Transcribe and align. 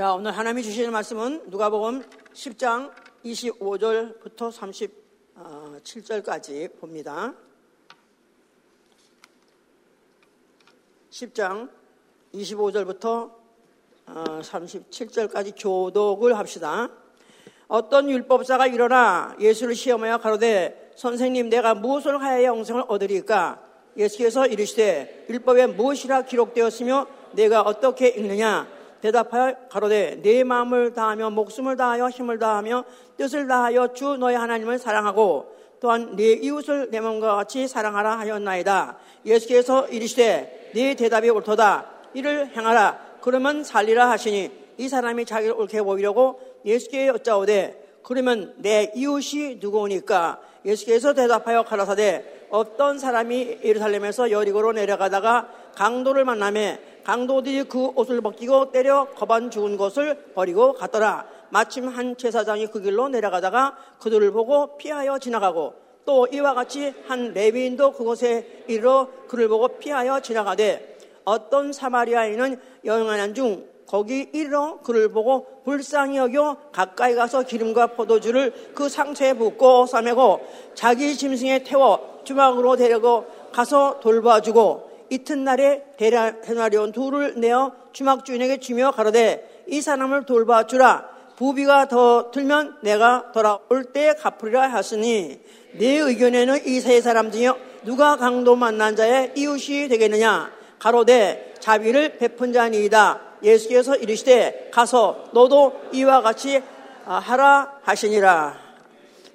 자, 0.00 0.14
오늘 0.14 0.32
하나님이 0.32 0.62
주시는 0.62 0.92
말씀은 0.92 1.50
누가복음 1.50 2.02
10장 2.32 2.90
25절부터 3.22 4.50
37절까지 5.84 6.80
봅니다. 6.80 7.34
10장 11.10 11.68
25절부터 12.32 13.30
37절까지 14.06 15.52
교독을 15.58 16.38
합시다. 16.38 16.88
어떤 17.68 18.08
율법사가 18.08 18.68
일어나 18.68 19.36
예수를 19.38 19.74
시험하여 19.74 20.16
가로되 20.16 20.92
선생님 20.96 21.50
내가 21.50 21.74
무엇을 21.74 22.22
하여야 22.22 22.44
영생을 22.44 22.84
얻으리까 22.88 23.62
예수께서 23.98 24.46
이르시되 24.46 25.26
율법에 25.28 25.66
무엇이라 25.66 26.22
기록되었으며 26.22 27.06
내가 27.32 27.60
어떻게 27.60 28.08
읽느냐 28.08 28.79
대답하여 29.00 29.54
가로되 29.70 30.20
내 30.22 30.44
마음을 30.44 30.92
다하며 30.92 31.30
목숨을 31.30 31.76
다하여 31.76 32.08
힘을 32.08 32.38
다하며 32.38 32.84
뜻을 33.16 33.46
다하여 33.48 33.92
주 33.92 34.16
너의 34.16 34.36
하나님을 34.36 34.78
사랑하고 34.78 35.60
또한 35.80 36.14
네 36.16 36.32
이웃을 36.32 36.90
내 36.90 37.00
몸과 37.00 37.36
같이 37.36 37.66
사랑하라 37.66 38.18
하였나이다. 38.18 38.98
예수께서 39.24 39.88
이르시되 39.88 40.70
네 40.74 40.94
대답이 40.94 41.30
옳도다. 41.30 41.86
이를 42.14 42.48
행하라. 42.54 43.18
그러면 43.20 43.64
살리라 43.64 44.10
하시니 44.10 44.50
이 44.78 44.88
사람이 44.88 45.24
자기를 45.24 45.54
옳게 45.54 45.82
보이려고 45.82 46.40
예수께 46.64 47.08
여짜오되 47.08 48.00
그러면 48.02 48.54
내 48.58 48.92
이웃이 48.94 49.56
누구니까 49.60 50.40
예수께서 50.64 51.14
대답하여 51.14 51.62
가라사대 51.62 52.46
어떤 52.50 52.98
사람이 52.98 53.58
예루살렘에서 53.64 54.30
여리고로 54.30 54.72
내려가다가 54.72 55.48
강도를 55.74 56.24
만나며 56.24 56.76
강도들이 57.04 57.64
그 57.64 57.86
옷을 57.94 58.20
벗기고 58.20 58.72
때려 58.72 59.08
거반 59.16 59.50
죽은 59.50 59.76
것을 59.76 60.32
버리고 60.34 60.74
갔더라. 60.74 61.26
마침 61.50 61.88
한 61.88 62.16
제사장이 62.16 62.68
그 62.68 62.80
길로 62.80 63.08
내려가다가 63.08 63.76
그들을 64.00 64.30
보고 64.30 64.76
피하여 64.76 65.18
지나가고 65.18 65.74
또 66.04 66.26
이와 66.32 66.54
같이 66.54 66.94
한 67.06 67.32
레비인도 67.32 67.92
그곳에 67.92 68.64
이르러 68.68 69.08
그를 69.28 69.48
보고 69.48 69.68
피하여 69.68 70.20
지나가되 70.20 70.96
어떤 71.24 71.72
사마리아인은 71.72 72.60
여행하는 72.84 73.34
중 73.34 73.64
거기 73.86 74.28
이르러 74.32 74.78
그를 74.82 75.08
보고 75.08 75.62
불쌍히 75.64 76.16
여겨 76.16 76.56
가까이 76.72 77.14
가서 77.14 77.42
기름과 77.42 77.88
포도주를 77.88 78.72
그 78.74 78.88
상처에 78.88 79.34
붓고 79.34 79.86
싸매고 79.86 80.40
자기 80.74 81.16
짐승에 81.16 81.64
태워 81.64 82.20
주막으로 82.24 82.76
데리고 82.76 83.26
가서 83.52 83.98
돌봐주고 84.00 84.89
이튿날에 85.10 85.82
대나리온 85.98 86.92
둘을 86.92 87.34
내어 87.40 87.72
주막 87.92 88.24
주인에게 88.24 88.58
주며 88.60 88.92
가로되 88.92 89.64
이 89.66 89.80
사람을 89.80 90.24
돌봐 90.24 90.66
주라. 90.66 91.08
부비가 91.36 91.88
더 91.88 92.30
들면 92.30 92.78
내가 92.82 93.32
돌아올 93.32 93.84
때 93.92 94.14
갚으리라 94.14 94.68
하시니 94.68 95.40
내 95.72 95.86
의견에는 95.98 96.66
이 96.66 96.80
세 96.80 97.00
사람 97.00 97.30
중에 97.30 97.50
누가 97.84 98.16
강도 98.16 98.56
만난 98.56 98.94
자의 98.94 99.32
이웃이 99.36 99.88
되겠느냐? 99.88 100.50
가로되 100.78 101.54
자비를 101.60 102.18
베푼 102.18 102.52
자니이다. 102.52 103.20
예수께서 103.42 103.96
이르시되 103.96 104.68
가서 104.70 105.24
너도 105.32 105.80
이와 105.92 106.20
같이 106.20 106.62
하라 107.04 107.78
하시니라. 107.82 108.58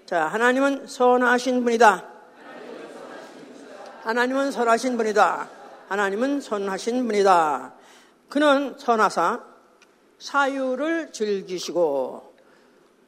자 0.05 0.27
하나님은 0.27 0.85
선하신 0.85 1.63
분이다. 1.63 2.05
하나님은 4.03 4.51
선하신 4.51 4.97
분이다 4.97 5.54
하나님은 5.95 6.41
선하신 6.41 7.07
분이다. 7.07 7.73
그는 8.27 8.77
선하사 8.77 9.41
사유를 10.19 11.13
즐기시고 11.13 12.33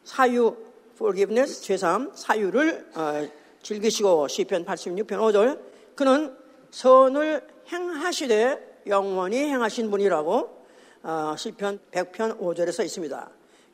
사유 0.05 0.55
forgiveness 0.93 1.63
죄삼 1.63 2.13
사유를 2.15 2.91
어, 2.95 3.27
즐기시고 3.61 4.29
시편 4.29 4.63
86편 4.63 5.05
5절 5.05 5.59
그는 5.95 6.33
선을 6.71 7.45
행하시되 7.69 8.83
영원히 8.87 9.39
행하신 9.39 9.91
분이라고 9.91 10.65
어, 11.03 11.35
시편 11.37 11.79
100편 11.91 12.39
5절에 12.39 12.71
서 12.71 12.83
있습니다. 12.83 13.29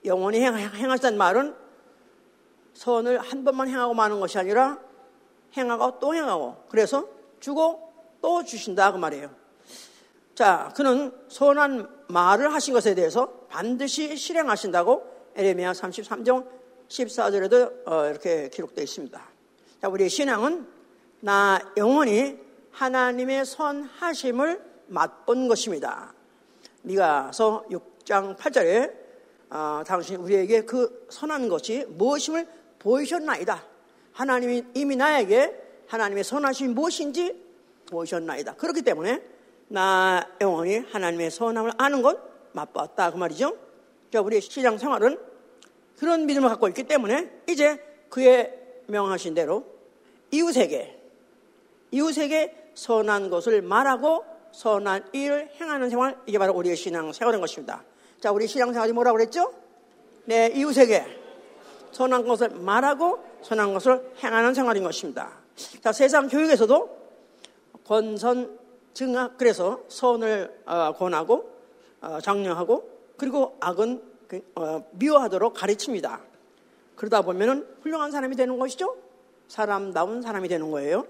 영원히 0.06 0.40
행, 0.40 0.58
행하시다는 0.58 1.20
말은 1.20 1.56
선을 2.74 3.20
한 3.20 3.44
번만 3.44 3.68
행하고 3.68 3.94
마는 3.94 4.20
것이 4.20 4.40
아니라 4.40 4.80
행하고 5.56 6.00
또 6.00 6.16
행하고 6.16 6.64
그래서 6.68 7.08
주고 7.40 7.83
또 8.24 8.42
주신다 8.42 8.94
그 8.94 8.98
말이에요. 8.98 9.30
자, 10.34 10.72
그는 10.78 11.12
선한 11.28 12.06
말을 12.08 12.54
하신 12.54 12.74
것에 12.74 12.96
대해서 12.96 13.28
반드시 13.50 14.16
실행하신다고 14.16 15.04
에레미야 15.36 15.74
33장 15.74 16.48
14절에도 16.88 17.86
어, 17.86 18.06
이렇게 18.06 18.48
기록되어 18.48 18.82
있습니다. 18.82 19.22
자, 19.82 19.88
우리의 19.90 20.10
신앙은 20.10 20.66
나 21.20 21.60
영원히 21.76 22.40
하나님의 22.72 23.46
선하심을 23.46 24.64
맛본 24.88 25.50
것입니다. 25.50 26.14
미가서 26.84 27.66
6장 27.70 28.38
8절에 28.38 28.94
어, 29.50 29.84
당신 29.86 30.16
우리에게 30.16 30.62
그 30.62 31.08
선한 31.10 31.50
것이 31.50 31.86
무엇임을 31.90 32.48
보이셨나이다. 32.80 33.66
하나님이 34.14 34.64
이미 34.76 34.96
나에게 34.96 35.62
하나님의 35.88 36.24
선하심이 36.24 36.74
무엇인지 36.74 37.43
보셨나이다. 37.94 38.56
그렇기 38.56 38.82
때문에 38.82 39.22
나 39.70 40.28
영원히 40.42 40.80
하나님의 40.92 41.32
선함을 41.32 41.72
아는 41.78 42.02
것 42.02 42.20
맛봤다 42.52 43.12
그 43.12 43.18
말이죠. 43.18 43.58
자, 44.12 44.22
우리의 44.22 44.42
시장 44.42 44.78
생활은 44.78 45.18
그런 45.98 46.26
믿음을 46.26 46.50
갖고 46.50 46.68
있기 46.68 46.84
때문에 46.84 47.32
이제 47.48 47.82
그의 48.10 48.54
명하신 48.88 49.34
대로 49.34 49.66
이웃에게 50.32 51.00
이웃에게 51.92 52.72
선한 52.76 53.30
것을 53.30 53.62
말하고 53.62 54.26
선한 54.52 55.10
일을 55.14 55.50
행하는 55.60 55.90
생활 55.90 56.18
이게 56.26 56.38
바로 56.38 56.54
우리의 56.54 56.76
신앙 56.76 57.12
생활인 57.12 57.40
것입니다. 57.40 57.84
자, 58.20 58.32
우리 58.32 58.48
신앙 58.48 58.72
생활이 58.72 58.92
뭐라고 58.94 59.18
그랬죠? 59.18 59.54
내 60.26 60.50
네, 60.50 60.60
이웃에게 60.60 61.06
선한 61.92 62.26
것을 62.26 62.50
말하고 62.50 63.24
선한 63.42 63.74
것을 63.74 64.14
행하는 64.24 64.54
생활인 64.54 64.84
것입니다. 64.84 65.32
자, 65.82 65.92
세상 65.92 66.28
교육에서도 66.28 67.03
권선 67.86 68.60
증악 68.94 69.38
그래서 69.38 69.84
선을 69.88 70.62
어, 70.66 70.94
권하고 70.94 71.50
어, 72.02 72.20
장려하고 72.22 72.90
그리고 73.18 73.58
악은 73.60 74.02
그, 74.28 74.42
어, 74.56 74.84
미워하도록 74.92 75.54
가르칩니다. 75.54 76.22
그러다 76.96 77.22
보면은 77.22 77.68
훌륭한 77.82 78.12
사람이 78.12 78.36
되는 78.36 78.58
것이죠. 78.58 78.96
사람다운 79.48 80.22
사람이 80.22 80.48
되는 80.48 80.72
거예요. 80.72 81.06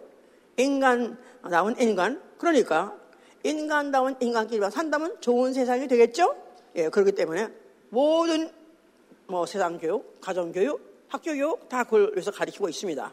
인간다운 0.58 1.80
인간. 1.80 2.22
그러니까 2.38 2.96
인간다운 3.44 4.16
인간끼리 4.20 4.70
산다면 4.72 5.18
좋은 5.20 5.54
세상이 5.54 5.88
되겠죠. 5.88 6.36
예, 6.76 6.90
그렇기 6.90 7.12
때문에 7.14 7.50
모든 7.90 8.50
뭐 9.28 9.46
세상 9.46 9.78
교육, 9.78 10.20
가정 10.22 10.52
교육, 10.52 10.82
학교 11.08 11.32
교육 11.32 11.70
다 11.70 11.84
그걸 11.84 12.12
위해서 12.14 12.32
가르치고 12.32 12.70
있습니다. 12.70 13.12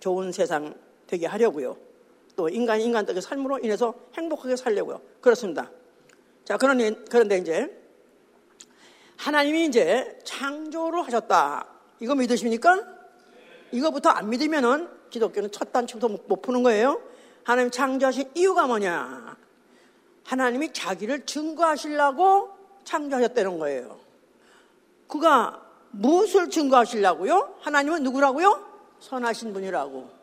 좋은 0.00 0.32
세상 0.32 0.74
되게 1.06 1.26
하려고요. 1.26 1.76
또 2.36 2.48
인간이 2.48 2.84
인간적인 2.84 3.20
삶으로 3.22 3.58
인해서 3.58 3.94
행복하게 4.14 4.56
살려고요. 4.56 5.00
그렇습니다. 5.20 5.70
자, 6.44 6.56
그런데, 6.58 6.94
그런데 7.10 7.38
이제 7.38 7.82
하나님이 9.16 9.64
이제 9.64 10.18
창조를 10.24 11.04
하셨다. 11.06 11.66
이거 11.98 12.14
믿으십니까? 12.14 12.84
이거부터 13.72 14.10
안 14.10 14.28
믿으면은 14.30 14.88
기독교는 15.10 15.50
첫 15.50 15.72
단추부터 15.72 16.08
못 16.26 16.42
푸는 16.42 16.62
거예요. 16.62 17.00
하나님 17.42 17.70
창조하신 17.70 18.30
이유가 18.34 18.66
뭐냐? 18.66 19.36
하나님이 20.24 20.72
자기를 20.72 21.24
증거하시려고 21.24 22.50
창조하셨다는 22.84 23.58
거예요. 23.58 23.98
그가 25.08 25.62
무엇을 25.92 26.50
증거하시려고요? 26.50 27.56
하나님은 27.60 28.02
누구라고요? 28.02 28.64
선하신 29.00 29.52
분이라고. 29.52 30.15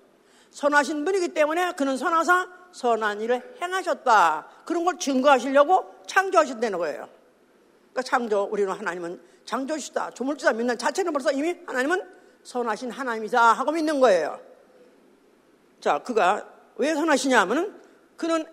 선하신 0.53 1.03
분이기 1.03 1.29
때문에 1.29 1.73
그는 1.73 1.97
선하사 1.97 2.47
선한 2.71 3.21
일을 3.21 3.57
행하셨다. 3.61 4.47
그런 4.65 4.85
걸 4.85 4.97
증거하시려고 4.97 5.95
창조하셨다는 6.05 6.77
거예요. 6.77 7.09
그러니까 7.91 8.01
창조, 8.03 8.43
우리는 8.43 8.71
하나님은 8.71 9.21
창조시다, 9.45 10.11
조물주다 10.11 10.53
믿는 10.53 10.77
자체는 10.77 11.11
벌써 11.11 11.31
이미 11.31 11.55
하나님은 11.65 12.01
선하신 12.43 12.91
하나님이다 12.91 13.53
하고 13.53 13.71
믿는 13.71 13.99
거예요. 13.99 14.39
자, 15.81 15.99
그가 15.99 16.47
왜 16.75 16.93
선하시냐 16.93 17.41
하면은 17.41 17.79
그는 18.15 18.45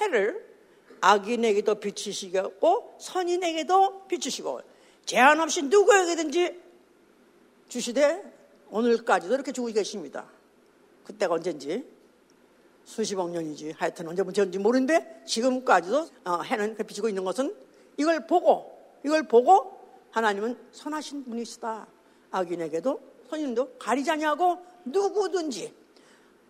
해를 0.00 0.52
악인에게도 1.00 1.76
비추시고 1.76 2.96
선인에게도 2.98 4.06
비추시고 4.08 4.60
제한 5.04 5.40
없이 5.40 5.62
누구에게든지 5.62 6.62
주시되 7.68 8.22
오늘까지도 8.70 9.34
이렇게 9.34 9.52
주고 9.52 9.68
계십니다. 9.68 10.26
그때가 11.04 11.34
언젠지 11.34 11.84
수십억 12.84 13.30
년이지 13.30 13.72
하여튼 13.76 14.08
언제부터인지 14.08 14.58
모르는데 14.58 15.22
지금까지도 15.26 16.08
어, 16.24 16.42
해는 16.42 16.76
비치고 16.76 17.08
있는 17.08 17.24
것은 17.24 17.54
이걸 17.96 18.26
보고 18.26 18.72
이걸 19.04 19.22
보고 19.24 19.80
하나님은 20.10 20.56
선하신 20.72 21.24
분이시다. 21.24 21.86
악인에게도 22.30 23.00
선인도 23.28 23.76
가리지 23.78 24.10
아니하고 24.10 24.58
누구든지 24.84 25.74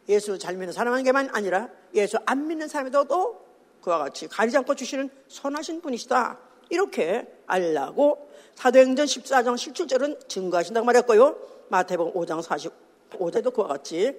예수 0.08 0.38
잘 0.38 0.56
믿는 0.56 0.72
사람에게만 0.72 1.30
아니라 1.32 1.68
예수 1.94 2.18
안 2.26 2.46
믿는 2.46 2.68
사람에게도 2.68 3.42
그와 3.82 3.98
같이 3.98 4.26
가리지 4.28 4.56
않고 4.58 4.74
주시는 4.74 5.10
선하신 5.28 5.80
분이시다. 5.80 6.38
이렇게 6.70 7.26
알라고 7.46 8.30
사도행전 8.54 9.06
14장 9.06 9.54
17절은 9.54 10.28
증거하신다고 10.28 10.86
말했고요. 10.86 11.36
마태복음 11.68 12.14
5장 12.14 12.42
45절도 12.42 13.54
그와 13.54 13.68
같이 13.68 14.16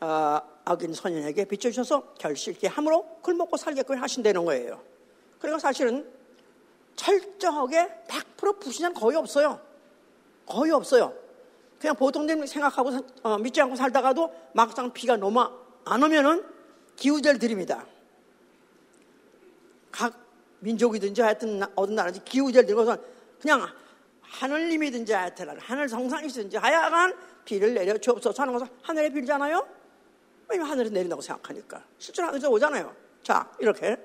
어, 0.00 0.40
악인 0.64 0.92
선인에게 0.92 1.46
비춰주셔서 1.46 2.14
결실 2.18 2.54
있게 2.54 2.68
함으로 2.68 3.06
글 3.22 3.34
먹고 3.34 3.56
살게끔 3.56 4.00
하신다는 4.00 4.44
거예요. 4.44 4.80
그러니까 5.38 5.58
사실은 5.60 6.08
철저하게 6.96 8.04
100% 8.08 8.60
불신자는 8.60 8.94
거의 8.94 9.16
없어요. 9.16 9.60
거의 10.46 10.72
없어요. 10.72 11.14
그냥 11.78 11.94
보통된 11.94 12.44
생각하고 12.46 12.90
어, 13.22 13.38
믿지 13.38 13.60
않고 13.60 13.76
살다가도 13.76 14.32
막상 14.52 14.92
비가 14.92 15.16
너무 15.16 15.48
안 15.84 16.02
오면은 16.02 16.44
기우제를 16.96 17.38
드립니다. 17.38 17.86
각 19.90 20.14
민족이든지 20.60 21.22
하여튼 21.22 21.62
어떤 21.76 21.94
나라든지 21.94 22.24
기우제를 22.24 22.66
들고서 22.66 22.98
그냥 23.40 23.68
하늘님이든지 24.22 25.12
하여튼 25.12 25.58
하늘 25.60 25.88
성상이든지 25.88 26.56
하여간 26.56 27.16
비를 27.44 27.74
내려 27.74 27.96
주옵소서 27.96 28.42
하는 28.42 28.52
것은 28.52 28.66
하늘에 28.82 29.08
빌잖아요. 29.10 29.77
왜냐면 30.48 30.70
하늘에 30.70 30.88
내린다고 30.90 31.22
생각하니까 31.22 31.84
실제로 31.98 32.28
하늘에서 32.28 32.50
오잖아요. 32.50 32.94
자 33.22 33.50
이렇게 33.58 33.96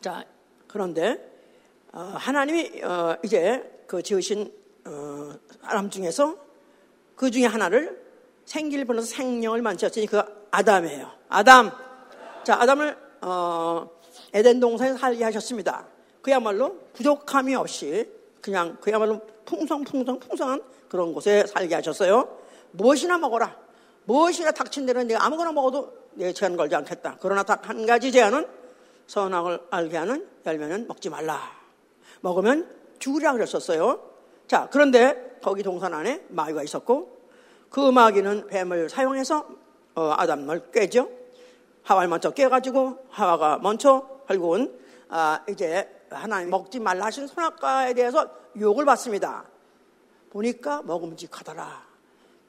자 0.00 0.24
그런데 0.66 1.30
어, 1.92 2.00
하나님이 2.16 2.82
어, 2.82 3.16
이제 3.24 3.84
그 3.86 4.02
지으신 4.02 4.52
어, 4.86 5.32
사람 5.62 5.90
중에서 5.90 6.36
그 7.16 7.30
중에 7.30 7.46
하나를 7.46 8.00
생기를 8.44 8.84
불러서 8.84 9.06
생명을 9.08 9.62
만드셨으니 9.62 10.06
그 10.06 10.22
아담이에요. 10.50 11.10
아담. 11.28 11.70
자, 12.44 12.60
아담을 12.60 12.96
어, 13.20 13.90
에덴 14.32 14.60
동산에 14.60 14.96
살게 14.96 15.22
하셨습니다. 15.24 15.86
그야말로 16.22 16.78
부족함이 16.94 17.54
없이 17.54 18.10
그냥 18.40 18.76
그야말로 18.80 19.20
풍성풍성 19.44 20.18
풍성한 20.18 20.62
그런 20.88 21.12
곳에 21.12 21.46
살게 21.46 21.74
하셨어요. 21.76 22.38
무엇이나 22.72 23.18
먹어라. 23.18 23.56
무엇이나 24.10 24.50
닥친 24.50 24.86
대로 24.86 25.04
내가 25.04 25.24
아무거나 25.24 25.52
먹어도 25.52 25.92
내 26.14 26.32
제한 26.32 26.56
걸지 26.56 26.74
않겠다. 26.74 27.18
그러나 27.20 27.44
딱 27.44 27.68
한 27.68 27.86
가지 27.86 28.10
제한은 28.10 28.44
선악을 29.06 29.68
알게 29.70 29.96
하는 29.96 30.28
열매는 30.44 30.88
먹지 30.88 31.08
말라. 31.08 31.40
먹으면 32.20 32.68
죽으라 32.98 33.32
그랬었어요. 33.34 34.00
자, 34.48 34.68
그런데 34.72 35.38
거기 35.40 35.62
동산 35.62 35.94
안에 35.94 36.24
마귀가 36.28 36.64
있었고 36.64 37.20
그 37.70 37.78
마귀는 37.92 38.48
뱀을 38.48 38.88
사용해서 38.88 39.46
어, 39.94 40.14
아담을 40.16 40.72
깨죠. 40.72 41.08
하와를 41.84 42.08
먼저 42.08 42.32
깨가지고 42.32 43.06
하와가 43.10 43.58
먼저 43.58 44.08
결국은 44.26 44.76
아, 45.08 45.44
이제 45.48 45.88
하나님 46.10 46.50
먹지 46.50 46.80
말라 46.80 47.06
하신 47.06 47.28
선악과에 47.28 47.94
대해서 47.94 48.28
욕을 48.58 48.84
받습니다. 48.84 49.44
보니까 50.30 50.82
먹음직하더라. 50.82 51.86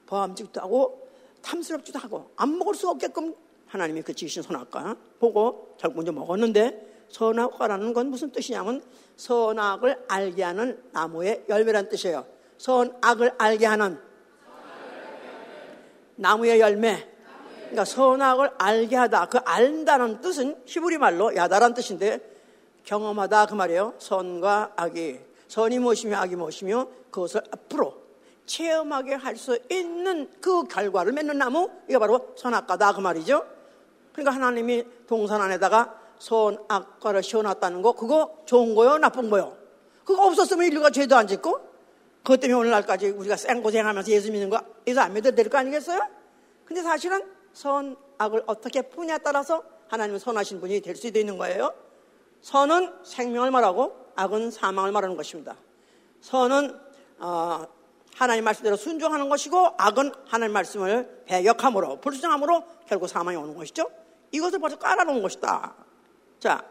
보암직도 0.06 0.60
하고 0.60 1.01
탐스럽지도 1.42 1.98
하고 1.98 2.30
안 2.36 2.58
먹을 2.58 2.74
수 2.74 2.88
없게끔 2.88 3.34
하나님이 3.66 4.02
그 4.02 4.14
지으신 4.14 4.42
선악과 4.42 4.96
보고 5.18 5.76
결국 5.78 6.02
이제 6.02 6.10
먹었는데 6.10 7.06
선악과라는 7.08 7.92
건 7.92 8.08
무슨 8.08 8.30
뜻이냐면 8.32 8.82
선악을 9.16 10.04
알게 10.08 10.42
하는 10.42 10.82
나무의 10.92 11.44
열매란 11.48 11.88
뜻이에요. 11.88 12.26
선악을 12.58 13.34
알게 13.38 13.66
하는 13.66 13.98
나무의 16.16 16.60
열매. 16.60 17.08
그러니까 17.62 17.84
선악을 17.84 18.50
알게 18.58 18.96
하다. 18.96 19.26
그 19.26 19.38
알다는 19.38 20.20
뜻은 20.20 20.62
히브리 20.66 20.98
말로 20.98 21.34
야다란 21.34 21.74
뜻인데 21.74 22.20
경험하다 22.84 23.46
그 23.46 23.54
말이에요. 23.54 23.94
선과 23.98 24.72
악이 24.76 25.20
선이 25.48 25.78
무엇이며 25.78 26.16
악이 26.16 26.36
무엇이며 26.36 26.88
그것을 27.10 27.42
앞으로 27.50 28.01
체험하게 28.46 29.14
할 29.14 29.36
수 29.36 29.58
있는 29.70 30.30
그 30.40 30.64
결과를 30.64 31.12
맺는 31.12 31.38
나무 31.38 31.70
이게 31.88 31.98
바로 31.98 32.32
선악과다 32.36 32.92
그 32.92 33.00
말이죠. 33.00 33.46
그러니까 34.12 34.34
하나님이 34.34 34.84
동산 35.06 35.40
안에다가 35.40 35.98
선악과를 36.18 37.22
씌워놨다는 37.22 37.82
거 37.82 37.92
그거 37.92 38.42
좋은 38.44 38.74
거요 38.74 38.98
나쁜 38.98 39.30
거요. 39.30 39.56
그거 40.04 40.26
없었으면 40.26 40.66
인류가 40.66 40.90
죄도 40.90 41.16
안 41.16 41.26
짓고 41.26 41.60
그것 42.22 42.38
때문에 42.40 42.58
오늘날까지 42.60 43.10
우리가 43.10 43.36
생고생하면서 43.36 44.10
예수 44.12 44.30
믿는 44.30 44.50
거 44.50 44.60
예수 44.86 45.00
안 45.00 45.12
믿어도 45.14 45.34
될 45.34 45.48
거 45.48 45.58
아니겠어요? 45.58 46.00
근데 46.64 46.82
사실은 46.82 47.22
선악을 47.52 48.44
어떻게 48.46 48.82
푸냐에 48.82 49.18
따라서 49.18 49.62
하나님은 49.88 50.18
선하신 50.18 50.60
분이 50.60 50.80
될 50.80 50.94
수도 50.96 51.18
있는 51.18 51.36
거예요. 51.38 51.72
선은 52.42 52.92
생명을 53.04 53.50
말하고 53.50 53.96
악은 54.14 54.50
사망을 54.50 54.92
말하는 54.92 55.16
것입니다. 55.16 55.56
선은 56.20 56.78
어, 57.18 57.66
하나님 58.14 58.44
말씀대로 58.44 58.76
순종하는 58.76 59.28
것이고 59.28 59.74
악은 59.78 60.12
하나님 60.26 60.52
말씀을 60.52 61.24
배격함으로 61.26 62.00
불순종함으로 62.00 62.64
결국 62.86 63.08
사망이 63.08 63.36
오는 63.36 63.54
것이죠. 63.56 63.90
이것을 64.30 64.58
벌써 64.58 64.78
깔아놓은 64.78 65.22
것이다. 65.22 65.74
자, 66.40 66.64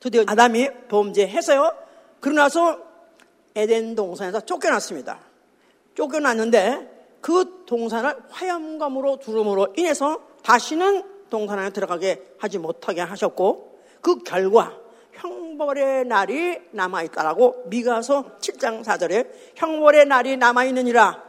드디어 0.00 0.24
아담이 0.26 0.68
범죄해서요. 0.88 1.74
그러고 2.20 2.36
나서 2.36 2.78
에덴 3.54 3.94
동산에서 3.94 4.40
쫓겨났습니다. 4.40 5.20
쫓겨났는데 5.94 7.18
그 7.20 7.64
동산을 7.66 8.16
화염감으로 8.30 9.18
두름으로 9.18 9.74
인해서 9.76 10.20
다시는 10.42 11.02
동산 11.30 11.58
안에 11.58 11.70
들어가게 11.70 12.34
하지 12.38 12.58
못하게 12.58 13.00
하셨고 13.00 13.80
그 14.00 14.18
결과 14.22 14.76
형벌의 15.58 16.04
날이 16.04 16.60
남아 16.70 17.02
있다라고 17.02 17.64
미가서 17.66 18.38
7장 18.38 18.84
4절에 18.84 19.28
형벌의 19.56 20.06
날이 20.06 20.36
남아 20.36 20.64
있느니라 20.66 21.20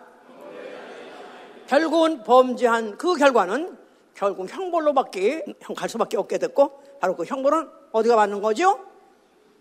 결국은 1.65 2.23
범죄한 2.23 2.97
그 2.97 3.15
결과는 3.15 3.75
결국 4.13 4.47
형벌로밖에 4.51 5.45
갈 5.75 5.89
수밖에 5.89 6.17
없게 6.17 6.37
됐고 6.37 6.83
바로 6.99 7.15
그 7.15 7.25
형벌은 7.25 7.69
어디가 7.91 8.15
맞는 8.15 8.41
거죠? 8.41 8.79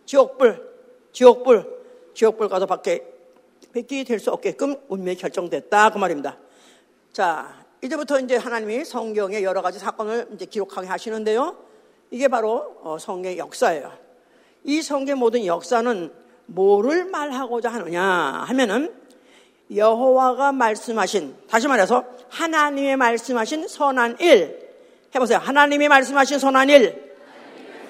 지옥불, 0.04 0.68
지옥불, 1.12 1.78
지옥불 2.14 2.48
가서 2.48 2.66
밖에 2.66 3.06
뺏기 3.72 4.04
될 4.04 4.18
수 4.20 4.30
없게끔 4.30 4.76
운명이 4.88 5.16
결정됐다 5.16 5.90
그 5.90 5.98
말입니다. 5.98 6.36
자 7.12 7.64
이제부터 7.82 8.20
이제 8.20 8.36
하나님이 8.36 8.84
성경의 8.84 9.44
여러 9.44 9.62
가지 9.62 9.78
사건을 9.78 10.28
이제 10.34 10.44
기록하게 10.44 10.88
하시는데요. 10.88 11.56
이게 12.10 12.28
바로 12.28 12.76
어, 12.82 12.98
성경의 12.98 13.38
역사예요. 13.38 14.07
이 14.68 14.82
성경 14.82 15.18
모든 15.18 15.44
역사는 15.44 16.12
뭐를 16.46 17.06
말하고자 17.06 17.70
하느냐 17.70 18.02
하면은 18.02 18.94
여호와가 19.74 20.52
말씀하신 20.52 21.36
다시 21.48 21.68
말해서 21.68 22.04
하나님의 22.30 22.96
말씀하신 22.96 23.66
선한 23.68 24.18
일 24.20 24.68
해보세요. 25.14 25.38
하나님이 25.38 25.88
말씀하신 25.88 26.38
선한 26.38 26.68
일 26.70 27.08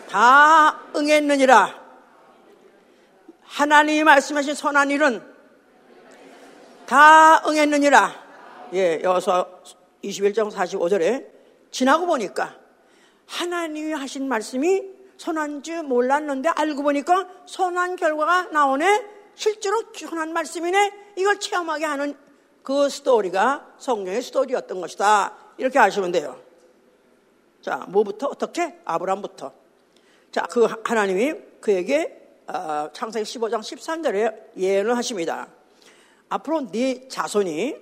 다 0.09 0.81
응했느니라. 0.97 1.79
하나님이 3.43 4.05
말씀하신 4.05 4.55
선한 4.55 4.91
일은 4.91 5.23
다 6.87 7.43
응했느니라. 7.47 8.15
예, 8.75 9.01
여기서 9.03 9.63
21장 10.03 10.51
45절에 10.51 11.27
지나고 11.71 12.07
보니까 12.07 12.57
하나님이 13.27 13.93
하신 13.93 14.29
말씀이 14.29 14.98
선한 15.19 15.63
줄 15.63 15.83
몰랐는데 15.83 16.49
알고 16.49 16.83
보니까 16.83 17.29
선한 17.45 17.97
결과가 17.97 18.45
나오네. 18.53 19.05
실제로 19.35 19.83
선한 19.95 20.33
말씀이네. 20.33 20.93
이걸 21.17 21.39
체험하게 21.39 21.85
하는 21.85 22.17
그 22.63 22.89
스토리가 22.89 23.75
성경의 23.79 24.23
스토리였던 24.23 24.81
것이다. 24.81 25.35
이렇게 25.59 25.79
아시면 25.79 26.13
돼요. 26.13 26.41
자, 27.61 27.85
뭐부터 27.89 28.29
어떻게? 28.29 28.79
아브라함부터. 28.85 29.53
자, 30.31 30.43
그 30.43 30.67
하나님이 30.85 31.35
그에게 31.61 32.15
어, 32.47 32.89
창세기 32.93 33.25
15장 33.25 33.61
13절에 33.61 34.57
예언을 34.57 34.97
하십니다. 34.97 35.49
앞으로 36.29 36.71
네 36.71 37.09
자손이 37.09 37.77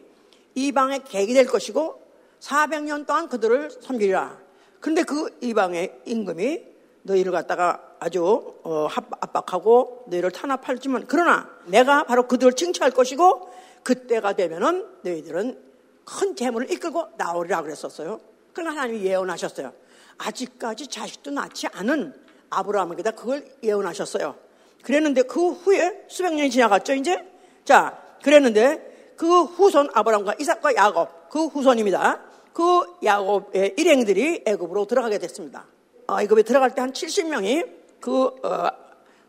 이방의 0.55 1.05
객이 1.05 1.35
될 1.35 1.47
것이고 1.47 2.02
400년 2.40 3.07
동안 3.07 3.28
그들을 3.28 3.71
섬기리라. 3.71 4.38
그런데 4.81 5.02
그 5.02 5.37
이방의 5.43 6.00
임금이 6.07 6.75
너희를 7.06 7.32
갖다가 7.32 7.80
아주 7.98 8.54
어, 8.62 8.88
압박하고 9.20 10.04
너희를 10.08 10.30
탄압할지만 10.30 11.04
그러나 11.06 11.48
내가 11.66 12.04
바로 12.04 12.26
그들을 12.26 12.52
칭찬할 12.52 12.92
것이고 12.92 13.48
그때가 13.82 14.34
되면은 14.34 14.86
너희들은 15.02 15.62
큰 16.04 16.36
재물을 16.36 16.70
이끌고 16.70 17.08
나오리라 17.16 17.62
그랬었어요. 17.62 18.20
그러나 18.52 18.72
하나님이 18.72 19.04
예언하셨어요. 19.04 19.72
아직까지 20.18 20.88
자식도 20.88 21.30
낳지 21.30 21.68
않은 21.72 22.14
아브라함에게다 22.50 23.12
그걸 23.12 23.44
예언하셨어요. 23.62 24.36
그랬는데 24.82 25.22
그 25.22 25.50
후에 25.50 26.04
수백 26.08 26.34
년이 26.34 26.50
지나갔죠, 26.50 26.94
이제? 26.94 27.26
자, 27.64 28.00
그랬는데 28.22 29.14
그 29.16 29.42
후손 29.44 29.90
아브라함과 29.92 30.34
이삭과 30.38 30.75
야곱, 30.76 31.28
그 31.28 31.46
후손입니다. 31.46 32.20
그 32.52 32.84
야곱의 33.04 33.75
일행들이 33.76 34.44
애굽으로 34.46 34.86
들어가게 34.86 35.18
됐습니다. 35.18 35.66
어, 36.08 36.20
애굽에 36.20 36.42
들어갈 36.42 36.75
때 36.75 36.80
한 36.80 36.92
70명이 36.92 37.68
그, 38.00 38.26
어, 38.26 38.70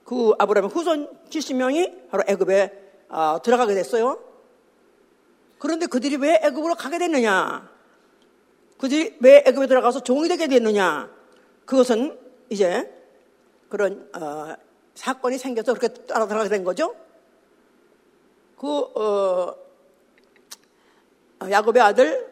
그 0.03 0.33
아브라함의 0.37 0.69
후손 0.69 1.09
70명이 1.29 2.09
바로 2.09 2.23
애굽에 2.27 2.87
어, 3.09 3.39
들어가게 3.43 3.73
됐어요. 3.73 4.19
그런데 5.59 5.87
그들이 5.87 6.17
왜 6.17 6.39
애굽으로 6.43 6.75
가게 6.75 6.99
됐느냐? 6.99 7.69
그들이 8.77 9.17
왜 9.21 9.43
애굽에 9.45 9.67
들어가서 9.67 10.01
종이 10.01 10.27
되게 10.27 10.47
됐느냐? 10.47 11.09
그것은 11.65 12.17
이제 12.49 12.93
그런 13.69 14.09
어, 14.15 14.55
사건이 14.93 15.37
생겨서 15.37 15.73
그렇게 15.73 15.93
따라 16.05 16.27
들어가게 16.27 16.49
된 16.49 16.63
거죠. 16.63 16.95
그 18.57 18.67
어, 18.67 19.55
야곱의 21.41 21.81
아들 21.81 22.27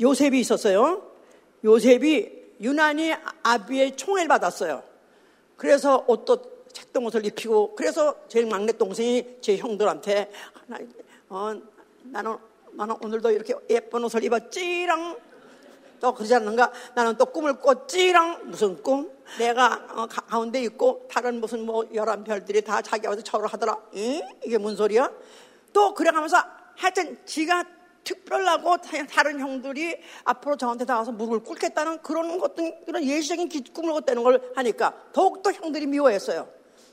요셉이 0.00 0.38
있었어요. 0.40 1.10
요셉이 1.64 2.35
유난히 2.60 3.14
아비의 3.42 3.96
총애를 3.96 4.28
받았어요. 4.28 4.82
그래서 5.56 6.04
옷도 6.06 6.66
책동 6.72 7.06
옷을 7.06 7.24
입히고 7.24 7.74
그래서 7.74 8.14
제일 8.28 8.46
막내 8.46 8.72
동생이 8.72 9.38
제 9.40 9.56
형들한테 9.56 10.30
어, 11.28 11.52
나는 12.04 12.36
나는 12.72 12.94
오늘도 13.02 13.30
이렇게 13.30 13.54
예쁜 13.70 14.04
옷을 14.04 14.22
입었지랑 14.24 15.18
또 16.00 16.12
그러지 16.12 16.34
않는가? 16.34 16.70
나는 16.94 17.16
또 17.16 17.26
꿈을 17.26 17.58
꿨지랑 17.58 18.50
무슨 18.50 18.82
꿈? 18.82 19.10
내가 19.38 19.86
어, 19.90 20.06
가운데 20.06 20.62
있고 20.64 21.08
다른 21.10 21.40
무슨 21.40 21.64
뭐 21.64 21.88
열한 21.92 22.24
별들이 22.24 22.62
다 22.62 22.82
자기 22.82 23.06
와서 23.06 23.22
절을 23.22 23.46
하더라. 23.46 23.78
에? 23.96 24.22
이게 24.44 24.58
뭔 24.58 24.76
소리야? 24.76 25.10
또 25.72 25.94
그래가면서 25.94 26.36
하여튼 26.76 27.18
지가 27.24 27.64
특별하고 28.06 28.76
다른 29.10 29.40
형들이 29.40 30.00
앞으로 30.24 30.56
저한테 30.56 30.86
나와서 30.86 31.12
무릎을 31.12 31.40
꿇겠다는 31.40 32.02
그런 32.02 32.38
것들 32.38 32.84
그런 32.86 33.04
예시적인 33.04 33.50
꿈을 33.74 33.92
꿨다는 33.92 34.22
걸 34.22 34.52
하니까 34.54 34.94
더욱더 35.12 35.52
형들이 35.52 35.86
미워했어요. 35.86 36.48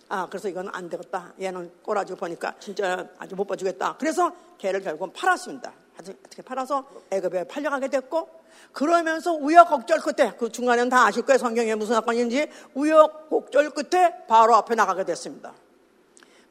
아, 0.09 0.27
그래서 0.29 0.49
이건 0.49 0.69
안 0.73 0.89
되겠다. 0.89 1.33
얘는 1.39 1.71
꼬라지고 1.83 2.19
보니까 2.19 2.55
진짜 2.59 3.07
아주 3.17 3.35
못 3.35 3.45
봐주겠다. 3.45 3.95
그래서 3.97 4.33
걔를 4.57 4.81
결국은 4.81 5.13
팔았습니다. 5.13 5.73
어떻게 5.97 6.41
팔아서 6.41 6.85
애급에 7.11 7.43
팔려가게 7.45 7.87
됐고, 7.87 8.27
그러면서 8.71 9.33
우여곡절 9.33 9.99
끝에, 9.99 10.33
그 10.37 10.51
중간에는 10.51 10.89
다 10.89 11.05
아실 11.05 11.23
거예요. 11.23 11.37
성경에 11.37 11.75
무슨 11.75 11.95
사건인지. 11.95 12.49
우여곡절 12.73 13.69
끝에 13.71 14.25
바로 14.27 14.55
앞에 14.55 14.75
나가게 14.75 15.05
됐습니다. 15.05 15.53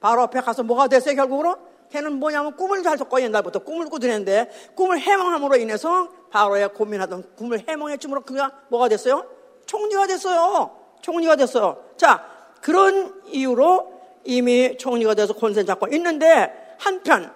바로 0.00 0.22
앞에 0.22 0.40
가서 0.40 0.62
뭐가 0.62 0.88
됐어요, 0.88 1.16
결국으로? 1.16 1.71
걔는 1.92 2.14
뭐냐면 2.14 2.56
꿈을 2.56 2.82
잘 2.82 2.96
줬고 2.96 3.20
옛날부터 3.20 3.60
꿈을 3.60 3.88
꾸드는데 3.88 4.50
꿈을 4.74 4.98
해몽함으로 4.98 5.56
인해서 5.56 6.08
바로의 6.30 6.72
고민하던 6.72 7.36
꿈을 7.36 7.64
해몽했으므로 7.68 8.22
그가 8.22 8.50
뭐가 8.68 8.88
됐어요? 8.88 9.26
총리가 9.66 10.06
됐어요. 10.06 10.74
총리가 11.02 11.36
됐어요. 11.36 11.84
자, 11.98 12.26
그런 12.62 13.22
이유로 13.26 13.92
이미 14.24 14.76
총리가 14.78 15.14
돼서 15.14 15.34
권세 15.34 15.64
잡고 15.64 15.88
있는데 15.92 16.76
한편 16.78 17.32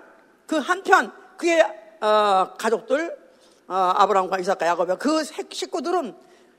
그 0.47 0.57
한편 0.57 1.13
그의 1.37 1.63
어, 2.01 2.55
가족들 2.57 3.17
어, 3.69 3.75
아브라함과 3.75 4.39
이삭과 4.39 4.67
야곱의 4.67 4.97
그 4.99 5.23
식구들은 5.51 6.15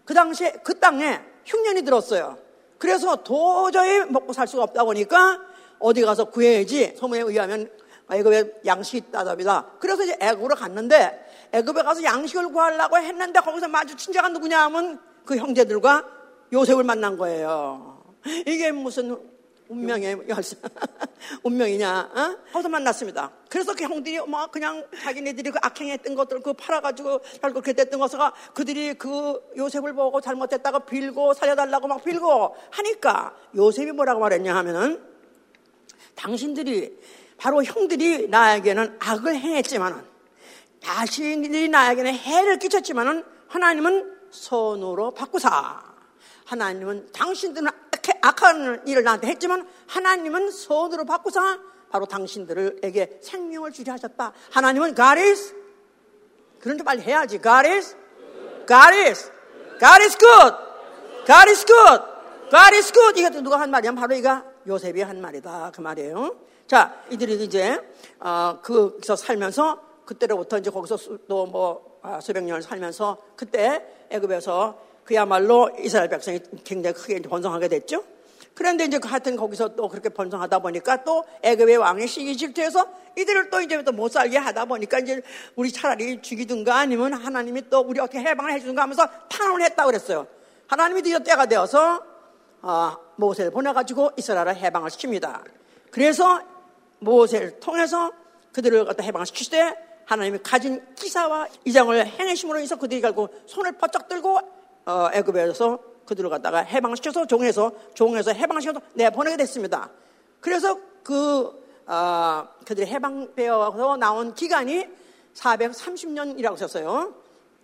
그 0.06 0.14
당시에 0.14 0.52
그 0.64 0.80
땅에 0.80 1.20
흉년이 1.46 1.82
들었어요. 1.84 2.38
그래서 2.78 3.16
도저히 3.18 4.06
먹고 4.06 4.34
살 4.34 4.48
수가 4.48 4.64
없다 4.64 4.84
보니까 4.84 5.40
어디 5.80 6.02
가서 6.02 6.26
구해야지 6.26 6.96
소문에 6.98 7.22
의하면 7.22 7.72
애굽에 8.12 8.62
양식이 8.66 8.98
있다답니다. 9.10 9.66
그래서 9.80 10.04
이제 10.04 10.18
애굽으로 10.20 10.56
갔는데 10.56 11.50
애굽에 11.52 11.84
가서 11.84 12.04
양식을 12.04 12.50
구하려고 12.50 12.98
했는데 12.98 13.40
거기서 13.40 13.68
마주친 13.68 14.14
자가 14.14 14.30
누구냐 14.30 14.64
하면 14.66 15.00
그 15.26 15.38
형제들과 15.38 16.06
요셉을 16.54 16.84
만난 16.84 17.18
거예요. 17.18 18.04
이게 18.46 18.72
무슨 18.72 19.18
운명의 19.70 20.18
운명이냐? 21.44 22.12
어? 22.14 22.38
거기서 22.54 22.70
만났습니다. 22.70 23.32
그래서 23.50 23.74
그 23.74 23.84
형들이 23.84 24.20
뭐 24.20 24.48
그냥 24.48 24.86
자기네들이 25.02 25.52
그 25.52 25.60
악행했던 25.62 26.16
것들 26.16 26.42
그 26.42 26.54
팔아가지고 26.54 27.20
결국 27.42 27.64
그렇게 27.64 27.74
됐던 27.74 28.00
것을 28.00 28.20
그들이 28.54 28.94
그 28.94 29.40
요셉을 29.58 29.94
보고 29.94 30.22
잘못했다가 30.22 30.80
빌고 30.80 31.34
살려달라고 31.34 31.88
막 31.88 32.04
빌고 32.04 32.56
하니까 32.72 33.36
요셉이 33.56 33.92
뭐라고 33.92 34.22
말했냐 34.22 34.56
하면은 34.56 35.04
당신들이 36.16 36.98
바로 37.38 37.64
형들이 37.64 38.28
나에게는 38.28 38.98
악을 39.00 39.36
행했지만은 39.36 40.02
자신들이 40.82 41.70
나에게는 41.70 42.14
해를 42.14 42.60
끼쳤지만은 42.60 43.24
하나님은 43.48 44.18
선으로 44.32 45.14
바꾸사. 45.14 45.82
하나님은 46.46 47.12
당신들은 47.12 47.70
악한 48.22 48.84
일을 48.88 49.04
나한테 49.04 49.28
했지만 49.28 49.68
하나님은 49.88 50.52
선으로 50.52 51.06
바꾸사 51.06 51.60
바로 51.90 52.06
당신들에게 52.06 53.20
생명을 53.22 53.72
주려 53.72 53.94
하셨다. 53.94 54.34
하나님은 54.52 54.96
God 54.96 55.20
is 55.20 55.56
그런 56.60 56.78
데 56.78 56.84
빨리 56.84 57.02
해야지. 57.02 57.40
God 57.42 57.68
is 57.68 57.96
God 58.68 58.96
is 58.96 59.32
God 59.80 60.04
is 60.04 60.18
good. 60.18 60.56
God 61.26 61.50
is 61.50 61.66
good. 61.66 62.04
God 62.50 62.76
is 62.76 62.92
good. 62.92 63.20
이게 63.20 63.30
누가 63.42 63.60
한 63.60 63.70
말이야? 63.70 63.92
바로 63.92 64.16
이가 64.16 64.46
요셉이 64.66 65.02
한 65.02 65.22
말이다. 65.22 65.72
그 65.76 65.82
말이에요. 65.82 66.47
자, 66.68 67.02
이들이 67.10 67.44
이제 67.44 67.80
어, 68.20 68.60
거기서 68.62 69.16
살면서 69.16 69.82
그때로부터 70.06 70.58
이제 70.58 70.70
거기서 70.70 70.98
또 71.28 71.46
뭐 71.46 71.88
아, 72.02 72.22
수백 72.22 72.44
년을 72.44 72.62
살면서 72.62 73.18
그때 73.36 73.84
애굽에서 74.10 74.80
그야말로 75.04 75.70
이스라엘 75.80 76.10
백성이 76.10 76.40
굉장히 76.64 76.94
크게 76.96 77.22
번성하게 77.22 77.68
됐죠. 77.68 78.04
그런데 78.54 78.86
이제 78.86 78.98
그 78.98 79.08
하여튼 79.08 79.36
거기서 79.36 79.76
또 79.76 79.88
그렇게 79.90 80.10
번성하다 80.10 80.60
보니까 80.60 81.04
또 81.04 81.26
애굽의 81.42 81.78
왕의 81.78 82.08
시기 82.08 82.36
질투해서 82.38 82.88
이들을 83.18 83.50
또 83.50 83.62
이제 83.62 83.84
또 83.84 83.92
못 83.92 84.12
살게 84.12 84.38
하다 84.38 84.66
보니까 84.66 85.00
이제 85.00 85.22
우리 85.56 85.72
차라리 85.72 86.22
죽이든가 86.22 86.76
아니면 86.76 87.14
하나님이 87.14 87.70
또 87.70 87.80
우리 87.82 88.00
어떻게 88.00 88.20
해방을 88.20 88.54
해주든가 88.54 88.84
하면서 88.84 89.08
탄원을 89.30 89.66
했다 89.66 89.86
그랬어요. 89.86 90.28
하나님이 90.68 91.02
드디어 91.02 91.20
때가 91.20 91.46
되어서 91.46 92.02
어, 92.62 92.98
모세를 93.18 93.52
보내가지고 93.52 94.12
이스라엘을 94.18 94.56
해방을 94.56 94.90
시킵니다. 94.90 95.44
그래서 95.92 96.42
모세를 97.00 97.60
통해서 97.60 98.12
그들을 98.52 98.86
갖다 98.86 99.04
해방을 99.04 99.26
시키시되 99.26 99.76
하나님이 100.06 100.40
가진 100.42 100.84
기사와 100.96 101.48
이장을 101.66 102.06
행하심으로 102.06 102.60
인해서 102.60 102.76
그들이 102.78 103.02
결국 103.02 103.44
손을 103.46 103.74
퍼쩍 103.74 104.08
들고 104.08 104.40
어, 104.86 105.10
애굽에서 105.14 105.80
그들을 106.06 106.30
갖다가 106.30 106.60
해방시켜서 106.60 107.28
종에서 107.28 107.72
종에서 107.94 108.32
해방시켜서 108.32 108.80
내보내게 108.94 109.38
됐습니다. 109.38 109.90
그래서 110.40 110.80
그 111.04 111.68
어, 111.86 112.48
그들이 112.66 112.88
해방되어서 112.88 113.98
나온 113.98 114.34
기간이 114.34 114.88
430년이라고 115.36 116.58
썼어요. 116.58 117.14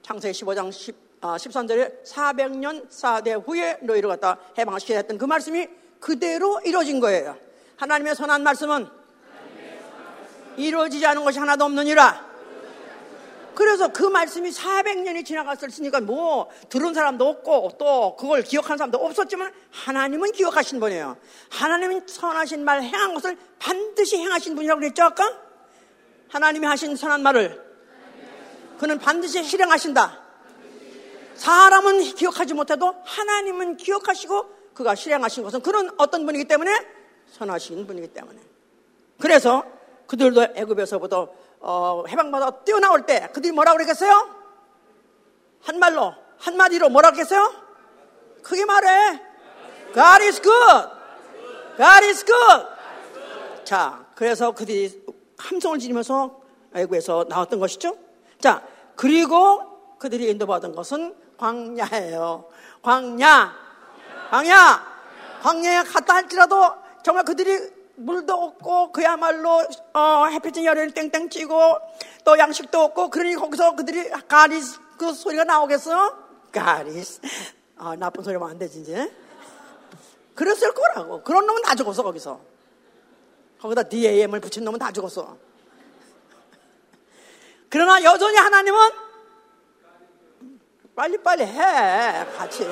창세기 0.01 0.37
15장 0.43 0.71
10, 0.71 0.95
어, 1.21 1.35
13절에 1.35 2.03
400년 2.03 2.89
4대 2.89 3.41
후에 3.47 3.79
너희를 3.81 4.09
갖다 4.09 4.37
해방시켜야 4.57 4.97
했던 4.99 5.17
그 5.17 5.25
말씀이 5.25 5.67
그대로 5.99 6.59
이루어진 6.65 6.99
거예요. 6.99 7.37
하나님의 7.77 8.15
선한 8.15 8.43
말씀은 8.43 8.87
이루어지지 10.57 11.05
않은 11.05 11.23
것이 11.23 11.39
하나도 11.39 11.65
없느니라. 11.65 12.33
그래서 13.55 13.87
그 13.89 14.03
말씀이 14.03 14.49
400년이 14.49 15.25
지나갔을니까 15.25 16.01
뭐 16.01 16.49
들은 16.69 16.93
사람도 16.93 17.27
없고 17.27 17.73
또 17.77 18.15
그걸 18.15 18.41
기억한 18.41 18.77
사람도 18.77 18.97
없었지만 18.97 19.53
하나님은 19.71 20.31
기억하신 20.31 20.79
분이에요. 20.79 21.17
하나님은 21.49 22.07
선하신 22.07 22.65
말 22.65 22.81
행한 22.81 23.13
것을 23.13 23.37
반드시 23.59 24.17
행하신 24.17 24.55
분이라고 24.55 24.79
그랬죠 24.79 25.03
아까? 25.03 25.39
하나님이 26.29 26.65
하신 26.65 26.95
선한 26.95 27.21
말을 27.21 27.61
그는 28.79 28.97
반드시 28.97 29.43
실행하신다. 29.43 30.21
사람은 31.35 32.01
기억하지 32.15 32.53
못해도 32.53 32.95
하나님은 33.05 33.77
기억하시고 33.77 34.73
그가 34.73 34.95
실행하신 34.95 35.43
것은 35.43 35.61
그는 35.61 35.89
어떤 35.97 36.25
분이기 36.25 36.45
때문에 36.45 36.71
선하신 37.31 37.85
분이기 37.85 38.07
때문에 38.07 38.39
그래서 39.19 39.63
그들도 40.13 40.43
애굽에서부터 40.55 41.27
어, 41.61 42.03
해방받아 42.07 42.63
뛰어나올 42.63 43.07
때 43.07 43.29
그들이 43.33 43.51
뭐라고 43.51 43.77
그랬겠어요? 43.77 44.29
한말로 45.63 46.13
한마디로 46.37 46.89
뭐라고 46.89 47.15
했겠어요? 47.15 47.51
크게 48.43 48.63
말해. 48.65 49.19
God 49.91 50.23
is 50.23 50.39
good. 50.39 50.89
God 51.77 52.05
is 52.05 52.23
good. 52.23 52.67
자 53.63 54.05
그래서 54.13 54.51
그들이 54.51 55.03
함성을 55.39 55.79
지르면서 55.79 56.41
애구에서 56.75 57.25
나왔던 57.27 57.59
것이죠. 57.59 57.97
자 58.39 58.61
그리고 58.95 59.97
그들이 59.97 60.29
인도받은 60.29 60.75
것은 60.75 61.15
광야예요. 61.37 62.49
광야. 62.83 63.55
광야. 64.29 64.93
광야에 65.41 65.83
갔다 65.83 66.13
할지라도 66.13 66.75
정말 67.03 67.25
그들이 67.25 67.82
물도 68.03 68.33
없고 68.33 68.91
그야말로 68.91 69.65
어, 69.93 70.25
햇빛은 70.27 70.65
열을 70.65 70.91
땡땡 70.91 71.29
찌고 71.29 71.77
또 72.25 72.37
양식도 72.37 72.79
없고 72.79 73.09
그러니 73.09 73.35
거기서 73.35 73.75
그들이 73.75 74.09
가리스 74.27 74.79
그 74.97 75.13
소리가 75.13 75.43
나오겠어? 75.43 76.17
가리스. 76.51 77.21
아, 77.77 77.95
나쁜 77.95 78.23
소리 78.23 78.35
하면 78.35 78.49
안 78.49 78.59
되지 78.59 78.81
이제 78.81 79.11
그랬을 80.35 80.73
거라고. 80.73 81.23
그런 81.23 81.45
놈은 81.45 81.61
다 81.61 81.75
죽었어 81.75 82.03
거기서. 82.03 82.39
거기다 83.59 83.83
DAM을 83.83 84.39
붙인 84.39 84.63
놈은 84.63 84.79
다 84.79 84.91
죽었어. 84.91 85.37
그러나 87.69 88.03
여전히 88.03 88.37
하나님은 88.37 88.91
빨리빨리 90.95 91.43
해 91.43 92.25
같이. 92.37 92.67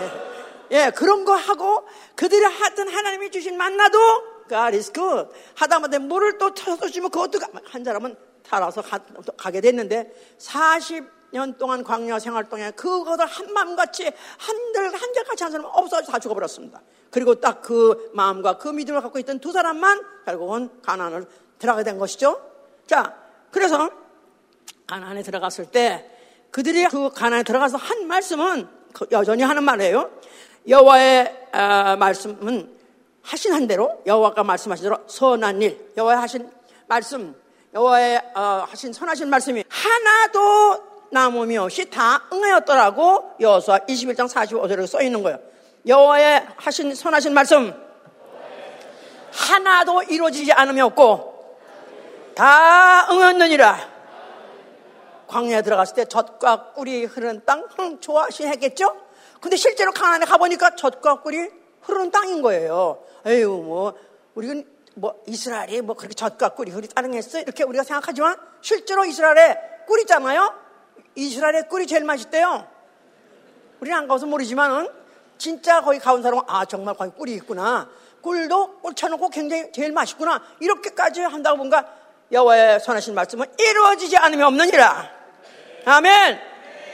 예 0.71 0.91
그런 0.95 1.25
거 1.25 1.33
하고 1.33 1.88
그들이 2.15 2.43
하던 2.43 2.88
하나님이 2.88 3.31
주신 3.31 3.57
만나도 3.57 4.30
God 4.51 4.75
is 4.75 4.91
good. 4.91 5.29
하다못해 5.55 6.00
물을 6.00 6.38
또 6.38 6.53
쳐서 6.53 6.89
주면 6.89 7.10
그것도 7.10 7.39
한 7.63 7.84
사람은 7.84 8.15
타라서 8.43 8.81
가, 8.81 9.51
게 9.51 9.62
됐는데 9.62 10.12
40년 10.38 11.58
동안 11.58 11.84
광야 11.84 12.20
생활 12.20 12.50
동안 12.50 12.74
그것을 12.74 13.25
한 13.25 13.53
마음같이 13.53 14.12
한들 14.38 14.93
한결같이 14.93 15.43
한 15.43 15.51
사람은 15.51 15.72
없어져 15.74 16.12
다 16.12 16.20
죽어버렸습니다. 16.20 16.81
그리고 17.10 17.36
딱 17.36 17.62
그 17.62 18.12
마음과 18.13 18.58
그 18.58 18.67
믿음을 18.67 19.01
갖고 19.01 19.17
있던 19.20 19.39
두 19.39 19.51
사람만 19.51 20.01
결국은 20.25 20.70
가난을 20.81 21.25
들어가게 21.58 21.84
된 21.84 21.98
것이죠. 21.98 22.41
자, 22.86 23.15
그래서 23.51 23.89
가난에 24.88 25.24
들어갔을 25.24 25.67
때 25.67 26.10
그들이 26.51 26.86
그 26.88 27.10
가난에 27.12 27.43
들어가서 27.43 27.77
한 27.77 28.08
말씀은 28.08 28.67
그 28.93 29.05
여전히 29.12 29.43
하는 29.43 29.63
말이에요. 29.63 30.12
여호와의 30.67 31.48
어, 31.53 31.96
말씀은 31.96 32.80
하신 33.23 33.53
한 33.53 33.67
대로 33.67 34.01
여호와가 34.05 34.43
말씀하신 34.43 34.83
대로 34.83 34.97
선한 35.07 35.61
일 35.61 35.91
여호와 35.95 36.21
하신 36.21 36.49
말씀 36.87 37.35
여호와의 37.73 38.21
어, 38.35 38.65
하신 38.69 38.93
선하신 38.93 39.29
말씀이 39.29 39.63
하나도 39.69 40.91
남음이 41.11 41.57
없이 41.57 41.89
다 41.89 42.23
응하였더라고 42.31 43.35
여호수아 43.39 43.79
21장 43.79 44.29
45절에 44.29 44.87
써 44.87 45.01
있는 45.01 45.23
거예요. 45.23 45.39
여호와의 45.85 46.47
하신 46.57 46.95
선하신 46.95 47.33
말씀 47.33 47.73
하나도 49.31 50.03
이루어지지 50.03 50.51
않으면 50.51 50.85
없고 50.87 51.57
다 52.35 53.07
응했느니라. 53.11 53.91
광야에 55.27 55.61
들어갔을 55.61 55.95
때 55.95 56.05
젖과 56.05 56.73
꿀이 56.73 57.05
흐르는 57.05 57.43
땅 57.45 57.65
좋아하시겠죠? 57.99 58.97
근데 59.39 59.55
실제로 59.55 59.91
가난에 59.91 60.25
가보니까 60.25 60.75
젖과 60.75 61.21
꿀이 61.21 61.49
흐르는 61.81 62.11
땅인 62.11 62.41
거예요. 62.41 63.03
에휴, 63.25 63.49
뭐, 63.63 63.93
우리는 64.35 64.65
뭐, 64.95 65.21
이스라엘이 65.27 65.81
뭐 65.81 65.95
그렇게 65.95 66.13
젖과 66.13 66.49
꿀이 66.49 66.71
흐리 66.71 66.87
따릉했어? 66.87 67.39
이렇게 67.39 67.63
우리가 67.63 67.83
생각하지만 67.83 68.35
실제로 68.61 69.05
이스라엘에 69.05 69.57
꿀 69.87 69.99
있잖아요? 70.01 70.53
이스라엘의 71.15 71.69
꿀이 71.69 71.87
제일 71.87 72.03
맛있대요. 72.03 72.67
우리는 73.79 73.97
안 73.97 74.07
가서 74.07 74.25
모르지만은 74.25 74.89
진짜 75.37 75.81
거기 75.81 75.97
가온 75.99 76.21
사람은 76.21 76.43
아, 76.47 76.65
정말 76.65 76.95
거기 76.95 77.11
꿀이 77.11 77.33
있구나. 77.35 77.89
꿀도 78.21 78.79
꿀 78.81 78.93
쳐놓고 78.93 79.29
굉장히 79.29 79.71
제일 79.71 79.91
맛있구나. 79.91 80.41
이렇게까지 80.59 81.21
한다고 81.21 81.57
뭔가 81.57 81.85
여호와의 82.31 82.79
선하신 82.79 83.15
말씀은 83.15 83.47
이루어지지 83.57 84.17
않으면 84.17 84.47
없느니라. 84.47 85.09
아멘. 85.85 86.39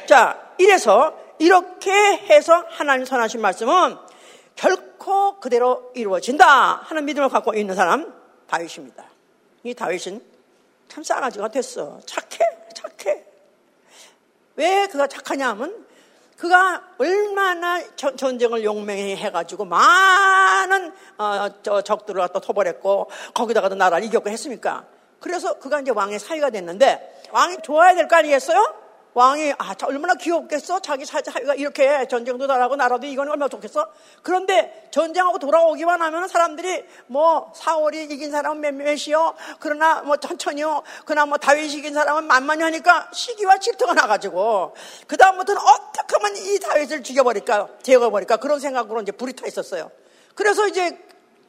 자, 0.08 0.54
이래서 0.58 1.14
이렇게 1.40 1.92
해서 1.92 2.64
하나님 2.70 3.06
선하신 3.06 3.42
말씀은 3.42 3.98
결코 4.58 5.40
그대로 5.40 5.92
이루어진다 5.96 6.82
하는 6.84 7.06
믿음을 7.06 7.30
갖고 7.30 7.54
있는 7.54 7.76
사람 7.76 8.14
다윗입니다. 8.48 9.06
이 9.64 9.74
다윗은 9.74 10.22
참 10.90 11.04
싸가지가 11.04 11.48
됐어. 11.50 12.00
착해, 12.06 12.40
착해. 12.74 13.24
왜 14.56 14.88
그가 14.88 15.08
착하냐 15.08 15.50
하면 15.50 15.86
그가 16.38 16.84
얼마나 16.98 17.82
전쟁을 17.96 18.64
용맹해가지고 18.64 19.66
많은 19.66 20.94
어, 21.18 21.82
적들을 21.84 22.22
갖다 22.22 22.40
토벌했고 22.40 23.10
거기다가도 23.34 23.76
나라를 23.76 24.06
이겼고 24.06 24.30
했습니까? 24.30 24.86
그래서 25.20 25.58
그가 25.58 25.80
이제 25.82 25.92
왕의 25.92 26.20
사위가 26.20 26.52
됐는데 26.52 27.24
왕이 27.32 27.58
좋아야 27.64 27.96
될 27.96 28.08
거 28.08 28.16
아니겠어요? 28.18 28.87
왕이 29.18 29.52
아 29.58 29.74
얼마나 29.82 30.14
귀엽겠어? 30.14 30.80
자기 30.80 31.04
사자가 31.04 31.56
이렇게 31.56 32.08
전쟁도 32.08 32.46
잘하고 32.46 32.76
나라도 32.76 33.08
이거는 33.08 33.32
얼마나 33.32 33.50
좋겠어? 33.50 33.92
그런데 34.22 34.88
전쟁하고 34.92 35.40
돌아오기만 35.40 36.00
하면 36.04 36.28
사람들이 36.28 36.86
뭐 37.08 37.52
사월이 37.56 38.04
이긴 38.04 38.30
사람은 38.30 38.62
몇몇이요? 38.62 39.34
그러나 39.60 40.04
뭐 40.04 40.18
천천히요? 40.18 40.84
그러나 41.06 41.26
뭐 41.26 41.40
다윗이 41.40 41.74
이긴 41.80 41.96
사람은 41.96 42.26
만만히 42.26 42.62
하니까 42.62 43.10
시기와 43.12 43.58
질투가 43.58 43.96
나가지고 43.96 44.76
그 45.08 45.18
다음부터는 45.18 45.60
어떻게 45.64 46.16
하면 46.22 46.38
이 46.38 46.60
다윗을 46.60 47.02
죽여버릴까 47.02 47.70
제거버릴까 47.82 48.38
그런 48.38 48.60
생각으로 48.60 49.02
이제 49.02 49.12
불이 49.12 49.34
타 49.34 49.48
있었어요. 49.48 49.90
그래서 50.36 50.68
이제 50.68 50.96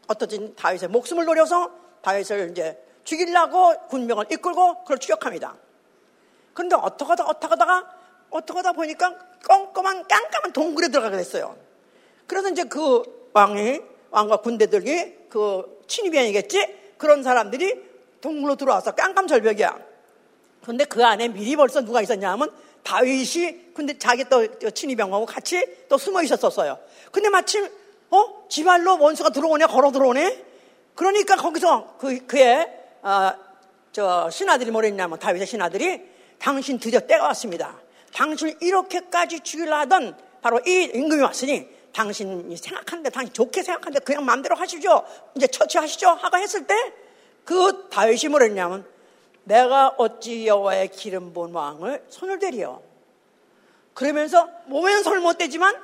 어떠진 0.07 0.57
다윗의 0.57 0.88
목숨을 0.88 1.26
노려서 1.26 1.70
다윗을 2.00 2.52
이제 2.52 2.83
죽이려고 3.04 3.74
군병을 3.88 4.24
이끌고 4.31 4.85
그걸 4.85 4.96
추격합니다. 4.96 5.67
그런데 6.58 6.74
어떻게 6.74 7.04
하다, 7.04 7.24
어떻게 7.26 7.46
하다가, 7.46 7.88
어떻게 8.30 8.56
하다 8.56 8.72
보니까 8.72 9.16
껌껌한, 9.44 10.08
깜깜한 10.08 10.52
동굴에 10.52 10.88
들어가게 10.88 11.16
됐어요. 11.18 11.56
그래서 12.26 12.48
이제 12.48 12.64
그 12.64 13.30
왕이, 13.32 13.80
왕과 14.10 14.38
군대들이 14.38 15.28
그 15.28 15.84
친위병이겠지? 15.86 16.96
그런 16.98 17.22
사람들이 17.22 17.80
동굴로 18.20 18.56
들어와서 18.56 18.90
깜깜절벽이야. 18.96 19.78
근데 20.64 20.84
그 20.84 21.04
안에 21.04 21.28
미리 21.28 21.54
벌써 21.54 21.80
누가 21.80 22.02
있었냐 22.02 22.28
하면 22.32 22.50
다윗이 22.82 23.72
근데 23.72 23.96
자기 23.96 24.24
또 24.24 24.44
친위병하고 24.70 25.26
같이 25.26 25.64
또 25.88 25.96
숨어 25.96 26.24
있었었어요. 26.24 26.76
근데 27.12 27.28
마침 27.28 27.70
어 28.10 28.48
지발로 28.48 28.98
원수가 28.98 29.30
들어오네 29.30 29.66
걸어 29.66 29.92
들어오네. 29.92 30.44
그러니까 30.96 31.36
거기서 31.36 31.98
그 31.98 32.26
그의 32.26 32.68
어, 33.02 33.32
저 33.92 34.28
신하들이 34.28 34.72
뭐랬냐면 34.72 35.20
다윗의 35.20 35.46
신하들이 35.46 36.07
당신 36.38 36.79
드디어 36.79 37.01
때가 37.01 37.24
왔습니다. 37.29 37.79
당신을 38.12 38.57
이렇게까지 38.61 39.40
죽이려 39.40 39.74
하던 39.81 40.16
바로 40.40 40.61
이 40.66 40.90
임금이 40.94 41.22
왔으니 41.22 41.68
당신이 41.92 42.57
생각하는데 42.57 43.11
당신 43.11 43.33
좋게 43.33 43.62
생각하는데 43.62 44.05
그냥 44.05 44.24
마음대로 44.24 44.55
하시죠. 44.57 45.05
이제 45.35 45.46
처치하시죠. 45.46 46.09
하고 46.09 46.37
했을 46.37 46.66
때 46.66 46.74
그 47.48 47.88
다윗이 47.88 48.29
뭐랬냐면 48.29 48.85
내가 49.44 49.94
어찌 49.96 50.46
여호와의 50.46 50.88
기름 50.88 51.33
본 51.33 51.55
왕을 51.55 52.05
손을 52.11 52.38
대리요. 52.38 52.83
그러면서 53.94 54.51
몸에는 54.66 55.03
손을 55.03 55.20
못 55.20 55.38
대지만 55.38 55.74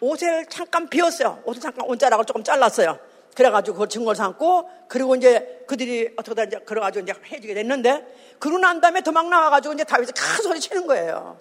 옷을 0.00 0.46
잠깐 0.46 0.88
비웠어요. 0.88 1.42
옷을 1.44 1.60
잠깐 1.60 1.86
옷자락을 1.86 2.24
조금 2.24 2.42
잘랐어요. 2.42 2.98
그래가지고 3.34 3.74
그걸 3.74 3.88
증거를 3.88 4.16
삼고 4.16 4.70
그리고 4.88 5.14
이제 5.14 5.64
그들이 5.66 6.12
어떻게 6.16 6.42
이제 6.44 6.58
그래가지고 6.58 7.04
이제 7.04 7.14
해주게 7.30 7.54
됐는데 7.54 8.36
그러고 8.38 8.58
난 8.58 8.80
다음에 8.80 9.00
도망 9.00 9.30
나와가지고 9.30 9.74
이제 9.74 9.84
다윗이 9.84 10.12
큰 10.12 10.42
소리 10.42 10.60
치는 10.60 10.86
거예요. 10.86 11.38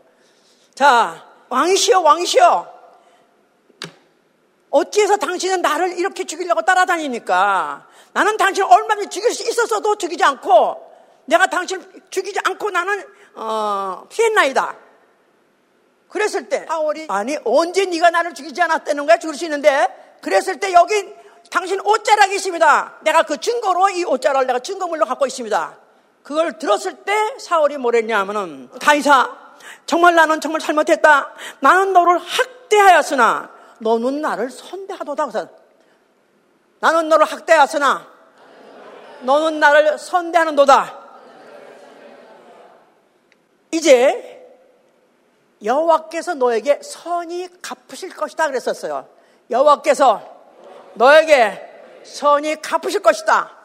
자 0.76 1.26
왕이시여 1.50 2.00
왕이시여 2.00 2.80
어찌해서 4.70 5.18
당신은 5.18 5.62
나를 5.62 5.98
이렇게 5.98 6.26
죽이려고 6.26 6.62
따라다니니까 6.62 7.88
나는 8.14 8.38
당신을 8.38 8.72
얼마든지 8.72 9.10
죽일 9.10 9.34
수 9.34 9.50
있었어도 9.50 9.96
죽이지 9.96 10.24
않고 10.24 10.90
내가 11.26 11.48
당신을 11.48 12.04
죽이지 12.10 12.40
않고 12.44 12.70
나는 12.70 13.04
어, 13.36 14.06
피했나이다. 14.10 14.76
그랬을 16.10 16.50
때 16.50 16.66
사월이 16.68 17.06
아니 17.10 17.38
언제 17.46 17.86
네가 17.86 18.10
나를 18.10 18.34
죽이지 18.34 18.62
않았다는 18.62 19.06
거야 19.06 19.18
죽을 19.18 19.36
수 19.36 19.46
있는데 19.46 19.88
그랬을 20.22 20.60
때 20.60 20.74
여기 20.74 21.19
당신 21.50 21.80
옷자락이 21.82 22.36
있습니다. 22.36 22.98
내가 23.02 23.24
그 23.24 23.38
증거로 23.38 23.90
이 23.90 24.04
옷자락을 24.04 24.48
내가 24.48 24.60
증거물로 24.60 25.06
갖고 25.06 25.26
있습니다. 25.26 25.78
그걸 26.24 26.60
들었을 26.60 27.04
때 27.04 27.14
사울이 27.40 27.78
뭐랬냐 27.78 28.20
하면은 28.20 28.70
다이사 28.80 29.38
정말 29.86 30.16
나는 30.16 30.40
정말 30.42 30.62
잘못했다. 30.62 31.34
나는 31.60 31.94
너를 31.94 32.20
학대하였으나 32.20 33.50
너는 33.80 34.22
나를 34.22 34.50
선대하도다. 34.50 35.26
그래서 35.26 35.50
나는 36.80 37.10
너를 37.10 37.26
학대하였으나 37.26 38.08
너는 39.22 39.60
나를 39.60 39.98
선대하는도다. 39.98 41.00
이제 43.72 44.38
여호와께서 45.64 46.36
너에게 46.36 46.80
선이 46.82 47.50
갚으실 47.62 48.16
것이다 48.16 48.48
그랬었어요. 48.48 49.08
여호와께서 49.52 50.39
너에게 50.94 51.70
선이 52.04 52.62
갚으실 52.62 53.02
것이다. 53.02 53.58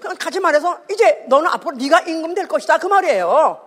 그럼 0.00 0.16
같이 0.16 0.40
말해서 0.40 0.80
이제 0.90 1.24
너는 1.28 1.48
앞으로 1.50 1.76
네가 1.76 2.00
임금 2.00 2.34
될 2.34 2.46
것이다 2.46 2.78
그 2.78 2.86
말이에요. 2.86 3.60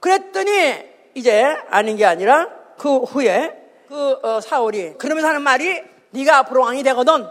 그랬더니 0.00 0.84
이제 1.14 1.44
아닌 1.68 1.96
게 1.96 2.04
아니라 2.04 2.48
그 2.78 2.98
후에 2.98 3.54
그 3.88 4.18
어, 4.22 4.40
사울이 4.40 4.94
그러면서 4.98 5.28
하는 5.28 5.42
말이 5.42 5.82
네가 6.10 6.38
앞으로 6.38 6.62
왕이 6.62 6.82
되거든 6.82 7.26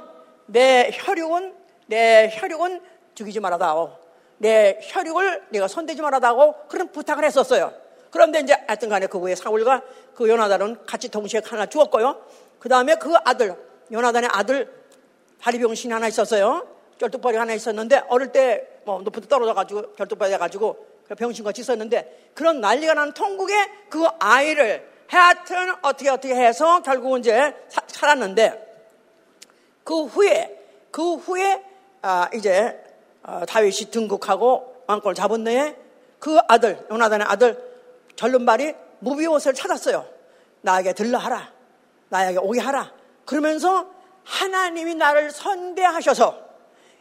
내 0.48 0.92
혈육은 0.94 1.56
내 1.88 2.30
혈육은 2.34 2.82
죽이지 3.16 3.40
말아다오. 3.40 3.92
내 4.38 4.80
혈육을 4.82 5.48
내가 5.50 5.68
손대지 5.68 6.02
말아다오. 6.02 6.68
그런 6.68 6.92
부탁을 6.92 7.24
했었어요. 7.24 7.74
그런데 8.12 8.40
이제 8.40 8.56
하여튼 8.68 8.90
간에 8.90 9.08
그 9.08 9.18
후에 9.20 9.36
사울과 9.36 9.82
그 10.16 10.30
요나단은 10.30 10.86
같이 10.86 11.10
동시에 11.10 11.42
하나 11.46 11.66
죽었고요. 11.66 12.22
그 12.60 12.70
다음에 12.70 12.96
그 12.96 13.14
아들, 13.24 13.56
요나단의 13.92 14.30
아들 14.32 14.74
다리병신이 15.42 15.94
하나 15.94 16.08
있었어요. 16.08 16.68
결뚝발이 17.00 17.38
하나 17.38 17.54
있었는데 17.54 18.04
어릴 18.08 18.32
때 18.32 18.78
뭐 18.88 19.02
높은 19.02 19.22
데 19.22 19.28
떨어져가지고 19.28 19.92
결뚝발이 19.96 20.32
돼가지고 20.32 20.88
병신같이 21.18 21.60
있었는데 21.60 22.32
그런 22.34 22.62
난리가 22.62 22.94
나는 22.94 23.14
통국에 23.14 23.54
그 23.90 24.06
아이를 24.18 24.88
하여튼 25.08 25.74
어떻게 25.82 26.10
어떻게 26.10 26.34
해서 26.34 26.82
결국은 26.82 27.20
이제 27.20 27.54
사, 27.68 27.82
살았는데 27.86 28.66
그 29.84 30.06
후에 30.06 30.58
그 30.90 31.16
후에 31.16 31.64
아, 32.02 32.30
이제 32.34 32.82
어, 33.24 33.42
다윗이 33.46 33.92
등극하고 33.92 34.84
왕권을 34.88 35.16
잡은 35.16 35.44
내에 35.44 35.76
그 36.20 36.38
아들 36.48 36.80
요나단의 36.90 37.28
아들 37.30 37.62
절름발이 38.16 38.74
무비옷을 39.00 39.54
찾았어요. 39.54 40.06
나에게 40.62 40.94
들러 40.94 41.18
하라. 41.18 41.52
나에게 42.08 42.40
오게 42.40 42.62
하라. 42.62 42.92
그러면서 43.28 43.92
하나님이 44.24 44.96
나를 44.96 45.32
선대하셔서 45.32 46.48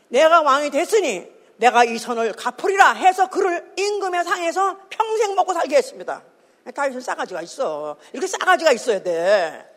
내가 0.08 0.42
왕이 0.42 0.70
됐으니 0.70 1.24
내가 1.56 1.84
이 1.84 1.96
선을 1.98 2.32
갚으리라 2.34 2.92
해서 2.92 3.30
그를 3.30 3.72
임금의 3.76 4.24
상에서 4.24 4.76
평생 4.90 5.34
먹고 5.36 5.54
살게 5.54 5.76
했습니다. 5.76 6.22
다윗은 6.74 7.00
싸가지가 7.00 7.42
있어. 7.42 7.96
이렇게 8.12 8.26
싸가지가 8.26 8.72
있어야 8.72 9.02
돼. 9.02 9.72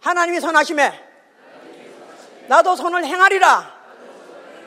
하나님이 0.00 0.38
선하심에 0.38 1.04
나도 2.48 2.76
선을 2.76 3.04
행하리라. 3.06 3.74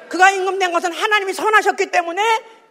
그가 0.09 0.31
임금된 0.31 0.73
것은 0.73 0.91
하나님이 0.91 1.33
선하셨기 1.33 1.91
때문에 1.91 2.21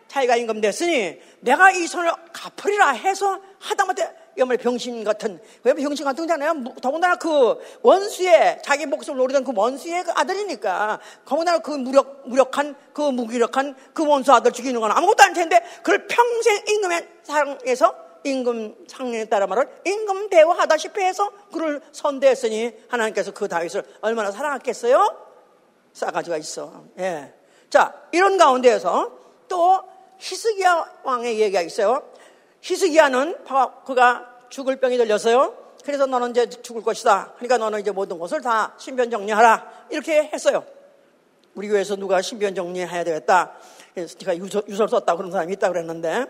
자기가 0.09 0.35
임금됐으니 0.35 1.23
내가 1.41 1.71
이 1.71 1.87
선을 1.87 2.13
갚으리라 2.33 2.91
해서 2.91 3.41
하다못해 3.61 4.18
여말 4.39 4.57
병신 4.57 5.05
같은 5.05 5.41
왜 5.65 5.75
병신 5.75 6.05
같은 6.05 6.27
거잖아요. 6.27 6.65
더군다나 6.81 7.17
그 7.17 7.59
원수의 7.83 8.61
자기 8.65 8.87
목숨을 8.87 9.19
노리던 9.19 9.45
그 9.45 9.53
원수의 9.55 10.05
그 10.05 10.13
아들이니까 10.15 11.01
더군다나 11.27 11.59
그 11.59 11.73
무력 11.73 12.23
무력한 12.29 12.75
그 12.93 13.03
무기력한 13.03 13.75
그 13.93 14.07
원수 14.07 14.33
아들 14.33 14.53
죽이는 14.53 14.81
건 14.81 14.91
아무것도 14.91 15.23
아닐 15.23 15.35
텐데 15.35 15.63
그걸 15.79 16.07
평생 16.07 16.63
임금의 16.69 17.09
사랑에서 17.23 17.95
임금 18.25 18.87
상례에 18.89 19.25
따라 19.27 19.47
말을 19.47 19.69
임금 19.85 20.29
대우하다시피 20.29 21.01
해서 21.01 21.31
그를 21.53 21.81
선대했으니 21.93 22.73
하나님께서 22.89 23.33
그 23.33 23.49
다윗을 23.49 23.85
얼마나 24.01 24.31
사랑했겠어요? 24.31 25.29
싸가지가 25.93 26.37
있어. 26.39 26.85
예. 26.99 27.33
자 27.71 27.95
이런 28.13 28.39
가운데에서 28.39 29.13
또 29.49 29.83
히스기야 30.19 31.01
왕의 31.05 31.41
얘기가 31.41 31.61
있어요. 31.63 32.03
히스기야는 32.61 33.45
그가 33.85 34.28
죽을 34.49 34.77
병이 34.77 34.97
들렸어요. 34.97 35.55
그래서 35.85 36.07
너는 36.07 36.31
이제 36.31 36.49
죽을 36.49 36.83
것이다. 36.83 37.33
그러니까 37.37 37.59
너는 37.59 37.81
이제 37.81 37.91
모든 37.91 38.19
것을 38.19 38.41
다 38.41 38.75
신변 38.79 39.11
정리하라. 39.11 39.87
이렇게 39.91 40.25
했어요. 40.33 40.65
우리 41.55 41.69
교회에서 41.69 41.97
누가 41.97 42.21
신변 42.21 42.55
정리해야 42.55 43.05
되겠다. 43.05 43.53
그래서 43.95 44.17
네가 44.21 44.37
유서, 44.37 44.63
유서 44.69 44.87
썼다 44.87 45.17
그런 45.17 45.31
사람이 45.31 45.53
있다 45.55 45.69
그랬는데 45.69 46.27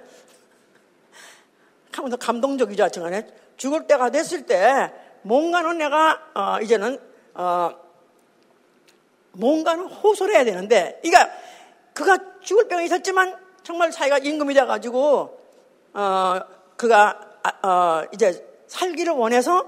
감동적이지 2.20 2.82
않지만 2.82 3.30
죽을 3.56 3.86
때가 3.86 4.10
됐을 4.10 4.46
때 4.46 4.92
뭔가는 5.22 5.76
내가 5.78 6.22
어, 6.34 6.60
이제는 6.62 6.98
어, 7.34 7.70
뭔가는 9.32 9.86
호소를 9.86 10.34
해야 10.34 10.44
되는데 10.44 11.00
그러니까 11.02 11.30
그가 11.92 12.18
죽을 12.40 12.68
병이 12.68 12.84
있었지만 12.86 13.36
정말 13.62 13.90
자기가 13.90 14.18
임금이 14.18 14.54
돼가지고 14.54 15.38
어, 15.94 16.40
그가 16.76 17.20
아, 17.20 17.27
어, 17.62 18.02
이제 18.12 18.46
살기를 18.66 19.12
원해서 19.12 19.64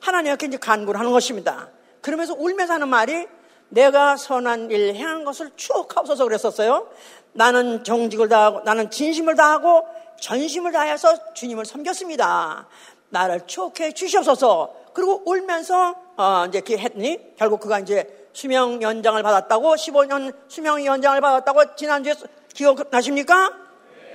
하나님께 0.00 0.46
이제 0.46 0.56
간구를 0.56 0.98
하는 0.98 1.12
것입니다. 1.12 1.68
그러면서 2.00 2.34
울면서 2.34 2.74
하는 2.74 2.88
말이 2.88 3.26
내가 3.68 4.16
선한 4.16 4.70
일 4.70 4.94
행한 4.94 5.24
것을 5.24 5.50
추억하옵소서 5.56 6.24
그랬었어요. 6.24 6.88
나는 7.32 7.84
정직을 7.84 8.28
다하고 8.28 8.60
나는 8.60 8.90
진심을 8.90 9.34
다하고 9.34 9.86
전심을 10.20 10.72
다해서 10.72 11.34
주님을 11.34 11.64
섬겼습니다. 11.64 12.68
나를 13.10 13.46
추억해 13.46 13.92
주시옵소서. 13.92 14.74
그리고 14.92 15.22
울면서 15.26 15.94
어, 16.16 16.44
이제 16.48 16.58
이렇게 16.58 16.78
했더니 16.78 17.36
결국 17.36 17.60
그가 17.60 17.80
이제 17.80 18.28
수명 18.32 18.80
연장을 18.82 19.22
받았다고 19.22 19.74
15년 19.74 20.34
수명 20.48 20.84
연장을 20.84 21.20
받았다고 21.20 21.74
지난주에 21.76 22.14
기억나십니까? 22.54 23.52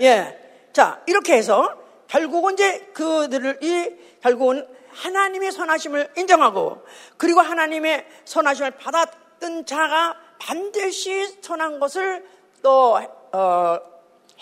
예. 0.01 0.37
자 0.73 1.01
이렇게 1.05 1.35
해서 1.35 1.80
결국은 2.11 2.53
이제 2.53 2.79
그들이 2.93 3.97
결국은 4.21 4.67
하나님의 4.89 5.53
선하심을 5.53 6.09
인정하고 6.17 6.83
그리고 7.15 7.39
하나님의 7.39 8.05
선하심을 8.25 8.71
받았던 8.71 9.65
자가 9.65 10.17
반드시 10.37 11.37
선한 11.41 11.79
것을 11.79 12.25
또 12.61 12.99
어, 13.31 13.79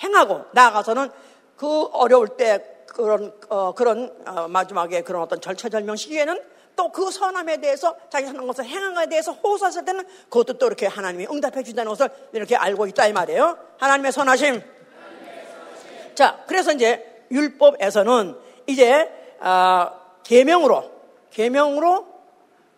행하고 0.04 0.46
나아가서는 0.54 1.12
그 1.56 1.84
어려울 1.94 2.30
때 2.30 2.86
그런 2.88 3.32
어, 3.50 3.74
그런 3.76 4.18
어, 4.26 4.48
마지막에 4.48 5.04
그런 5.04 5.22
어떤 5.22 5.40
절차절명 5.40 5.96
시기에는 5.96 6.42
또 6.76 6.90
그 6.92 7.12
선함에 7.12 7.58
대해서 7.58 7.96
자기 8.10 8.26
하는 8.26 8.48
것을 8.48 8.66
행한 8.66 8.96
것에 8.96 9.10
대해서 9.10 9.34
호소했을 9.34 9.86
때는 9.86 10.06
그것도 10.30 10.58
또 10.58 10.66
이렇게 10.66 10.88
하나님이 10.88 11.28
응답해 11.30 11.62
주다는 11.62 11.90
것을 11.90 12.10
이렇게 12.32 12.56
알고 12.56 12.88
있다 12.88 13.06
이 13.06 13.14
말이에요. 13.14 13.58
하나님의 13.78 14.12
선하심. 14.14 14.64
자, 16.16 16.44
그래서 16.48 16.72
이제 16.72 17.19
율법에서는 17.32 18.38
이제 18.68 19.10
어, 19.40 19.92
계명으로 20.24 20.92
계명으로 21.32 22.08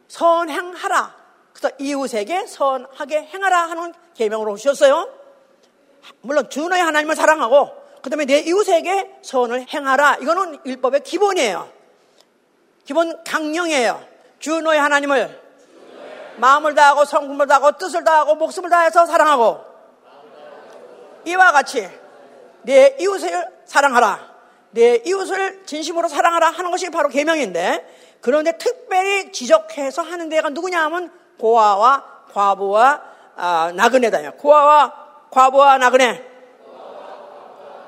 선행하라. 0.07 1.15
그래서 1.53 1.75
이웃에게 1.79 2.47
선하게 2.47 3.23
행하라 3.23 3.69
하는 3.69 3.93
계명으로 4.13 4.53
오셨어요. 4.53 5.09
물론 6.21 6.49
주 6.49 6.67
너의 6.67 6.81
하나님을 6.81 7.15
사랑하고 7.15 7.69
그다음에 8.01 8.25
내 8.25 8.39
이웃에게 8.39 9.19
선을 9.21 9.67
행하라. 9.73 10.17
이거는 10.21 10.59
율법의 10.65 11.03
기본이에요. 11.03 11.69
기본 12.85 13.23
강령이에요. 13.23 14.03
주 14.39 14.59
너의 14.61 14.79
하나님을 14.79 15.39
마음을 16.37 16.73
다하고 16.73 17.05
성품을 17.05 17.47
다하고 17.47 17.77
뜻을 17.77 18.03
다하고 18.03 18.35
목숨을 18.35 18.69
다해서 18.69 19.05
사랑하고 19.05 19.63
이와 21.25 21.51
같이 21.51 21.87
내 22.63 22.95
이웃을 22.99 23.47
사랑하라. 23.65 24.30
내 24.71 25.01
이웃을 25.05 25.65
진심으로 25.65 26.07
사랑하라 26.07 26.49
하는 26.51 26.71
것이 26.71 26.89
바로 26.89 27.09
계명인데 27.09 28.17
그런데 28.21 28.57
특별히 28.57 29.31
지적해서 29.31 30.01
하는 30.01 30.29
데가 30.29 30.49
누구냐 30.49 30.81
하면 30.85 31.11
고아와 31.39 32.03
과부와 32.33 33.01
아, 33.35 33.71
나그네다요. 33.75 34.33
고아와 34.33 34.93
과부와 35.31 35.77
나그네. 35.77 36.31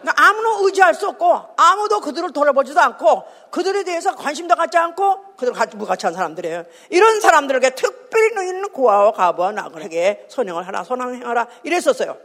그러니까 0.02 0.22
아무나 0.28 0.58
의지할 0.62 0.94
수 0.96 1.08
없고 1.08 1.42
아무도 1.56 2.02
그들을 2.02 2.34
돌아보지도 2.34 2.80
않고 2.82 3.24
그들에 3.52 3.84
대해서 3.84 4.16
관심도 4.16 4.56
갖지 4.56 4.78
않고 4.78 5.36
그들 5.38 5.54
같이 5.54 5.78
무가치한 5.78 6.14
사람들이에요. 6.14 6.66
이런 6.90 7.22
사람들에게 7.22 7.70
특별히 7.72 8.34
너희는 8.34 8.70
고아와 8.72 9.12
과부와 9.14 9.52
나그네에게 9.54 10.26
선행을 10.28 10.68
하라, 10.68 10.84
선행하라 10.84 11.48
이랬었어요. 11.64 12.18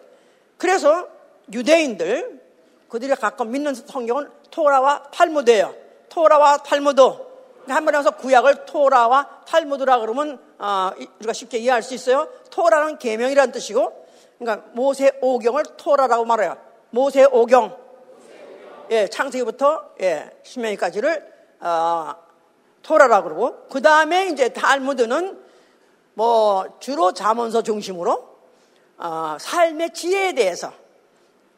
그래서 0.57 1.07
유대인들 1.53 2.38
그들이 2.89 3.15
가끔 3.15 3.51
믿는 3.51 3.75
성경은 3.75 4.31
토라와 4.51 5.11
탈무드예요. 5.11 5.75
토라와 6.09 6.59
탈무드. 6.59 7.01
한번 7.69 7.95
해서 7.95 8.11
구약을 8.13 8.65
토라와 8.65 9.43
탈무드라 9.47 10.01
그러면 10.01 10.41
어, 10.59 10.91
우리가 11.19 11.33
쉽게 11.33 11.59
이해할 11.59 11.83
수 11.83 11.95
있어요. 11.95 12.29
토라는 12.51 12.99
계명이라는 12.99 13.53
뜻이고, 13.53 14.07
그러니까 14.39 14.67
모세 14.73 15.13
오경을 15.21 15.65
토라라고 15.77 16.25
말해요. 16.25 16.57
모세 16.91 17.25
오경. 17.25 17.77
예, 18.91 19.07
창세기부터 19.07 19.91
예, 20.01 20.31
신명기까지를 20.43 21.33
어, 21.61 22.15
토라라 22.83 23.23
그러고, 23.23 23.67
그 23.71 23.83
다음에 23.83 24.29
이제 24.29 24.49
탈무드는 24.49 25.39
뭐 26.15 26.79
주로 26.81 27.13
자문서 27.13 27.63
중심으로 27.63 28.29
어, 28.97 29.37
삶의 29.39 29.93
지혜에 29.93 30.33
대해서 30.33 30.73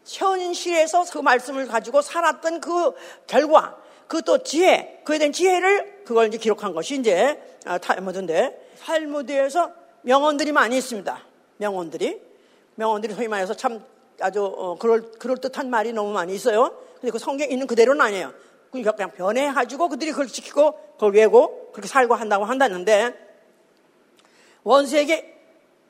현실에서 0.05 1.05
그 1.13 1.19
말씀을 1.19 1.67
가지고 1.67 2.03
살았던 2.03 2.61
그 2.61 2.93
결과, 3.27 3.77
그 4.07 4.23
또 4.23 4.43
지혜, 4.43 5.01
그에 5.05 5.19
대한 5.19 5.33
지혜를 5.33 6.05
그걸 6.05 6.29
이제 6.29 6.39
기록한 6.39 6.75
것이 6.75 6.97
이제 6.97 7.41
아, 7.65 7.79
탈무드인데, 7.79 8.75
탈무드에서 8.83 9.71
명언들이 10.03 10.53
많이 10.53 10.77
있습니다. 10.79 11.21
명언들이. 11.59 12.21
명언들이 12.75 13.15
소위 13.15 13.29
말해서 13.29 13.55
참 13.55 13.85
아주 14.21 14.45
어, 14.45 14.77
그럴, 14.79 15.13
그럴 15.13 15.37
듯한 15.37 15.71
말이 15.71 15.93
너무 15.93 16.13
많이 16.13 16.35
있어요. 16.35 16.75
근데 17.01 17.11
그 17.11 17.19
성경에 17.19 17.53
있는 17.53 17.67
그대로는 17.67 18.01
아니에요. 18.01 18.33
그냥 18.71 19.13
변해가지고 19.13 19.89
그들이 19.89 20.11
그걸 20.13 20.29
지키고 20.29 20.73
그걸 20.95 21.13
외고 21.13 21.71
그렇게 21.73 21.89
살고 21.89 22.15
한다고 22.15 22.45
한다는데, 22.45 23.15
원수에게 24.63 25.39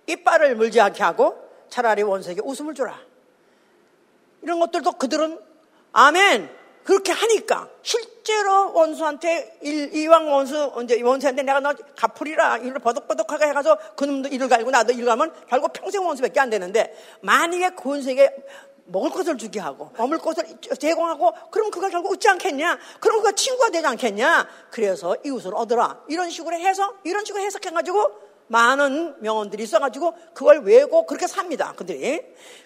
이빨을 0.07 0.57
물지 0.57 0.81
않게 0.81 1.03
하고 1.03 1.37
차라리 1.69 2.03
원수에게 2.03 2.41
웃음을 2.45 2.75
줘라. 2.75 3.10
이런 4.43 4.61
것들도 4.61 4.93
그들은 4.93 5.39
아멘 5.93 6.61
그렇게 6.85 7.13
하니까 7.13 7.69
실제로 7.83 8.73
원수한테 8.73 9.59
일, 9.63 9.95
이왕 9.95 10.33
원수 10.33 10.73
이제 10.83 11.01
원수한테 11.03 11.43
내가 11.43 11.61
너 11.61 11.75
갚으리라 11.97 12.59
이를 12.59 12.79
버덕버덕하게 12.79 13.47
해가지고 13.47 13.77
그놈도 13.97 14.29
이를 14.31 14.49
갈고 14.49 14.71
나도 14.71 14.93
이를 14.93 15.05
가면 15.05 15.33
결국 15.49 15.73
평생 15.73 16.05
원수밖에 16.05 16.41
안 16.41 16.51
되는데 16.51 16.97
만약에 17.21 17.71
그 17.77 17.91
원수에게 17.91 18.35
먹을 18.87 19.11
것을 19.11 19.39
주게 19.39 19.61
하고 19.61 19.93
머물 19.97 20.19
것을 20.19 20.45
제공하고 20.79 21.33
그럼 21.51 21.71
그가 21.71 21.89
결국 21.91 22.13
웃지 22.13 22.29
않겠냐? 22.29 22.79
그럼 22.99 23.19
그가 23.19 23.33
친구가 23.33 23.71
되지 23.71 23.87
않겠냐? 23.87 24.49
그래서 24.71 25.17
이웃을 25.25 25.55
얻어라 25.55 26.03
이런 26.09 26.29
식으로 26.31 26.57
해서 26.57 26.95
이런 27.05 27.25
식으로 27.25 27.43
해석해가지고 27.45 28.31
많은 28.49 29.15
명언들이 29.21 29.63
있어가지고 29.63 30.13
그걸 30.35 30.63
외고 30.63 31.07
그렇게 31.07 31.29
삽니다. 31.29 31.73
그들이 31.77 32.21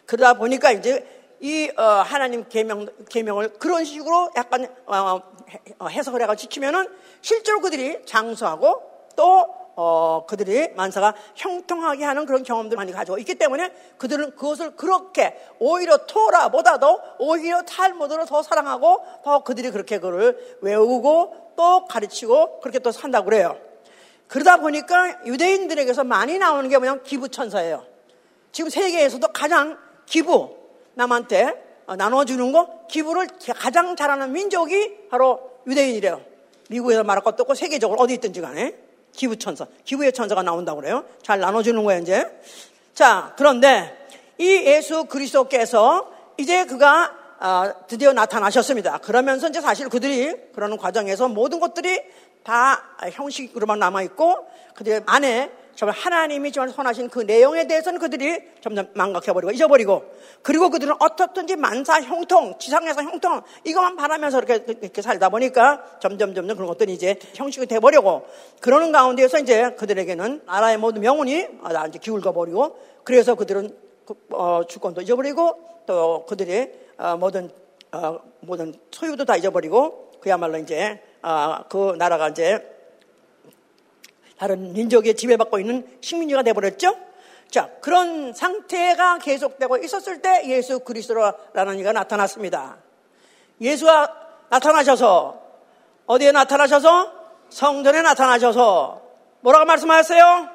그러다 0.07 0.35
보니까 0.35 0.73
이제 0.73 1.24
이 1.41 1.71
어, 1.77 1.83
하나님 1.83 2.49
계명 2.49 2.87
계명을 3.09 3.55
그런 3.55 3.85
식으로 3.85 4.31
약간 4.37 4.67
어, 4.87 5.21
어, 5.79 5.89
해석을 5.89 6.23
해가 6.23 6.35
지키면은 6.35 6.87
실제로 7.21 7.61
그들이 7.61 8.05
장수하고 8.07 8.83
또 9.17 9.65
어, 9.77 10.25
그들이 10.27 10.69
만사가 10.75 11.15
형통하게 11.35 12.05
하는 12.05 12.27
그런 12.27 12.43
경험들을 12.43 12.77
많이 12.77 12.93
가지고 12.93 13.19
있기 13.19 13.35
때문에 13.35 13.73
그들은 13.99 14.37
그것을 14.37 14.77
그렇게 14.77 15.37
오히려 15.59 16.07
토라보다도 16.07 17.01
오히려 17.19 17.63
탈모드로 17.63 18.25
더 18.27 18.43
사랑하고 18.43 19.05
더 19.25 19.43
그들이 19.43 19.71
그렇게 19.71 19.99
그를 19.99 20.59
외우고 20.61 21.53
또 21.57 21.85
가르치고 21.87 22.61
그렇게 22.61 22.79
또 22.79 22.93
산다고 22.93 23.27
그래요. 23.27 23.59
그러다 24.29 24.59
보니까 24.59 25.25
유대인들에게서 25.27 26.05
많이 26.05 26.39
나오는 26.39 26.69
게 26.69 26.79
뭐냐면 26.79 27.03
기부천사예요. 27.03 27.85
지금 28.53 28.71
세계에서도 28.71 29.27
가장 29.29 29.77
기부, 30.07 30.57
남한테 30.95 31.63
나눠주는 31.87 32.53
거, 32.53 32.87
기부를 32.89 33.29
가장 33.57 33.95
잘하는 33.97 34.33
민족이 34.33 35.09
바로 35.11 35.51
유대인이래요. 35.67 36.21
미국에서 36.71 37.05
말할 37.05 37.23
것도 37.23 37.43
없고 37.43 37.55
세계적으로 37.55 38.01
어디 38.01 38.15
있든지 38.15 38.41
간에. 38.41 38.75
기부 39.13 39.37
천사. 39.37 39.67
기부의 39.85 40.13
천사가 40.13 40.43
나온다고 40.43 40.81
그래요. 40.81 41.05
잘 41.23 41.39
나눠주는 41.41 41.83
거예요, 41.85 42.03
이제. 42.03 42.27
자, 42.95 43.35
그런데 43.37 43.97
이 44.39 44.47
예수 44.47 45.05
그리스도께서 45.05 46.11
이제 46.37 46.65
그가 46.65 47.13
아, 47.39 47.75
드디어 47.87 48.13
나타나셨습니다. 48.13 48.99
그러면서 48.99 49.49
이제 49.49 49.61
사실 49.61 49.89
그들이 49.89 50.35
그러는 50.55 50.79
과정에서 50.79 51.29
모든 51.29 51.61
것들이 51.61 52.01
다 52.43 52.83
형식으로만 53.13 53.79
남아있고 53.79 54.49
그들 54.75 55.03
안에 55.07 55.51
정말 55.75 55.97
하나님이 55.97 56.53
정말 56.53 56.73
선하신 56.73 57.09
그 57.09 57.21
내용에 57.21 57.67
대해서는 57.67 57.99
그들이 57.99 58.43
점점 58.61 58.89
망각해버리고 58.95 59.53
잊어버리고 59.53 60.05
그리고 60.43 60.71
그들은 60.71 60.95
어떻든지 60.99 61.57
만사 61.57 62.01
형통, 62.01 62.59
지상에서 62.59 63.03
형통 63.03 63.43
이것만 63.65 63.97
바라면서 63.97 64.39
이렇게, 64.39 64.65
이렇게 64.81 65.03
살다 65.03 65.29
보니까 65.29 65.99
점점 66.01 66.35
점점 66.35 66.57
그런 66.57 66.69
것들이 66.69 66.93
이제 66.93 67.19
형식이 67.35 67.67
돼버리고 67.67 68.27
그러는 68.61 68.93
가운데에서 68.93 69.39
이제 69.39 69.71
그들에게는 69.71 70.43
나라의 70.47 70.79
모든 70.79 71.03
명운이 71.03 71.47
아, 71.63 71.87
이제 71.87 71.99
기울어버리고 71.99 72.79
그래서 73.03 73.35
그들은 73.35 73.77
그, 74.07 74.15
어, 74.31 74.63
주권도 74.69 75.03
잊어버리고 75.03 75.83
또 75.87 76.25
그들의 76.27 76.73
어, 76.99 77.17
모든 77.17 77.51
어, 77.93 78.19
모든 78.41 78.75
소유도 78.91 79.25
다 79.25 79.37
잊어버리고 79.37 80.13
그야말로 80.21 80.59
이제 80.59 81.01
어, 81.23 81.65
그 81.69 81.95
나라가 81.99 82.29
이제 82.29 82.74
다른 84.45 84.75
민족에 84.75 85.15
지배받고 85.15 85.59
있는 85.59 85.87
식민지가 86.03 86.43
되어버렸죠. 86.43 86.95
자, 87.51 87.71
그런 87.81 88.35
상태가 88.35 89.17
계속되고 89.17 89.79
있었을 89.79 90.21
때 90.21 90.43
예수 90.49 90.81
그리스도라는 90.81 91.79
이가 91.79 91.93
나타났습니다. 91.93 92.77
예수가 93.59 94.15
나타나셔서 94.51 95.41
어디에 96.05 96.33
나타나셔서 96.33 97.11
성전에 97.49 98.03
나타나셔서 98.03 99.01
뭐라고 99.41 99.65
말씀하셨어요? 99.65 100.51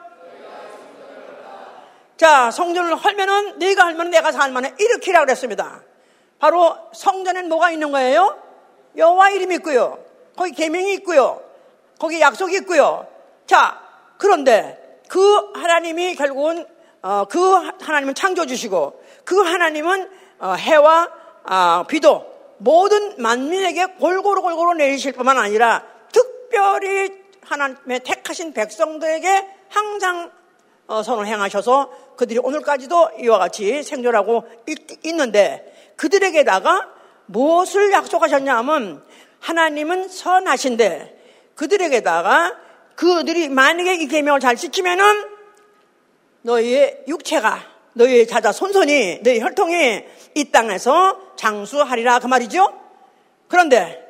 자, 2.17 2.51
성전을 2.51 2.95
헐면은 2.95 3.57
네가 3.57 3.85
할면 3.85 4.11
내가 4.11 4.31
살만해 4.31 4.75
이렇게라고 4.77 5.25
그랬습니다. 5.25 5.81
바로 6.37 6.77
성전엔 6.93 7.49
뭐가 7.49 7.71
있는 7.71 7.91
거예요? 7.91 8.39
여호와 8.95 9.31
이름이 9.31 9.55
있고요. 9.55 9.97
거기 10.35 10.51
계명이 10.51 10.93
있고요. 10.93 11.41
거기 11.97 12.21
약속이 12.21 12.57
있고요. 12.57 13.07
자, 13.49 13.81
그런데 14.19 15.01
그 15.07 15.51
하나님이 15.55 16.13
결국은 16.13 16.67
어, 17.01 17.25
그 17.27 17.39
하나님은 17.81 18.13
창조주시고 18.13 19.03
그 19.23 19.39
하나님은 19.39 20.07
어, 20.37 20.53
해와 20.53 21.09
어, 21.49 21.83
비도 21.87 22.27
모든 22.59 23.15
만민에게 23.19 23.95
골고루 23.95 24.43
골고루 24.43 24.75
내리실 24.75 25.13
뿐만 25.13 25.39
아니라 25.39 25.83
특별히 26.11 27.09
하나님의 27.41 28.01
택하신 28.01 28.53
백성들에게 28.53 29.47
항상 29.69 30.29
어, 30.85 31.01
선을 31.01 31.25
행하셔서 31.25 31.89
그들이 32.17 32.37
오늘까지도 32.37 33.13
이와 33.19 33.39
같이 33.39 33.81
생존하고 33.81 34.43
있, 34.67 35.15
는데 35.15 35.93
그들에게다가 35.95 36.87
무엇을 37.25 37.93
약속하셨냐 37.93 38.55
하면 38.57 39.03
하나님은 39.39 40.07
선하신데 40.07 41.53
그들에게다가 41.55 42.68
그들이 42.99 43.47
만약에 43.47 43.95
이 43.95 44.07
계명을 44.07 44.41
잘 44.41 44.57
지키면은 44.57 45.23
너희의 46.41 47.05
육체가 47.07 47.61
너희의 47.93 48.27
자자 48.27 48.51
손손이 48.51 49.21
너희 49.23 49.39
혈통이 49.39 50.03
이 50.35 50.51
땅에서 50.51 51.35
장수하리라 51.37 52.19
그 52.19 52.27
말이죠. 52.27 52.77
그런데 53.47 54.05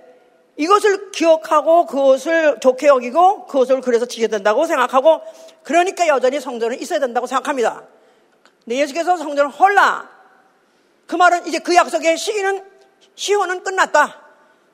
이것을 0.57 1.11
기억하고 1.11 1.85
그것을 1.85 2.59
좋게 2.61 2.87
여기고 2.87 3.45
그것을 3.45 3.81
그래서 3.81 4.07
지켜야 4.07 4.27
된다고 4.27 4.65
생각하고 4.65 5.21
그러니까 5.61 6.07
여전히 6.07 6.39
성전은 6.39 6.81
있어야 6.81 6.97
된다고 6.97 7.27
생각합니다. 7.27 7.83
근데 8.63 8.77
예수께서 8.77 9.17
성전을 9.17 9.51
헐라. 9.51 10.09
그 11.05 11.15
말은 11.15 11.45
이제 11.45 11.59
그 11.59 11.75
약속의 11.75 12.17
시기는 12.17 12.65
시효는 13.13 13.63
끝났다. 13.63 14.19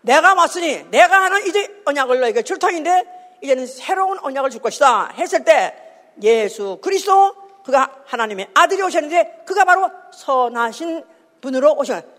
내가 0.03 0.35
왔으니 0.35 0.89
내가 0.89 1.21
하는 1.25 1.45
이제 1.47 1.81
언약을 1.83 2.21
너에게 2.21 2.43
줄 2.43 2.59
터인데 2.59 3.14
이제는 3.41 3.67
새로운 3.67 4.19
언약을 4.19 4.49
줄 4.49 4.61
것이다 4.61 5.13
했을 5.17 5.43
때 5.43 5.75
예수 6.21 6.79
그리스도 6.81 7.33
그가 7.63 7.91
하나님의 8.05 8.49
아들이 8.53 8.81
오셨는데 8.81 9.43
그가 9.45 9.65
바로 9.65 9.89
선하신 10.11 11.03
분으로 11.41 11.73
오셨 11.73 12.15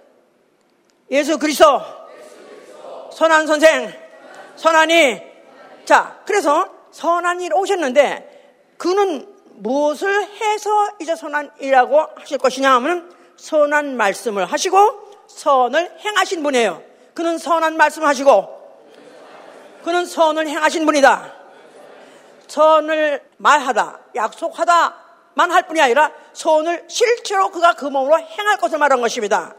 예수 1.11 1.39
그리스도. 1.39 1.81
선한 3.13 3.47
선생. 3.47 3.93
선한이 4.57 5.23
자 5.85 6.21
그래서 6.27 6.69
선한이 6.91 7.51
오셨는데 7.53 8.75
그는 8.77 9.27
무엇을 9.55 10.27
해서 10.41 10.71
이제 11.01 11.15
선한 11.15 11.53
이라고 11.61 12.07
하실 12.17 12.39
것이냐 12.39 12.75
하면 12.75 13.15
선한 13.37 13.97
말씀을 13.97 14.47
하시고 14.47 14.79
선을 15.29 15.99
행하신 16.01 16.43
분이에요. 16.43 16.83
그는 17.15 17.39
선한 17.39 17.77
말씀을 17.77 18.09
하시고 18.09 18.56
그는 19.87 20.05
선을 20.05 20.49
행하신 20.49 20.85
분이다. 20.85 21.33
선을 22.49 23.22
말하다, 23.37 24.01
약속하다만 24.16 25.53
할 25.53 25.62
뿐이 25.68 25.81
아니라 25.81 26.11
선을 26.33 26.87
실제로 26.88 27.53
그가 27.53 27.75
그 27.75 27.85
몸으로 27.85 28.18
행할 28.18 28.57
것을 28.57 28.79
말한 28.79 29.01
것입니다. 29.01 29.55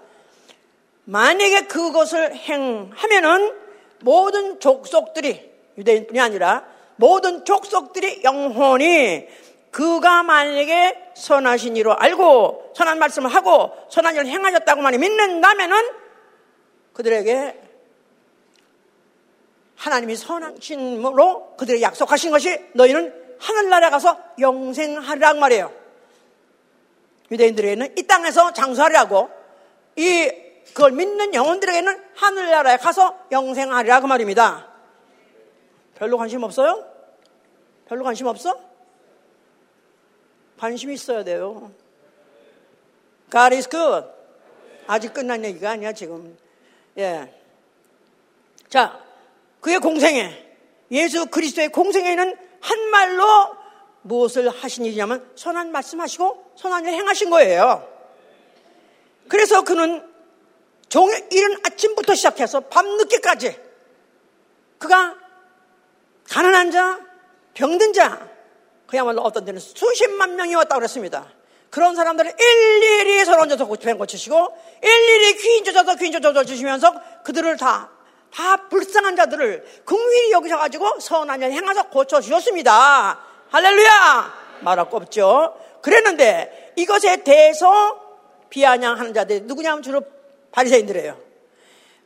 만약에 1.05 1.67
그것을 1.67 2.35
행하면은 2.35 3.55
모든 4.01 4.59
족속들이 4.59 5.49
유대인뿐이 5.77 6.19
아니라 6.19 6.65
모든 6.97 7.45
족속들이 7.45 8.23
영혼이 8.25 9.29
그가 9.71 10.23
만약에 10.23 11.11
선하신 11.15 11.77
이로 11.77 11.95
알고 11.95 12.73
선한 12.75 12.99
말씀을 12.99 13.33
하고 13.33 13.71
선한 13.89 14.15
일을 14.15 14.27
행하셨다고 14.27 14.81
많이 14.81 14.97
믿는다면은 14.97 15.89
그들에게 16.91 17.66
하나님이 19.77 20.15
선하신으로 20.15 21.55
그들에게 21.55 21.81
약속하신 21.81 22.31
것이 22.31 22.59
너희는 22.73 23.37
하늘나라에 23.39 23.89
가서 23.91 24.17
영생하리란 24.39 25.39
말이에요. 25.39 25.71
유대인들에게는 27.31 27.97
이 27.97 28.03
땅에서 28.03 28.53
장수하리라고 28.53 29.29
이 29.95 30.31
그걸 30.73 30.91
믿는 30.91 31.33
영혼들에게는 31.33 32.03
하늘나라에 32.15 32.77
가서 32.77 33.17
영생하리라 33.31 34.01
그 34.01 34.07
말입니다. 34.07 34.67
별로 35.95 36.17
관심 36.17 36.43
없어요? 36.43 36.85
별로 37.87 38.03
관심 38.03 38.27
없어? 38.27 38.59
관심 40.59 40.91
있어야 40.91 41.23
돼요. 41.23 41.71
God 43.31 43.55
is 43.55 43.69
good. 43.69 44.07
아직 44.87 45.13
끝난 45.13 45.43
얘기가 45.43 45.71
아니야, 45.71 45.91
지금. 45.93 46.37
예. 46.97 47.31
자, 48.69 49.06
그의 49.61 49.79
공생애, 49.79 50.45
예수 50.91 51.25
그리스도의 51.27 51.69
공생애는 51.69 52.35
한 52.61 52.89
말로 52.89 53.55
무엇을 54.01 54.49
하신 54.49 54.85
일이냐면 54.85 55.29
선한 55.35 55.71
말씀하시고 55.71 56.53
선한 56.55 56.85
일 56.85 56.93
행하신 56.93 57.29
거예요. 57.29 57.87
그래서 59.27 59.63
그는 59.63 60.07
종의 60.89 61.27
이른 61.31 61.57
아침부터 61.65 62.15
시작해서 62.15 62.61
밤늦게까지 62.61 63.59
그가 64.77 65.15
가난한 66.29 66.71
자, 66.71 66.99
병든 67.53 67.93
자, 67.93 68.29
그야말로 68.85 69.21
어떤 69.21 69.43
데는 69.43 69.59
수십만 69.59 70.35
명이 70.35 70.55
왔다고 70.55 70.79
그랬습니다. 70.79 71.27
그런 71.69 71.95
사람들을 71.95 72.33
일일이 72.39 73.25
서론져서 73.25 73.65
고치시고 73.65 74.57
일일이 74.81 75.37
귀인 75.37 75.63
조져서 75.65 75.95
귀인 75.95 76.13
조져 76.13 76.43
주시면서 76.43 76.93
그들을 77.23 77.57
다, 77.57 77.91
다 78.33 78.67
불쌍한 78.69 79.15
자들을 79.15 79.83
긍휼히 79.85 80.31
여기셔가지고 80.31 80.99
선한 80.99 81.41
일 81.41 81.51
행하서 81.51 81.89
고쳐주셨습니다. 81.89 83.19
할렐루야! 83.49 84.33
말할 84.61 84.89
거 84.89 84.97
없죠. 84.97 85.57
그랬는데 85.81 86.73
이것에 86.75 87.23
대해서 87.23 87.99
비아냥하는 88.49 89.13
자들이 89.13 89.41
누구냐면 89.41 89.81
주로 89.81 90.01
바리새인들이에요. 90.51 91.17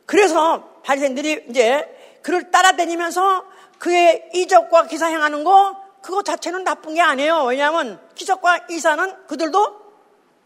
그래서 0.06 0.68
바리새인들이 0.84 1.46
이제 1.48 2.18
그를 2.22 2.50
따라다니면서 2.50 3.44
그의 3.78 4.30
이적과 4.34 4.86
기사 4.86 5.06
행하는 5.06 5.44
거 5.44 5.76
그거 6.02 6.22
자체는 6.22 6.64
나쁜 6.64 6.94
게 6.94 7.00
아니에요. 7.00 7.44
왜냐하면 7.44 8.00
기적과 8.14 8.66
이사는 8.68 9.26
그들도 9.26 9.82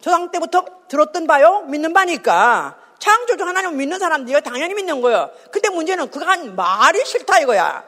조상 0.00 0.30
때부터 0.30 0.64
들었던 0.88 1.26
바요, 1.26 1.62
믿는 1.62 1.92
바니까. 1.92 2.78
창조주 2.98 3.44
하나님 3.44 3.76
믿는 3.76 3.98
사람들이 3.98 4.40
당연히 4.42 4.74
믿는 4.74 5.00
거예요. 5.00 5.30
근데 5.50 5.68
문제는 5.68 6.10
그가 6.10 6.28
한 6.28 6.56
말이 6.56 7.04
싫다 7.04 7.40
이거야. 7.40 7.84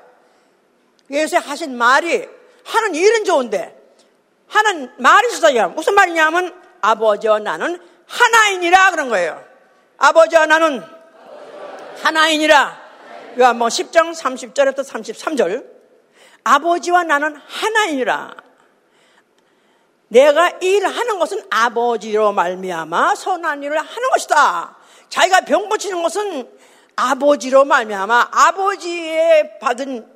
예수의 1.10 1.40
하신 1.40 1.76
말이 1.76 2.28
하는 2.64 2.94
일은 2.94 3.24
좋은데 3.24 3.76
하는 4.48 4.92
말이 4.98 5.30
싫다 5.30 5.68
무슨 5.68 5.94
말이냐면 5.94 6.54
아버지와 6.80 7.38
나는 7.38 7.80
하나이니라 8.06 8.90
그런 8.90 9.08
거예요. 9.08 9.44
아버지와 9.98 10.46
나는 10.46 10.82
하나이니라. 12.02 12.88
요한뭐 13.38 13.68
10장 13.68 14.14
30절부터 14.14 14.84
33절. 14.84 15.66
아버지와 16.44 17.04
나는 17.04 17.36
하나이라. 17.36 18.34
내가 20.08 20.48
일하는 20.60 21.18
것은 21.18 21.44
아버지로 21.50 22.32
말미암아 22.32 23.14
선한 23.14 23.62
일을 23.62 23.78
하는 23.78 24.10
것이다. 24.10 24.77
자기가 25.08 25.42
병 25.42 25.68
고치는 25.68 26.02
것은 26.02 26.50
아버지로 26.96 27.64
말미암아 27.64 28.30
아버지의 28.32 29.58
받은 29.60 30.06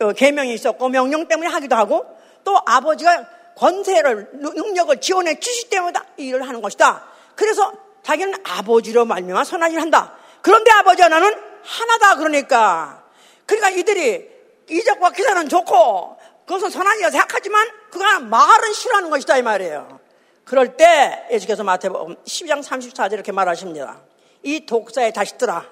어, 0.00 0.12
계명이 0.12 0.54
있었고 0.54 0.88
명령 0.88 1.28
때문에 1.28 1.48
하기도 1.48 1.76
하고 1.76 2.04
또 2.42 2.58
아버지가 2.66 3.26
권세를 3.56 4.30
능력을 4.32 5.00
지원해 5.00 5.38
주시 5.38 5.68
때문에 5.70 5.98
일을 6.16 6.46
하는 6.46 6.60
것이다. 6.62 7.04
그래서 7.36 7.72
자기는 8.02 8.34
아버지로 8.44 9.04
말미암아 9.04 9.44
선한 9.44 9.70
일을 9.72 9.82
한다. 9.82 10.14
그런데 10.42 10.70
아버지와 10.72 11.08
나는 11.08 11.34
하나다 11.62 12.16
그러니까 12.16 13.04
그러니까 13.46 13.70
이들이 13.70 14.28
이적과 14.70 15.10
기사는 15.10 15.48
좋고 15.48 16.18
그것은 16.46 16.70
선한이라 16.70 17.10
생각하지만 17.10 17.68
그가 17.90 18.20
말은 18.20 18.72
싫어하는 18.72 19.10
것이다 19.10 19.38
이 19.38 19.42
말이에요. 19.42 20.00
그럴 20.44 20.76
때 20.76 21.26
예수께서 21.30 21.64
마태복음 21.64 22.16
12장 22.24 22.62
34절 22.62 23.14
이렇게 23.14 23.32
말하십니다. 23.32 24.00
이 24.44 24.66
독사의 24.66 25.12
자식들아 25.12 25.66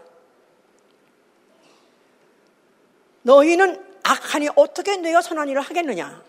너희는 3.23 3.87
악하니 4.03 4.49
어떻게 4.57 4.97
너희가 4.97 5.23
선한 5.23 5.49
일을 5.49 5.61
하겠느냐? 5.61 6.23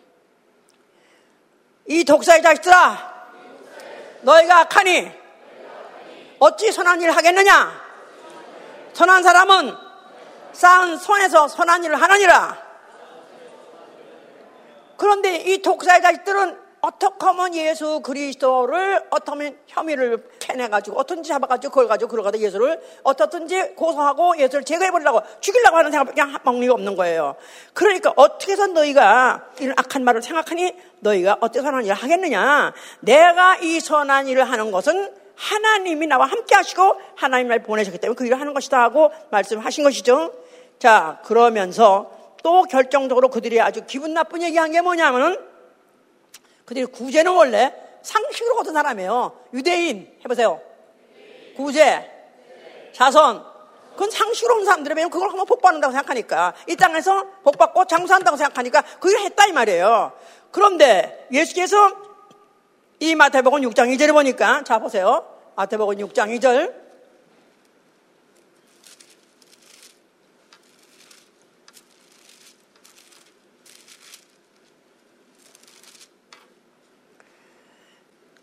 이 1.87 2.03
독사의 2.03 2.43
자식들아 2.43 3.13
너희가 4.21 4.59
악하니 4.59 5.11
어찌 6.39 6.71
선한 6.71 7.01
일을 7.01 7.15
하겠느냐? 7.15 7.81
선한 8.93 9.23
사람은 9.23 9.75
쌓은 10.51 10.97
손에서 10.97 11.47
선한 11.47 11.83
일을 11.85 11.99
하느니라. 11.99 12.61
그런데 14.97 15.37
이 15.37 15.61
독사의 15.61 16.01
자식들은 16.01 16.62
어떻게 16.83 17.25
하면 17.25 17.55
예수 17.55 18.01
그리스도를 18.01 19.05
어떻게 19.09 19.55
혐의를 19.67 20.21
캐내가지고 20.37 20.99
어떤지 20.99 21.29
잡아가지고 21.29 21.71
그걸 21.71 21.87
가지고 21.87 22.09
그러가다 22.09 22.37
예수를 22.39 22.77
어떻든지 23.03 23.75
고소하고 23.75 24.37
예수를 24.37 24.65
제거해버리려고 24.65 25.21
죽이려고 25.39 25.77
하는 25.77 25.91
생각밖에 25.91 26.21
먹는 26.43 26.67
게 26.67 26.69
없는 26.69 26.97
거예요. 26.97 27.37
그러니까 27.73 28.11
어떻게 28.17 28.51
해서 28.51 28.67
너희가 28.67 29.45
이런 29.61 29.75
악한 29.77 30.03
말을 30.03 30.21
생각하니 30.21 30.75
너희가 30.99 31.37
어떻게 31.39 31.61
선한 31.61 31.85
일을 31.85 31.95
하겠느냐. 31.95 32.73
내가 32.99 33.55
이 33.59 33.79
선한 33.79 34.27
일을 34.27 34.43
하는 34.43 34.71
것은 34.71 35.09
하나님이 35.35 36.07
나와 36.07 36.25
함께 36.25 36.53
하시고 36.53 36.99
하나님 37.15 37.47
날 37.47 37.63
보내셨기 37.63 37.97
때문에 37.97 38.17
그 38.17 38.25
일을 38.25 38.41
하는 38.41 38.53
것이다 38.53 38.83
하고 38.83 39.09
말씀하신 39.31 39.85
것이죠. 39.85 40.33
자, 40.79 41.21
그러면서 41.23 42.11
또 42.43 42.63
결정적으로 42.63 43.29
그들이 43.29 43.61
아주 43.61 43.85
기분 43.87 44.13
나쁜 44.13 44.41
얘기한 44.43 44.73
게 44.73 44.81
뭐냐면은 44.81 45.52
그들이 46.73 46.85
구제는 46.87 47.31
원래 47.31 47.73
상식으로 48.01 48.57
얻은 48.59 48.73
사람이에요. 48.73 49.39
유대인 49.53 50.11
해보세요. 50.25 50.59
구제, 51.55 52.09
자선. 52.91 53.45
그건 53.91 54.09
상식으로 54.09 54.55
온 54.55 54.65
사람들이 54.65 54.95
면 54.95 55.11
그걸 55.11 55.29
한번 55.29 55.45
복받는다고 55.45 55.91
생각하니까 55.91 56.55
이 56.67 56.75
땅에서 56.75 57.25
복받고 57.43 57.85
장수한다고 57.85 58.37
생각하니까 58.37 58.81
그걸 58.99 59.19
했다 59.19 59.45
이 59.45 59.51
말이에요. 59.51 60.13
그런데 60.49 61.27
예수께서 61.31 61.91
이 62.99 63.13
마태복음 63.13 63.61
6장 63.61 63.95
2절에 63.95 64.11
보니까 64.11 64.63
자 64.63 64.79
보세요. 64.79 65.27
마태복음 65.55 65.97
6장 65.97 66.35
2절 66.39 66.82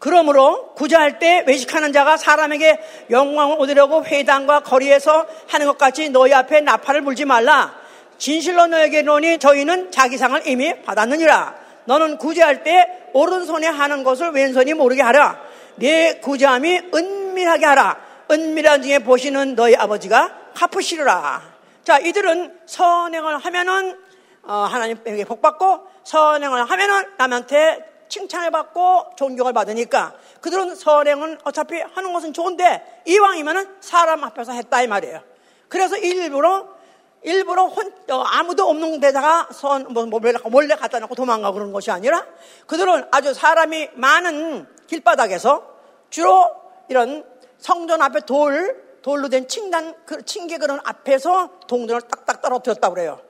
그러므로 0.01 0.73
구제할 0.75 1.19
때 1.19 1.45
외식하는 1.47 1.93
자가 1.93 2.17
사람에게 2.17 2.81
영광을 3.11 3.57
얻으려고 3.61 4.05
회당과 4.05 4.61
거리에서 4.61 5.27
하는 5.47 5.67
것 5.67 5.79
같이 5.79 6.09
너희 6.09 6.33
앞에 6.33 6.63
나팔을 6.63 7.03
불지 7.03 7.27
말라. 7.27 7.79
진실로 8.17 8.67
너에게 8.67 9.01
이르노니 9.01 9.39
저희는 9.39 9.93
자기 9.93 10.17
상을 10.17 10.41
이미 10.47 10.75
받았느니라. 10.83 11.55
너는 11.85 12.17
구제할 12.17 12.65
때 12.65 13.11
오른손에 13.13 13.67
하는 13.67 14.03
것을 14.03 14.31
왼손이 14.31 14.73
모르게 14.75 15.03
하라. 15.03 15.39
네 15.77 16.19
구제함이 16.21 16.81
은밀하게 16.95 17.67
하라. 17.67 17.99
은밀한 18.31 18.83
중에 18.83 19.01
보시는 19.01 19.55
너희 19.55 19.77
아버지가 19.77 20.35
갚으시리라. 20.55 21.43
자, 21.85 21.99
이들은 21.99 22.61
선행을 22.65 23.39
하면은 23.39 23.99
어, 24.45 24.67
하나님에게 24.71 25.25
복받고 25.25 25.81
선행을 26.05 26.71
하면은 26.71 27.05
남한테 27.19 27.90
칭찬을 28.11 28.51
받고 28.51 29.13
존경을 29.17 29.55
받으니까 29.55 30.15
그들은 30.43 30.75
선행은 30.75 31.39
어차피 31.45 31.81
하는 31.81 32.13
것은 32.13 32.35
좋은데 32.35 33.03
이왕이면은 33.07 33.77
사람 33.81 34.23
앞에서 34.25 34.53
했다 34.53 34.83
이 34.83 34.87
말이에요. 34.87 35.23
그래서 35.69 35.97
일부러 35.97 36.81
일부러 37.23 37.67
혼, 37.67 37.93
어, 38.11 38.23
아무도 38.23 38.69
없는 38.69 38.99
데다가 39.01 39.49
선, 39.53 39.93
뭐, 39.93 40.07
뭐, 40.07 40.21
몰래 40.51 40.75
갖다 40.75 40.99
놓고 40.99 41.15
도망가고 41.15 41.55
그러는 41.55 41.73
것이 41.73 41.91
아니라 41.91 42.27
그들은 42.67 43.09
아주 43.11 43.35
사람이 43.35 43.91
많은 43.95 44.67
길바닥에서 44.87 45.63
주로 46.09 46.51
이런 46.89 47.25
성전 47.59 48.01
앞에 48.01 48.21
돌, 48.21 48.99
돌로 49.03 49.29
된 49.29 49.49
칭단, 49.49 49.95
그 50.07 50.25
칭계 50.25 50.57
그런 50.57 50.81
앞에서 50.83 51.61
동전을 51.67 52.03
딱딱 52.03 52.41
떨어뜨렸다고 52.41 52.95
그래요. 52.95 53.21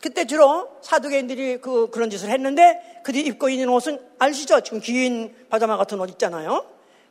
그때 0.00 0.26
주로 0.26 0.68
사두개인들이 0.82 1.60
그, 1.60 1.90
그런 1.90 2.10
짓을 2.10 2.30
했는데 2.30 3.00
그들이 3.02 3.26
입고 3.26 3.48
있는 3.48 3.68
옷은 3.68 3.98
아시죠? 4.18 4.60
지금 4.60 4.80
긴 4.80 5.34
파자마 5.48 5.76
같은 5.76 6.00
옷 6.00 6.10
있잖아요. 6.10 6.66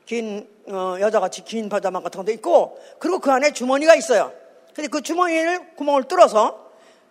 긴, 0.05 0.47
어, 0.67 0.97
여자같이 0.99 1.43
긴 1.43 1.67
파자마 1.67 1.99
같은 2.01 2.19
것도 2.19 2.31
있고 2.33 2.79
그리고 2.99 3.19
그 3.19 3.31
안에 3.31 3.51
주머니가 3.51 3.95
있어요. 3.95 4.31
근데 4.73 4.87
그 4.87 5.01
주머니를 5.01 5.75
구멍을 5.75 6.03
뚫어서 6.03 6.65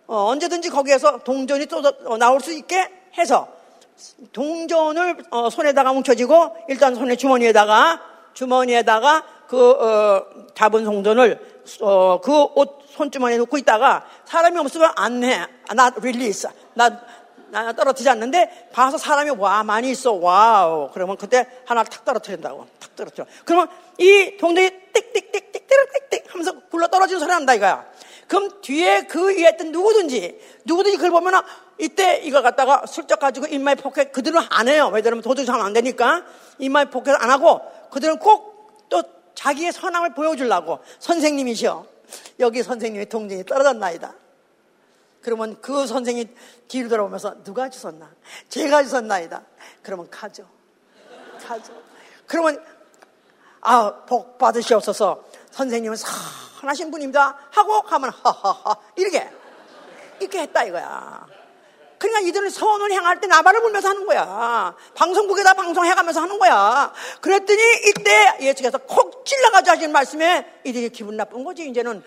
어, 0.07 0.25
언제든지 0.27 0.69
거기에서 0.69 1.19
동전이 1.19 1.65
또 1.65 1.81
어, 2.05 2.17
나올 2.17 2.39
수 2.39 2.53
있게 2.53 2.89
해서 3.17 3.47
동전을 4.33 5.23
어, 5.31 5.49
손에다가 5.49 5.93
뭉쳐지고 5.93 6.55
일단 6.69 6.95
손에 6.95 7.15
주머니에다가 7.15 8.01
주머니에다가 8.33 9.23
그 9.47 9.71
어, 9.71 10.25
잡은 10.53 10.83
동전을 10.83 11.39
어, 11.81 12.21
그옷 12.21 12.84
손주머니에 12.95 13.37
놓고 13.37 13.57
있다가 13.57 14.05
사람이 14.25 14.57
없으면 14.57 14.91
안 14.95 15.23
해. 15.23 15.45
나 15.73 15.91
release. 16.01 16.47
나, 16.73 17.01
나 17.49 17.73
떨어뜨리지 17.73 18.09
않는데 18.09 18.69
봐서 18.71 18.97
사람이 18.97 19.31
와 19.31 19.63
많이 19.63 19.91
있어. 19.91 20.13
wow. 20.13 20.91
그러면 20.93 21.17
그때 21.17 21.47
하나 21.65 21.83
탁 21.83 22.05
떨어뜨린다고. 22.05 22.67
탁 22.79 22.95
떨어뜨려. 22.95 23.25
그러면 23.45 23.67
이 23.97 24.37
동전이 24.39 24.69
띡띡띡띡띡띡 24.93 26.29
하면서 26.29 26.59
굴러 26.69 26.87
떨어지는 26.87 27.19
소리 27.19 27.29
난다 27.29 27.53
이거야. 27.53 27.85
그럼 28.27 28.61
뒤에 28.61 29.03
그 29.03 29.27
위에 29.27 29.49
있던 29.53 29.71
누구든지 29.71 30.39
누구든지 30.65 30.97
그걸 30.97 31.11
보면 31.11 31.43
이때 31.77 32.21
이거 32.23 32.41
갖다가 32.41 32.85
슬쩍 32.87 33.19
가지고 33.19 33.45
in 33.47 33.61
my 33.61 33.75
pocket 33.75 34.11
그들은 34.11 34.41
안 34.49 34.67
해요. 34.67 34.89
왜냐하면 34.91 35.21
도둑 35.21 35.47
하면 35.47 35.65
안 35.65 35.73
되니까 35.73 36.23
in 36.57 36.73
my 36.73 36.89
pocket 36.89 37.11
안 37.11 37.29
하고 37.29 37.61
그들은 37.91 38.17
꼭 38.17 38.55
또 38.89 39.03
자기의 39.33 39.71
선함을 39.71 40.13
보여주려고 40.13 40.79
선생님이시여 40.99 41.85
여기 42.39 42.63
선생님의 42.63 43.09
동전이 43.09 43.45
떨어졌나이다. 43.45 44.13
그러면 45.21 45.59
그 45.61 45.87
선생이 45.87 46.29
뒤를 46.67 46.89
돌아보면서 46.89 47.43
누가 47.43 47.69
주셨나? 47.69 48.11
제가 48.49 48.83
주셨나이다. 48.83 49.43
그러면 49.81 50.09
가죠. 50.09 50.47
가죠. 51.41 51.73
그러면 52.27 52.63
아, 53.61 54.05
복 54.05 54.37
받으시옵소서. 54.37 55.23
선생님은 55.49 55.97
선하신 55.97 56.91
분입니다. 56.91 57.35
하고 57.49 57.81
가면 57.81 58.11
하하하. 58.11 58.75
이렇게. 58.95 59.27
이렇게 60.19 60.41
했다 60.41 60.63
이거야. 60.63 61.25
그러니까 61.97 62.27
이들은 62.27 62.49
선을 62.49 62.91
행할 62.91 63.19
때 63.19 63.27
나발을 63.27 63.61
불면서 63.61 63.89
하는 63.89 64.05
거야. 64.05 64.75
방송국에다 64.95 65.53
방송해가면서 65.53 66.21
하는 66.21 66.39
거야. 66.39 66.93
그랬더니 67.21 67.61
이때 67.87 68.37
예수께서 68.41 68.77
콕 68.79 69.25
찔러가지고 69.25 69.77
하신 69.77 69.91
말씀에 69.91 70.45
이들이 70.63 70.89
기분 70.89 71.17
나쁜 71.17 71.43
거지. 71.43 71.67
이제는 71.69 72.03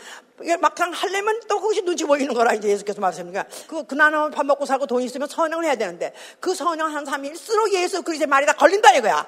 막상 0.61 0.93
하려면 0.93 1.41
또 1.49 1.61
그것이 1.61 1.83
눈치 1.83 2.05
보이는 2.05 2.33
거라 2.33 2.55
이제 2.55 2.69
예수께서 2.69 3.01
말씀하니까 3.01 3.45
그, 3.67 3.85
그나마 3.85 4.31
밥 4.31 4.47
먹고 4.47 4.67
살고 4.67 4.87
돈 4.87 5.03
있으면 5.03 5.27
선행을 5.29 5.65
해야 5.65 5.75
되는데 5.75 6.13
그 6.41 6.55
선행한 6.55 7.05
사람일수록 7.05 7.73
예수 7.73 8.03
그리스의 8.03 8.27
말이 8.27 8.47
다 8.47 8.53
걸린다 8.53 8.95
이거야. 8.95 9.27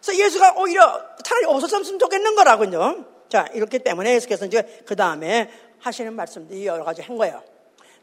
그래서 0.00 0.18
예수가 0.18 0.54
오히려 0.56 1.00
차라리 1.24 1.46
없었으면 1.46 1.98
좋겠는 1.98 2.34
거라군요. 2.34 3.04
자, 3.28 3.46
이렇기 3.54 3.78
때문에 3.78 4.14
예수께서 4.14 4.46
이제 4.46 4.82
그 4.86 4.94
다음에 4.94 5.50
하시는 5.78 6.12
말씀들이 6.14 6.66
여러 6.66 6.84
가지 6.84 7.02
한 7.02 7.16
거예요. 7.16 7.42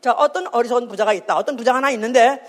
자, 0.02 0.12
어떤 0.14 0.48
어리석은 0.48 0.88
부자가 0.88 1.14
있다. 1.14 1.36
어떤 1.36 1.56
부자가 1.56 1.78
하나 1.78 1.90
있는데 1.92 2.42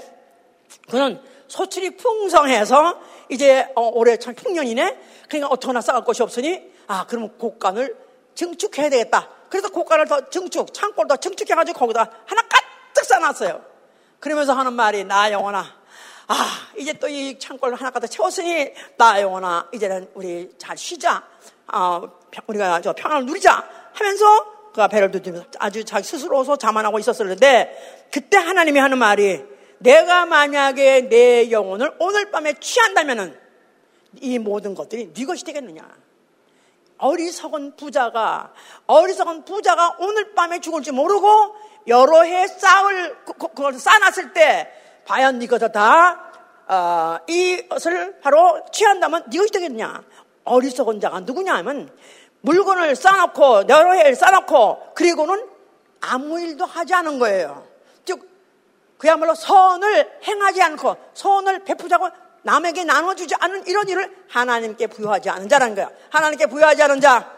그는 0.89 1.21
소출이 1.49 1.97
풍성해서 1.97 3.01
이제 3.29 3.69
어, 3.75 3.91
올해 3.93 4.17
참 4.19 4.35
풍년이네. 4.35 4.99
그러니까 5.29 5.49
어떡하나 5.53 5.81
싸갈 5.81 6.05
것이 6.05 6.23
없으니 6.23 6.63
아, 6.87 7.07
그러면 7.09 7.37
곡간을 7.39 7.97
증축해야 8.35 8.89
되겠다. 8.91 9.29
그래서 9.49 9.69
곡간을 9.71 10.07
더 10.07 10.31
증축, 10.31 10.73
창고를 10.73 11.09
더 11.09 11.17
증축해가지고 11.17 11.79
거기다 11.79 12.11
하나 12.25 12.43
가득 12.43 13.05
쌓아놨어요. 13.05 13.65
그러면서 14.21 14.53
하는 14.53 14.73
말이 14.75 15.05
나 15.05 15.33
영혼아. 15.33 15.65
아, 16.29 16.35
이제 16.77 16.93
또 16.93 17.09
이 17.09 17.37
창고를 17.41 17.75
하나 17.75 17.91
가득 17.91 18.07
채웠으니 18.09 18.73
나 18.97 19.21
영혼아. 19.21 19.71
이제는 19.73 20.09
우리 20.15 20.55
잘 20.59 20.77
쉬자. 20.77 21.25
어, 21.73 22.03
우리가 22.47 22.81
저 22.81 22.93
평안을 22.93 23.27
누리자 23.27 23.69
하면서 23.93 24.60
그가 24.71 24.89
배를 24.89 25.11
두드리면서 25.11 25.49
아주 25.59 25.85
자기 25.85 26.05
스스로서 26.05 26.57
자만하고 26.57 26.99
있었었는데 26.99 28.09
그때 28.11 28.37
하나님이 28.37 28.79
하는 28.79 28.99
말이 28.99 29.43
내가 29.79 30.27
만약에 30.27 31.09
내 31.09 31.51
영혼을 31.51 31.93
오늘 31.99 32.31
밤에 32.31 32.55
취한다면은 32.55 33.39
이 34.21 34.39
모든 34.39 34.75
것들이 34.75 35.13
네 35.13 35.25
것이 35.25 35.45
되겠느냐. 35.45 35.83
어리석은 36.99 37.77
부자가 37.77 38.53
어리석은 38.87 39.45
부자가 39.45 39.97
오늘 40.01 40.35
밤에 40.35 40.61
죽을지 40.61 40.93
모르고 40.93 41.55
여러 41.87 42.23
해 42.23 42.47
쌓을 42.47 43.17
그, 43.25 43.33
그, 43.33 43.49
그걸 43.49 43.75
쌓아놨을 43.75 44.35
때 44.35 44.71
과연 45.07 45.39
네 45.39 45.47
것을 45.47 45.73
다 45.73 46.31
어, 46.69 47.19
이것을 47.27 48.21
바로 48.21 48.63
취한다면 48.71 49.25
네 49.31 49.39
것이 49.39 49.51
되겠느냐. 49.51 50.05
어리석은 50.45 51.01
자가 51.01 51.21
누구냐 51.21 51.55
하면 51.57 51.91
물건을 52.43 52.97
쌓아놓고 52.97 53.65
여러 53.69 53.93
해를 53.93 54.15
쌓아놓고 54.15 54.93
그리고는 54.95 55.47
아무 56.01 56.41
일도 56.41 56.65
하지 56.65 56.95
않은 56.95 57.19
거예요. 57.19 57.67
즉 58.05 58.29
그야말로 58.99 59.35
선을 59.35 60.21
행하지 60.25 60.63
않고 60.63 60.97
선을 61.15 61.65
베푸자고 61.65 62.09
남에게 62.43 62.85
나눠주지 62.85 63.35
않은 63.39 63.67
이런 63.67 63.89
일을 63.89 64.25
하나님께 64.29 64.87
부여하지 64.87 65.29
않은 65.31 65.49
자라는 65.49 65.75
거야. 65.75 65.91
하나님께 66.09 66.47
부여하지 66.47 66.83
않은 66.83 67.01
자, 67.01 67.31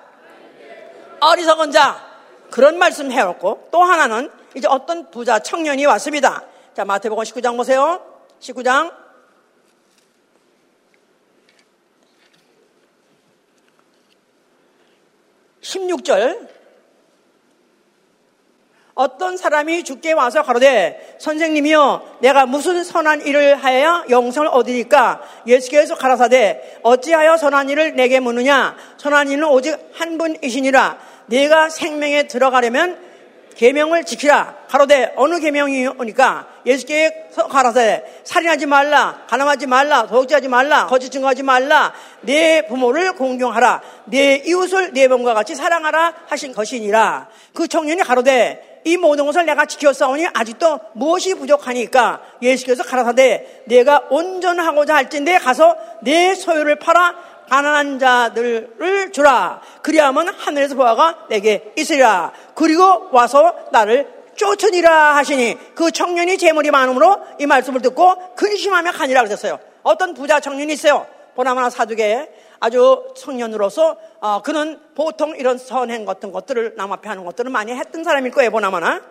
어리석은 1.21 1.73
자 1.73 2.13
그런 2.51 2.79
말씀 2.79 3.11
해왔고 3.11 3.69
또 3.73 3.83
하나는 3.83 4.31
이제 4.55 4.69
어떤 4.69 5.11
부자 5.11 5.41
청년이 5.41 5.87
왔습니다. 5.87 6.45
자 6.75 6.85
마태복음 6.85 7.25
19장 7.25 7.57
보세요. 7.57 8.01
19장 8.41 9.02
16절. 15.63 16.49
어떤 18.95 19.39
사람이 19.39 19.85
죽게 19.85 20.13
와서 20.13 20.43
가로되 20.43 21.17
선생님이여 21.19 22.19
내가 22.21 22.45
무슨 22.45 22.85
선한 22.85 23.27
일을 23.27 23.55
하여야 23.57 24.05
영생을 24.11 24.49
얻으리까? 24.49 25.23
예수께서 25.47 25.95
가라사대 25.95 26.81
어찌하여 26.83 27.39
선한 27.39 27.71
일을 27.71 27.97
내게 27.97 28.21
묻느냐? 28.21 28.77
선한 28.99 29.31
일은 29.31 29.45
오직 29.45 29.79
한 29.95 30.19
분이시니라. 30.19 30.99
내가 31.27 31.71
생명에 31.71 32.25
들어가려면 32.29 33.12
계명을 33.57 34.05
지키라. 34.05 34.57
가로되 34.69 35.13
어느 35.17 35.39
계명이오니까 35.39 36.47
예수께 36.65 37.31
가라사대 37.49 38.23
살인하지 38.25 38.67
말라, 38.67 39.25
가늠하지 39.29 39.67
말라, 39.67 40.07
도둑질하지 40.07 40.49
말라, 40.49 40.87
거짓 40.87 41.11
증거하지 41.11 41.43
말라, 41.43 41.93
내 42.23 42.67
부모를 42.67 43.15
공경하라, 43.15 43.83
내 44.07 44.43
이웃을 44.47 44.93
내 44.93 45.09
몸과 45.09 45.35
같이 45.35 45.55
사랑하라 45.55 46.15
하신 46.29 46.53
것이니라. 46.53 47.29
그 47.55 47.69
청년이 47.69 48.03
가로되 48.03 48.81
이 48.85 48.97
모든 48.97 49.27
것을 49.27 49.47
내가 49.47 49.67
지켰사오니 49.67 50.27
아직도 50.35 50.81
무엇이 50.95 51.35
부족하니까 51.35 52.21
예수께서 52.43 52.83
가라사대 52.83 53.63
내가 53.67 54.07
온전하고자 54.11 54.95
할진대 54.95 55.39
가서 55.39 55.77
내 56.03 56.35
소유를 56.35 56.77
팔아 56.77 57.15
가난한 57.49 57.99
자들을 57.99 59.13
주라. 59.13 59.61
그리하면 59.83 60.29
하늘에서 60.29 60.75
보아가 60.75 61.27
내게 61.29 61.73
있으리라. 61.77 62.33
그리고 62.55 63.09
와서 63.13 63.55
나를 63.73 64.23
쫓으니라 64.37 65.17
하시니 65.17 65.75
그 65.75 65.91
청년이 65.91 66.39
재물이 66.39 66.71
많으므로 66.71 67.19
이 67.39 67.47
말씀을 67.47 67.83
듣고 67.83 68.35
근심하며 68.35 68.93
가니라 68.93 69.23
그랬어요. 69.25 69.59
어떤 69.83 70.15
부자 70.15 70.41
청년이 70.41 70.73
있어요. 70.73 71.07
보나마나 71.35 71.71
사두개 71.71 72.29
아주 72.61 73.13
청년으로서 73.17 73.97
어, 74.21 74.43
그는 74.43 74.79
보통 74.95 75.35
이런 75.37 75.59
선행 75.59 76.05
같은 76.05 76.31
것들을 76.31 76.75
남 76.77 76.93
앞에 76.93 77.09
하는 77.09 77.25
것들을 77.25 77.51
많이 77.51 77.73
했던 77.73 78.05
사람일 78.05 78.31
거예요. 78.31 78.51
보나마나. 78.51 79.03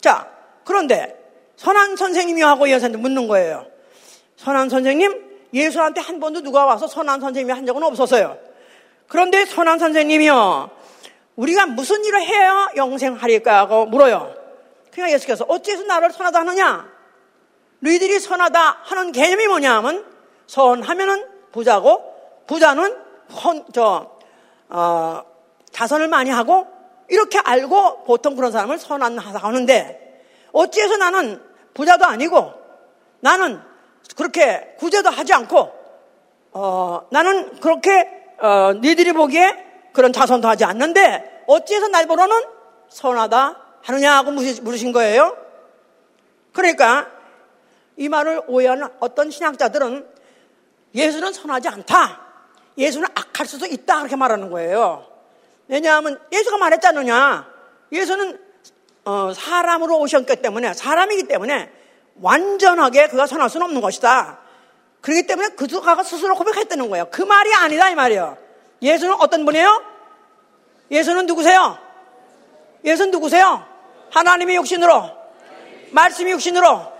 자, 0.00 0.28
그런데 0.64 1.16
선한 1.56 1.96
선생님이 1.96 2.42
하고 2.42 2.70
여사한테 2.70 2.98
묻는 2.98 3.28
거예요. 3.28 3.66
선한 4.36 4.68
선생님, 4.68 5.25
예수한테 5.56 6.00
한 6.00 6.20
번도 6.20 6.42
누가 6.42 6.64
와서 6.64 6.86
선한 6.86 7.20
선생님이 7.20 7.52
한 7.52 7.66
적은 7.66 7.82
없었어요. 7.82 8.38
그런데 9.08 9.44
선한 9.44 9.78
선생님이요. 9.78 10.70
우리가 11.36 11.66
무슨 11.66 12.04
일을 12.04 12.22
해야 12.22 12.68
영생하리까 12.76 13.58
하고 13.58 13.86
물어요. 13.86 14.34
그냥 14.92 15.10
예수께서 15.10 15.44
어째서 15.48 15.84
나를 15.84 16.10
선하다 16.12 16.40
하느냐? 16.40 16.88
너희들이 17.80 18.18
선하다 18.18 18.78
하는 18.82 19.12
개념이 19.12 19.46
뭐냐 19.46 19.76
하면 19.76 20.04
선하면은 20.46 21.26
부자고 21.52 22.14
부자는 22.46 22.96
헌, 23.44 23.64
저, 23.72 24.10
어, 24.68 25.22
자선을 25.72 26.08
많이 26.08 26.30
하고 26.30 26.66
이렇게 27.08 27.38
알고 27.38 28.04
보통 28.04 28.34
그런 28.36 28.50
사람을 28.50 28.78
선한 28.78 29.18
하다 29.18 29.38
하는데 29.38 30.22
어찌해서 30.52 30.96
나는 30.96 31.42
부자도 31.74 32.06
아니고 32.06 32.52
나는 33.20 33.60
그렇게 34.14 34.74
구제도 34.78 35.10
하지 35.10 35.32
않고 35.32 35.72
어, 36.52 37.06
나는 37.10 37.58
그렇게 37.60 37.90
어, 38.38 38.72
니들이 38.74 39.12
보기에 39.12 39.64
그런 39.92 40.12
자선도 40.12 40.46
하지 40.46 40.64
않는데 40.64 41.44
어찌해서 41.46 41.88
날 41.88 42.06
보러는 42.06 42.36
선하다 42.88 43.60
하느냐고 43.82 44.30
물으신 44.30 44.92
거예요. 44.92 45.36
그러니까 46.52 47.08
이 47.96 48.08
말을 48.08 48.42
오해하는 48.46 48.88
어떤 49.00 49.30
신학자들은 49.30 50.06
예수는 50.94 51.32
선하지 51.32 51.68
않다. 51.68 52.20
예수는 52.78 53.08
악할 53.14 53.46
수도 53.46 53.66
있다. 53.66 53.98
그렇게 53.98 54.16
말하는 54.16 54.50
거예요. 54.50 55.06
왜냐하면 55.68 56.20
예수가 56.32 56.58
말했잖느냐. 56.58 57.46
예수는 57.92 58.40
어, 59.04 59.32
사람으로 59.32 59.98
오셨기 60.00 60.36
때문에 60.36 60.74
사람이기 60.74 61.24
때문에 61.24 61.70
완전하게 62.20 63.08
그가 63.08 63.26
선할 63.26 63.50
수는 63.50 63.66
없는 63.66 63.80
것이다. 63.80 64.38
그렇기 65.00 65.26
때문에 65.26 65.50
그가 65.50 66.02
스스로 66.02 66.34
고백했다는 66.34 66.88
거예요. 66.90 67.08
그 67.10 67.22
말이 67.22 67.52
아니다 67.54 67.90
이 67.90 67.94
말이에요. 67.94 68.36
예수는 68.82 69.14
어떤 69.20 69.44
분이에요? 69.44 69.82
예수는 70.90 71.26
누구세요? 71.26 71.78
예수는 72.84 73.10
누구세요? 73.10 73.64
하나님의 74.10 74.56
육신으로 74.56 75.10
말씀이 75.90 76.30
육신으로 76.32 76.92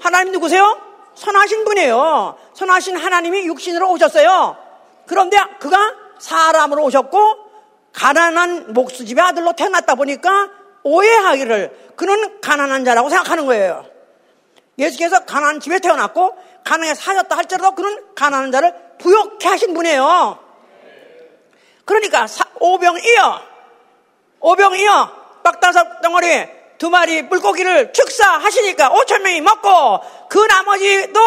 하나님 0.00 0.32
누구세요? 0.32 0.80
선하신 1.14 1.64
분이에요. 1.64 2.36
선하신 2.54 2.96
하나님이 2.96 3.46
육신으로 3.46 3.90
오셨어요. 3.92 4.56
그런데 5.06 5.36
그가 5.60 5.78
사람으로 6.18 6.84
오셨고 6.84 7.44
가난한 7.92 8.72
목수집의 8.72 9.22
아들로 9.24 9.52
태어났다 9.52 9.94
보니까 9.94 10.50
오해하기를 10.82 11.92
그는 11.96 12.40
가난한 12.40 12.84
자라고 12.84 13.08
생각하는 13.08 13.46
거예요. 13.46 13.93
예수께서 14.78 15.24
가난한 15.24 15.60
집에 15.60 15.78
태어났고 15.78 16.36
가난하게 16.64 16.94
사셨다 16.94 17.36
할지라도 17.36 17.74
그는 17.74 18.14
가난한 18.14 18.52
자를 18.52 18.74
부욕해 18.98 19.48
하신 19.48 19.74
분이에요. 19.74 20.38
그러니까 21.84 22.26
오병이어 22.60 23.42
오병이어 24.40 25.24
빡다섯 25.42 26.00
덩어리 26.00 26.48
두 26.78 26.90
마리 26.90 27.22
물고기를 27.22 27.92
축사하시니까 27.92 28.90
5천 28.90 29.22
명이 29.22 29.40
먹고 29.42 30.00
그 30.28 30.38
나머지도 30.38 31.20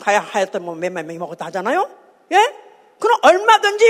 가야 0.00 0.20
하였던 0.20 0.64
뭐 0.64 0.74
몇몇 0.74 1.04
명이 1.04 1.18
먹었다 1.18 1.46
하잖아요. 1.46 1.90
예? 2.32 2.54
그럼 2.98 3.18
얼마든지 3.22 3.84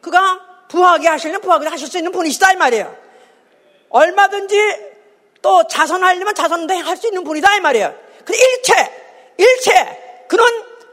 그가 0.00 0.66
부하게 0.68 1.08
하시는 1.08 1.40
부하게 1.40 1.68
하실 1.68 1.88
수 1.88 1.98
있는 1.98 2.12
분이시다 2.12 2.52
이 2.52 2.56
말이에요. 2.56 2.94
얼마든지 3.90 4.91
또 5.42 5.66
자선하려면 5.66 6.34
자선도 6.34 6.74
할 6.74 6.96
수 6.96 7.08
있는 7.08 7.24
분이다 7.24 7.56
이 7.56 7.60
말이에요. 7.60 7.94
근데 8.24 8.38
일체 8.38 8.74
일체 9.36 10.24
그는 10.28 10.44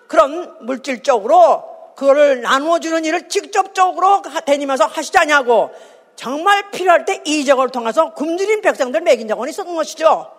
그런 0.08 0.58
물질적으로 0.66 1.64
그거를 1.96 2.42
나누어주는 2.42 3.06
일을 3.06 3.30
직접적으로 3.30 4.22
다니면서 4.46 4.86
하시지 4.86 5.18
않냐고 5.18 5.70
정말 6.16 6.72
필요할 6.72 7.06
때 7.06 7.22
이적을 7.26 7.70
통해서 7.70 8.14
굶주린 8.14 8.62
백성들 8.62 9.02
먹인 9.02 9.28
자원이 9.28 9.52
있었던 9.52 9.76
것이죠. 9.76 10.32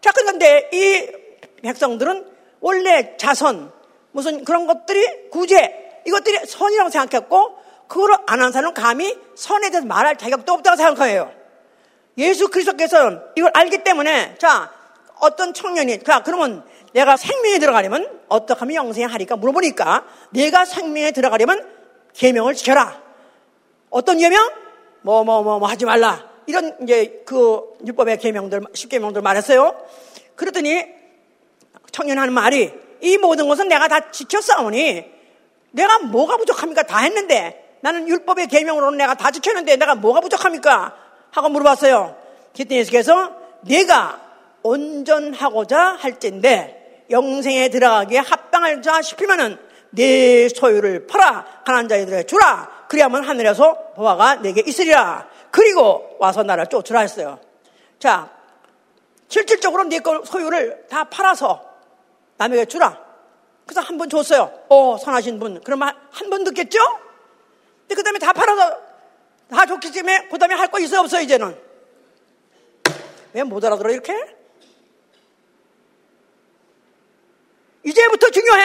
자, 0.00 0.10
그런데 0.12 0.68
이 0.72 1.06
백성들은 1.62 2.26
원래 2.60 3.16
자선, 3.16 3.70
무슨 4.12 4.44
그런 4.44 4.66
것들이 4.66 5.28
구제, 5.30 6.02
이것들이 6.06 6.46
선이라고 6.46 6.90
생각했고, 6.90 7.56
그거를 7.86 8.16
안 8.26 8.40
한 8.40 8.50
사람은 8.50 8.74
감히 8.74 9.16
선에 9.36 9.70
대해서 9.70 9.86
말할 9.86 10.16
자격도 10.16 10.52
없다고 10.52 10.76
생각해요. 10.76 11.30
예수 12.20 12.48
그리스도께서는 12.48 13.20
이걸 13.34 13.50
알기 13.54 13.82
때문에, 13.82 14.36
자, 14.38 14.70
어떤 15.20 15.54
청년이, 15.54 16.02
자, 16.04 16.22
그러면 16.22 16.62
내가 16.92 17.16
생명에 17.16 17.58
들어가려면 17.58 18.20
어떻게 18.28 18.58
하면 18.58 18.74
영생에 18.74 19.06
하리까 19.06 19.36
물어보니까, 19.36 20.04
내가 20.30 20.64
생명에 20.64 21.12
들어가려면 21.12 21.66
계명을 22.12 22.54
지켜라. 22.54 23.00
어떤 23.88 24.18
계명? 24.18 24.50
뭐, 25.02 25.24
뭐, 25.24 25.42
뭐, 25.42 25.58
뭐 25.58 25.68
하지 25.68 25.86
말라. 25.86 26.28
이런 26.46 26.76
이제 26.82 27.22
그 27.24 27.62
율법의 27.86 28.18
계명들, 28.18 28.60
십계명들 28.74 29.22
말했어요. 29.22 29.74
그랬더니 30.36 30.84
청년 31.92 32.18
하는 32.18 32.34
말이 32.34 32.72
이 33.00 33.16
모든 33.18 33.48
것은 33.48 33.68
내가 33.68 33.88
다 33.88 34.10
지켰사오니 34.10 35.04
내가 35.70 35.98
뭐가 36.00 36.36
부족합니까? 36.36 36.82
다 36.82 36.98
했는데 36.98 37.78
나는 37.80 38.08
율법의 38.08 38.48
계명으로는 38.48 38.98
내가 38.98 39.14
다 39.14 39.30
지켰는데 39.30 39.76
내가 39.76 39.94
뭐가 39.94 40.20
부족합니까? 40.20 41.09
하고 41.30 41.48
물어봤어요. 41.48 42.16
그랬더니 42.54 42.80
예수께서 42.80 43.32
내가 43.62 44.20
온전하고자 44.62 45.78
할텐데 45.98 47.06
영생에 47.10 47.68
들어가기에 47.70 48.18
합당할 48.18 48.82
자 48.82 49.02
싶으면은 49.02 49.58
내 49.90 50.48
소유를 50.48 51.06
팔아 51.06 51.62
가난 51.64 51.88
자들에게 51.88 52.24
주라 52.24 52.86
그리하면 52.88 53.24
하늘에서 53.24 53.92
보아가 53.96 54.36
내게 54.36 54.62
있으리라. 54.66 55.28
그리고 55.50 56.16
와서 56.20 56.42
나를 56.42 56.66
쫓으라 56.66 57.00
했어요. 57.00 57.38
자, 57.98 58.30
실질적으로 59.28 59.84
네걸 59.84 60.22
소유를 60.24 60.86
다 60.88 61.04
팔아서 61.04 61.64
남에게 62.36 62.64
주라. 62.66 62.98
그래서 63.66 63.80
한 63.80 63.98
번 63.98 64.08
줬어요. 64.08 64.52
어, 64.68 64.96
선하신 64.98 65.38
분. 65.38 65.60
그러면 65.62 65.92
한 66.10 66.30
번 66.30 66.42
듣겠죠? 66.44 66.78
근데 67.82 67.94
그 67.94 68.02
다음에 68.02 68.18
다 68.18 68.32
팔아서 68.32 68.76
다 69.50 69.66
줬기 69.66 69.90
때문에 69.92 70.28
그 70.28 70.38
다음에 70.38 70.54
할 70.54 70.68
거 70.70 70.78
있어 70.80 71.00
없어 71.00 71.20
이제는. 71.20 71.56
왜 73.32 73.42
못 73.44 73.64
알아들어 73.64 73.90
이렇게? 73.90 74.14
이제부터 77.84 78.30
중요해. 78.30 78.62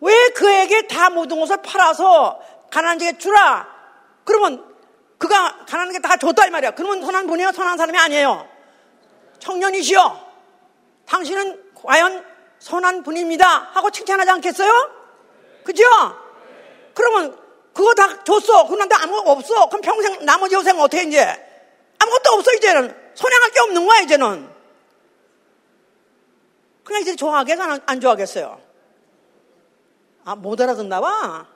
왜 0.00 0.28
그에게 0.30 0.86
다 0.86 1.10
모든 1.10 1.40
것을 1.40 1.56
팔아서 1.62 2.40
가난한 2.70 2.98
자에게 2.98 3.18
주라? 3.18 3.66
그러면 4.24 4.64
그가 5.18 5.64
가난한 5.66 5.92
게 5.92 5.98
다 6.00 6.16
줬다 6.16 6.46
이 6.46 6.50
말이야. 6.50 6.72
그러면 6.72 7.00
선한 7.04 7.26
분이요? 7.26 7.52
선한 7.52 7.78
사람이 7.78 7.98
아니에요. 7.98 8.48
청년이시여. 9.38 10.26
당신은 11.06 11.72
과연 11.74 12.24
선한 12.58 13.02
분입니다. 13.02 13.46
하고 13.72 13.90
칭찬하지 13.90 14.30
않겠어요? 14.30 14.95
그죠? 15.66 15.84
그러면 16.94 17.36
그거 17.74 17.92
다 17.94 18.22
줬어. 18.24 18.66
그런데 18.68 18.94
아무것도 18.94 19.30
없어. 19.30 19.68
그럼 19.68 19.82
평생 19.82 20.24
나머지 20.24 20.54
여생 20.54 20.78
어떻게 20.78 21.02
이제? 21.02 21.20
아무것도 21.98 22.30
없어 22.34 22.54
이제는. 22.54 23.12
선행할 23.14 23.50
게 23.50 23.60
없는 23.60 23.86
거야 23.86 24.00
이제는. 24.00 24.48
그냥 26.84 27.02
이제 27.02 27.16
좋아하겠어 27.16 27.80
안 27.84 28.00
좋아하겠어요? 28.00 28.60
아, 30.24 30.36
못 30.36 30.60
알아듣나 30.60 31.00
봐? 31.00 31.46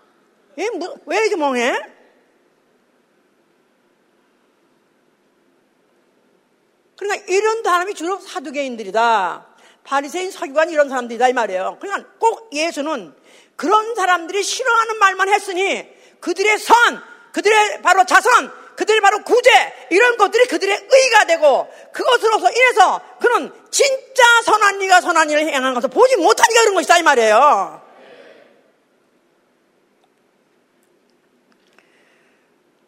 예, 0.58 0.68
뭐, 0.70 0.94
왜 1.06 1.18
이렇게 1.18 1.36
멍해? 1.36 1.80
그러니까 6.96 7.24
이런 7.28 7.62
사람이 7.62 7.94
주로 7.94 8.18
사두개인들이다. 8.18 9.46
바리새인 9.84 10.30
서기관 10.30 10.70
이런 10.70 10.88
사람들이다 10.88 11.28
이 11.28 11.32
말이에요. 11.32 11.78
그러니까 11.80 12.10
꼭 12.18 12.50
예수는 12.52 13.14
그런 13.60 13.94
사람들이 13.94 14.42
싫어하는 14.42 14.98
말만 14.98 15.28
했으니 15.28 15.86
그들의 16.20 16.58
선, 16.58 16.74
그들의 17.32 17.82
바로 17.82 18.06
자선, 18.06 18.50
그들의 18.74 19.02
바로 19.02 19.22
구제 19.22 19.50
이런 19.90 20.16
것들이 20.16 20.46
그들의 20.46 20.88
의가 20.90 21.26
되고 21.26 21.70
그것으로서 21.92 22.50
인해서 22.50 23.02
그는 23.20 23.52
진짜 23.70 24.22
선한 24.46 24.80
이가 24.80 25.02
선한 25.02 25.28
일을 25.28 25.46
행한 25.46 25.74
것을 25.74 25.90
보지 25.90 26.16
못하니까 26.16 26.60
그런 26.62 26.74
것이다 26.74 26.98
이 27.00 27.02
말이에요. 27.02 27.82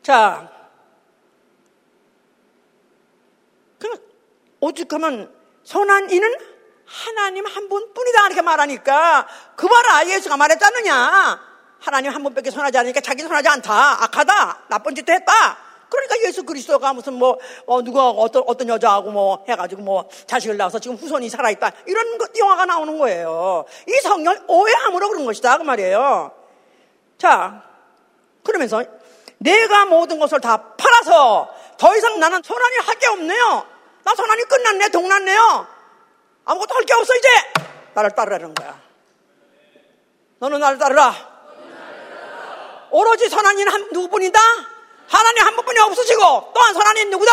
자, 0.03 0.51
그럼 3.79 3.99
오죽하면 4.61 5.35
선한 5.64 6.09
이는 6.09 6.52
하나님 6.93 7.47
한 7.47 7.68
분뿐이다 7.70 8.26
이렇게 8.26 8.43
말하니까 8.43 9.26
그 9.57 9.66
봐라 9.66 10.07
예수가 10.07 10.36
말했잖느냐? 10.36 11.40
하나님 11.80 12.12
한 12.12 12.22
분밖에 12.22 12.51
선하지 12.51 12.76
않으니까 12.78 13.01
자기 13.01 13.22
선하지 13.22 13.49
않다. 13.49 14.05
악하다. 14.05 14.64
나쁜 14.68 14.95
짓도 14.95 15.11
했다. 15.12 15.57
그러니까 15.88 16.16
예수 16.26 16.45
그리스도가 16.45 16.93
무슨 16.93 17.14
뭐 17.14 17.38
어, 17.66 17.82
누가 17.82 18.09
어떤 18.11 18.45
어떤 18.47 18.68
여자하고 18.68 19.11
뭐 19.11 19.45
해가지고 19.49 19.82
뭐 19.82 20.09
자식을 20.26 20.57
낳아서 20.59 20.78
지금 20.78 20.97
후손이 20.97 21.28
살아있다. 21.30 21.70
이런 21.86 22.18
것 22.18 22.30
영화가 22.38 22.66
나오는 22.66 22.99
거예요. 22.99 23.64
이 23.88 23.93
성경 24.03 24.36
오해함으로 24.47 25.09
그런 25.09 25.24
것이다. 25.24 25.59
그 25.59 25.62
말이에요. 25.62 26.30
자 27.18 27.62
그러면서 28.45 28.84
내가 29.38 29.86
모든 29.86 30.18
것을 30.18 30.40
다 30.40 30.74
팔아서 30.76 31.49
더 31.78 31.97
이상 31.97 32.20
나는 32.20 32.43
선한이 32.45 32.76
할 32.86 32.99
게 32.99 33.07
없네요. 33.09 33.66
나 34.05 34.14
선한이 34.14 34.43
끝났네, 34.45 34.88
동났네요. 34.90 35.66
아무것도 36.45 36.74
할 36.74 36.84
게 36.84 36.93
없어, 36.95 37.14
이제. 37.14 37.28
나를 37.95 38.11
따르라는 38.12 38.55
거야. 38.55 38.80
너는 40.38 40.59
나를 40.61 40.78
따르라. 40.78 41.14
오로지 42.90 43.28
선한이는 43.28 43.72
한 43.72 43.88
누구뿐이다? 43.93 44.38
하나님 45.07 45.47
한 45.47 45.57
분뿐이 45.57 45.78
없으시고 45.78 46.20
또한 46.55 46.74
선한이 46.74 47.07
누구다? 47.07 47.32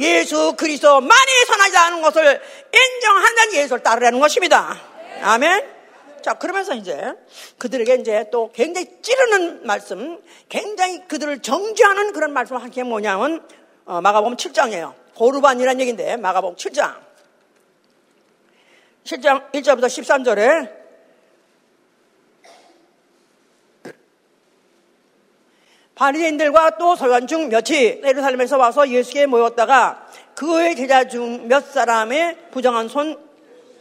예수 0.00 0.54
그리스도만이 0.56 1.44
선하지 1.46 1.76
것을 2.02 2.42
인정한다는 2.72 3.54
예수를 3.54 3.82
따르라는 3.82 4.20
것입니다. 4.20 4.76
아멘. 5.22 5.76
자, 6.22 6.34
그러면서 6.34 6.74
이제 6.74 7.14
그들에게 7.58 7.94
이제 7.96 8.26
또 8.30 8.50
굉장히 8.52 9.00
찌르는 9.02 9.66
말씀, 9.66 10.20
굉장히 10.48 11.06
그들을 11.08 11.40
정죄하는 11.40 12.12
그런 12.12 12.32
말씀을 12.32 12.62
한 12.62 12.70
게 12.70 12.82
뭐냐면, 12.82 13.46
어, 13.86 14.00
마가복음 14.00 14.36
7장이에요. 14.36 14.94
고르반이라는 15.14 15.80
얘기인데, 15.80 16.16
마가복음 16.16 16.56
7장. 16.56 16.96
7장 19.08 19.50
1절부터 19.52 19.86
13절에 19.86 20.78
바리새인들과 25.94 26.76
또 26.78 26.94
서관 26.94 27.26
중 27.26 27.48
몇이 27.48 28.02
예루살렘에서 28.04 28.56
와서 28.58 28.88
예수께 28.88 29.26
모였다가 29.26 30.06
그의 30.34 30.76
제자 30.76 31.08
중 31.08 31.48
몇 31.48 31.72
사람의 31.72 32.50
부정한 32.50 32.88
손 32.88 33.28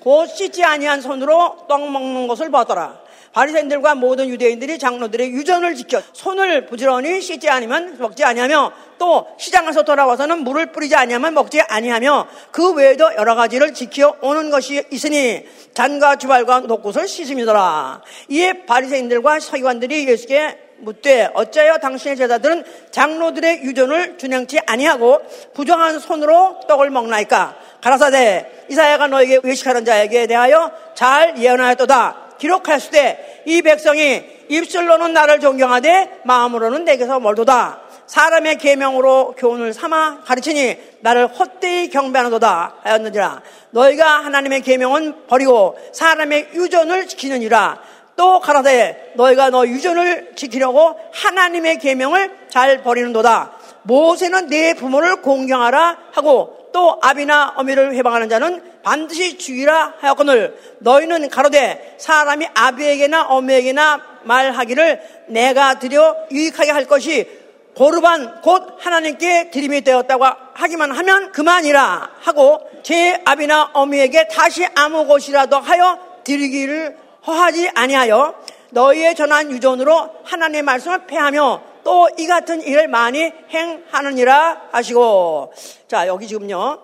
곧 0.08 0.26
씻지 0.28 0.64
아니한 0.64 1.02
손으로 1.02 1.66
떡 1.68 1.92
먹는 1.92 2.28
것을 2.28 2.50
보더라. 2.50 2.98
바리새인들과 3.34 3.96
모든 3.96 4.30
유대인들이 4.30 4.80
장로들의 4.80 5.32
유전을 5.32 5.76
지켜 5.76 6.02
손을 6.14 6.66
부지런히 6.66 7.22
씻지 7.22 7.50
아니면 7.50 7.98
먹지 8.00 8.24
아니하며 8.24 8.72
또 8.98 9.28
시장에서 9.38 9.84
돌아와서는 9.84 10.44
물을 10.44 10.72
뿌리지 10.72 10.96
아니하면 10.96 11.34
먹지 11.34 11.62
아니하며 11.62 12.28
그 12.52 12.74
외에도 12.74 13.06
여러 13.16 13.36
가지를 13.36 13.74
지켜 13.74 14.16
오는 14.22 14.50
것이 14.50 14.84
있으니 14.92 15.46
잔과 15.74 16.16
주발과 16.16 16.62
녹곳을 16.62 17.08
씻음이더라. 17.08 18.02
이에 18.30 18.66
바리새인들과 18.66 19.40
서기관들이 19.40 20.08
예수께 20.08 20.68
묻되 20.80 21.30
어찌하여 21.34 21.78
당신의 21.78 22.18
제자들은 22.18 22.64
장로들의 22.92 23.64
유전을 23.64 24.18
준행치 24.18 24.60
아니하고 24.66 25.22
부정한 25.54 26.00
손으로 26.00 26.60
떡을 26.68 26.90
먹나이까 26.90 27.56
가라사대 27.82 28.66
이사야가 28.70 29.08
너에게 29.08 29.40
외식하는 29.44 29.86
자에게 29.86 30.28
대하여 30.28 30.72
잘 30.94 31.38
예언하였도다 31.38 32.27
기록하였을 32.40 33.44
이 33.46 33.62
백성이 33.62 34.24
입술로는 34.50 35.14
나를 35.14 35.40
존경하되 35.40 36.22
마음으로는 36.24 36.86
내게서 36.86 37.20
멀도다. 37.20 37.82
사람의 38.08 38.58
계명으로 38.58 39.36
교훈을 39.38 39.74
삼아 39.74 40.22
가르치니 40.26 40.78
나를 41.02 41.28
헛되이 41.28 41.90
경배하는도다 41.90 42.76
하였느니라. 42.84 43.42
너희가 43.72 44.26
하나님의 44.26 44.62
계명은 44.62 45.28
버리고 45.28 45.78
사람의 45.92 46.50
유전을 46.54 47.08
지키느니라. 47.08 47.82
또 48.16 48.40
가라사대 48.40 49.12
너희가 49.16 49.50
너 49.52 49.68
유전을 49.68 50.34
지키려고 50.36 51.00
하나님의 51.14 51.80
계명을 51.80 52.32
잘 52.50 52.82
버리는도다. 52.82 53.52
모세는 53.84 54.48
내 54.48 54.74
부모를 54.74 55.22
공경하라 55.22 55.98
하고 56.14 56.57
또 56.78 57.00
아비나 57.02 57.54
어미를 57.56 57.96
회방하는 57.96 58.30
자는 58.30 58.62
반드시 58.84 59.40
죽이라 59.40 59.96
하였거늘 60.00 60.56
너희는 60.78 61.28
가로되 61.28 61.96
사람이 61.98 62.46
아비에게나 62.54 63.24
어미에게나 63.30 64.20
말하기를 64.22 65.26
내가 65.30 65.80
드려 65.80 66.16
유익하게 66.32 66.70
할 66.70 66.86
것이 66.86 67.28
고르반 67.76 68.42
곧 68.42 68.78
하나님께 68.78 69.50
드림이 69.50 69.82
되었다고 69.82 70.24
하기만 70.54 70.92
하면 70.92 71.32
그만이라 71.32 72.12
하고 72.22 72.62
제 72.84 73.20
아비나 73.26 73.72
어미에게 73.74 74.28
다시 74.28 74.64
아무 74.76 75.08
것이라도 75.08 75.58
하여 75.58 75.98
드리기를 76.26 76.96
허하지 77.26 77.72
아니하여 77.74 78.36
너희의 78.70 79.16
전한 79.16 79.50
유전으로 79.50 80.12
하나님의 80.26 80.62
말씀을 80.62 81.08
폐하며 81.08 81.60
또 81.88 82.08
이 82.18 82.26
같은 82.26 82.62
일을 82.62 82.88
많이 82.88 83.32
행하느니라 83.50 84.70
하시고 84.72 85.54
자 85.88 86.08
여기 86.08 86.28
지금요 86.28 86.82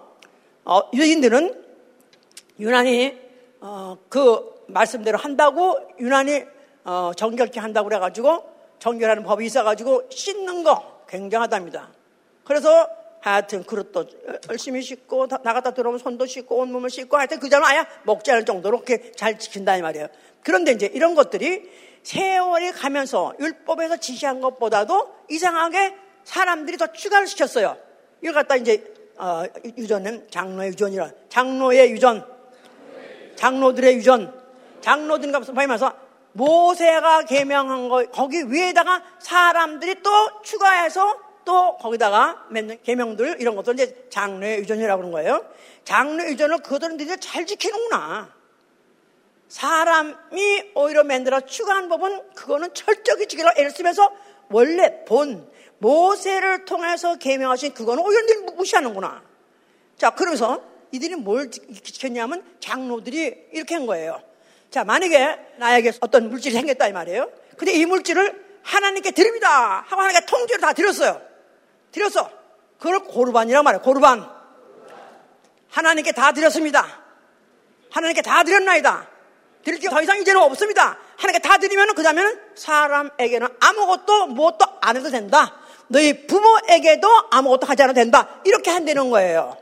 어, 0.64 0.82
유대인들은 0.94 1.64
유난히 2.60 3.20
어, 3.60 3.98
그 4.10 4.64
말씀대로 4.68 5.18
한다고 5.18 5.78
유난히 6.00 6.46
어, 6.86 7.12
정결케 7.18 7.60
한다고 7.60 7.90
그래가지고 7.90 8.44
정결하는 8.80 9.24
법이 9.24 9.46
있어가지고 9.46 10.10
씻는 10.10 10.64
거 10.64 11.02
굉장하답니다. 11.08 11.90
그래서 12.44 12.88
하여튼 13.24 13.64
그릇도 13.64 14.06
열심히 14.50 14.82
씻고 14.82 15.28
나갔다 15.44 15.74
들어오면 15.74 15.98
손도 15.98 16.26
씻고 16.26 16.58
온몸을 16.58 16.90
씻고 16.90 17.16
하여튼 17.16 17.40
그 17.40 17.48
자는 17.48 17.66
아예 17.66 17.86
먹지 18.04 18.30
않을 18.32 18.44
정도로 18.44 18.82
그렇게 18.82 19.14
잘 19.14 19.40
지킨다 19.40 19.78
이 19.78 19.82
말이에요. 19.82 20.08
그런데 20.44 20.74
이제 20.74 20.92
이런 20.94 21.16
것들이 21.16 21.64
세월이 22.04 22.74
가면서 22.74 23.34
율법에서 23.40 23.96
지시한 23.98 24.42
것보다도 24.42 25.16
이상하게 25.30 25.96
사람들이 26.26 26.76
더 26.76 26.92
추가를 26.92 27.26
시켰어요. 27.28 27.78
이걸 28.22 28.34
갖다 28.34 28.58
이제 28.58 28.84
어, 29.16 29.44
유전은 29.78 30.28
장로의 30.30 30.72
유전이라 30.72 31.12
장로의 31.30 31.92
유전, 31.92 32.26
장로들의 33.38 33.96
유전, 33.96 34.38
장로들 34.82 35.32
가면서 35.32 35.94
모세가 36.34 37.24
개명한 37.24 37.88
거 37.88 38.04
거기 38.12 38.44
위에다가 38.50 39.02
사람들이 39.20 40.02
또 40.04 40.10
추가해서 40.42 41.23
또 41.46 41.78
거기다가 41.78 42.46
맺는 42.50 42.80
계명들 42.84 43.38
이런 43.40 43.56
것들 43.56 43.74
이제 43.74 44.08
장로의 44.10 44.60
유전이라고 44.60 45.02
그러는 45.02 45.12
거예요. 45.12 45.46
장로의 45.86 46.32
유전을 46.32 46.60
그들은 46.60 46.98
되게 46.98 47.18
잘 47.18 47.46
지키는구나. 47.46 48.34
사람이 49.48 50.72
오히려 50.76 51.04
만들어 51.04 51.42
추가한 51.42 51.90
법은 51.90 52.34
그거는 52.34 52.74
철저히 52.74 53.28
지키라 53.28 53.54
애를 53.58 53.72
쓰면서 53.72 54.12
원래 54.50 55.06
본 55.06 55.48
모세를 55.78 56.66
통해서 56.66 57.16
계명하신 57.16 57.74
그거는 57.74 58.04
오히려 58.04 58.22
무시하는구나. 58.56 59.24
자, 59.98 60.10
그러면서 60.12 60.64
이들이 60.92 61.16
뭘 61.16 61.52
지켰냐면 61.52 62.44
장로들이 62.60 63.50
이렇게 63.52 63.76
한 63.76 63.86
거예요. 63.86 64.22
자, 64.70 64.84
만약에 64.84 65.40
나에게 65.58 65.92
어떤 66.00 66.30
물질이 66.30 66.56
생겼다 66.56 66.88
이 66.88 66.94
말이에요. 66.94 67.30
근데 67.58 67.74
이 67.74 67.86
물질을 67.86 68.44
하나님께 68.64 69.12
드립니다. 69.12 69.82
하고 69.88 70.02
하나님께 70.02 70.26
통째로 70.26 70.62
다 70.62 70.74
드렸어요. 70.74 71.33
드렸어. 71.94 72.30
그걸 72.78 73.00
고르반이라고 73.06 73.64
말해요. 73.64 73.82
고르반. 73.82 74.30
하나님께 75.70 76.12
다 76.12 76.34
드렸습니다. 76.34 76.86
하나님께 77.92 78.22
다 78.22 78.44
드렸나이다. 78.44 79.08
드릴 79.64 79.80
게 79.80 79.88
더 79.90 80.02
이상 80.02 80.20
이제는 80.20 80.42
없습니다. 80.42 80.98
하나님께 81.18 81.48
다 81.48 81.58
드리면 81.58 81.96
그 81.96 82.04
다음에는 82.04 82.42
사람에게는 82.56 83.48
아무것도 83.62 84.28
무엇도 84.28 84.66
안 84.82 84.98
해도 84.98 85.10
된다. 85.10 85.56
너희 85.88 86.28
부모에게도 86.28 87.08
아무것도 87.32 87.68
하지 87.68 87.84
않아도 87.84 87.96
된다. 87.96 88.42
이렇게 88.44 88.72
한다는 88.72 89.10
거예요. 89.10 89.58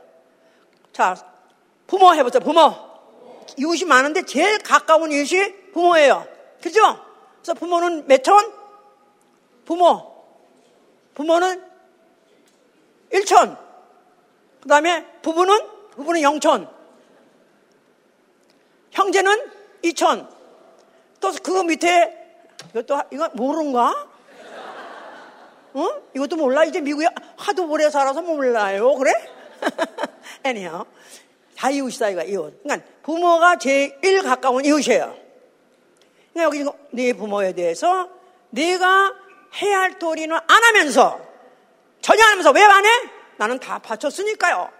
자, 0.92 1.14
부모 1.86 2.12
해보세요. 2.14 2.40
부모. 2.40 2.74
이웃이 3.56 3.84
많은데 3.84 4.22
제일 4.22 4.58
가까운 4.58 5.12
이웃이 5.12 5.70
부모예요. 5.72 6.26
그죠? 6.62 6.80
그래서 7.42 7.54
부모는 7.54 8.06
몇 8.08 8.24
천? 8.24 8.52
부모. 9.64 10.12
부모는 11.14 11.71
1천. 13.12 13.58
그 14.60 14.68
다음에 14.68 15.04
부부는, 15.22 15.58
부부는 15.92 16.20
0천. 16.20 16.68
형제는 18.90 19.50
2천. 19.84 20.28
또그 21.20 21.64
밑에, 21.64 22.38
이것도, 22.70 23.02
이거 23.12 23.28
모르는가? 23.34 24.08
어? 25.74 25.88
이것도 26.14 26.36
몰라? 26.36 26.64
이제 26.64 26.80
미국에 26.80 27.06
하도 27.36 27.68
오래 27.68 27.88
살아서 27.88 28.20
몰라요. 28.22 28.94
그래? 28.94 29.12
anyhow. 30.44 30.84
다 31.56 31.70
이웃이다, 31.70 32.10
이거, 32.10 32.22
이웃. 32.24 32.62
그러니까 32.62 32.86
부모가 33.02 33.56
제일 33.56 34.22
가까운 34.22 34.64
이웃이에요. 34.64 35.16
그러니까 36.32 36.58
여기 36.58 36.78
네 36.90 37.12
부모에 37.12 37.52
대해서 37.52 38.08
네가 38.50 39.14
해야 39.62 39.80
할 39.80 39.98
도리는 39.98 40.34
안 40.34 40.64
하면서 40.64 41.31
전혀 42.02 42.22
안 42.24 42.30
하면서 42.32 42.50
왜 42.50 42.62
안 42.62 42.84
해? 42.84 42.90
나는 43.36 43.58
다 43.58 43.78
바쳤으니까요. 43.78 44.70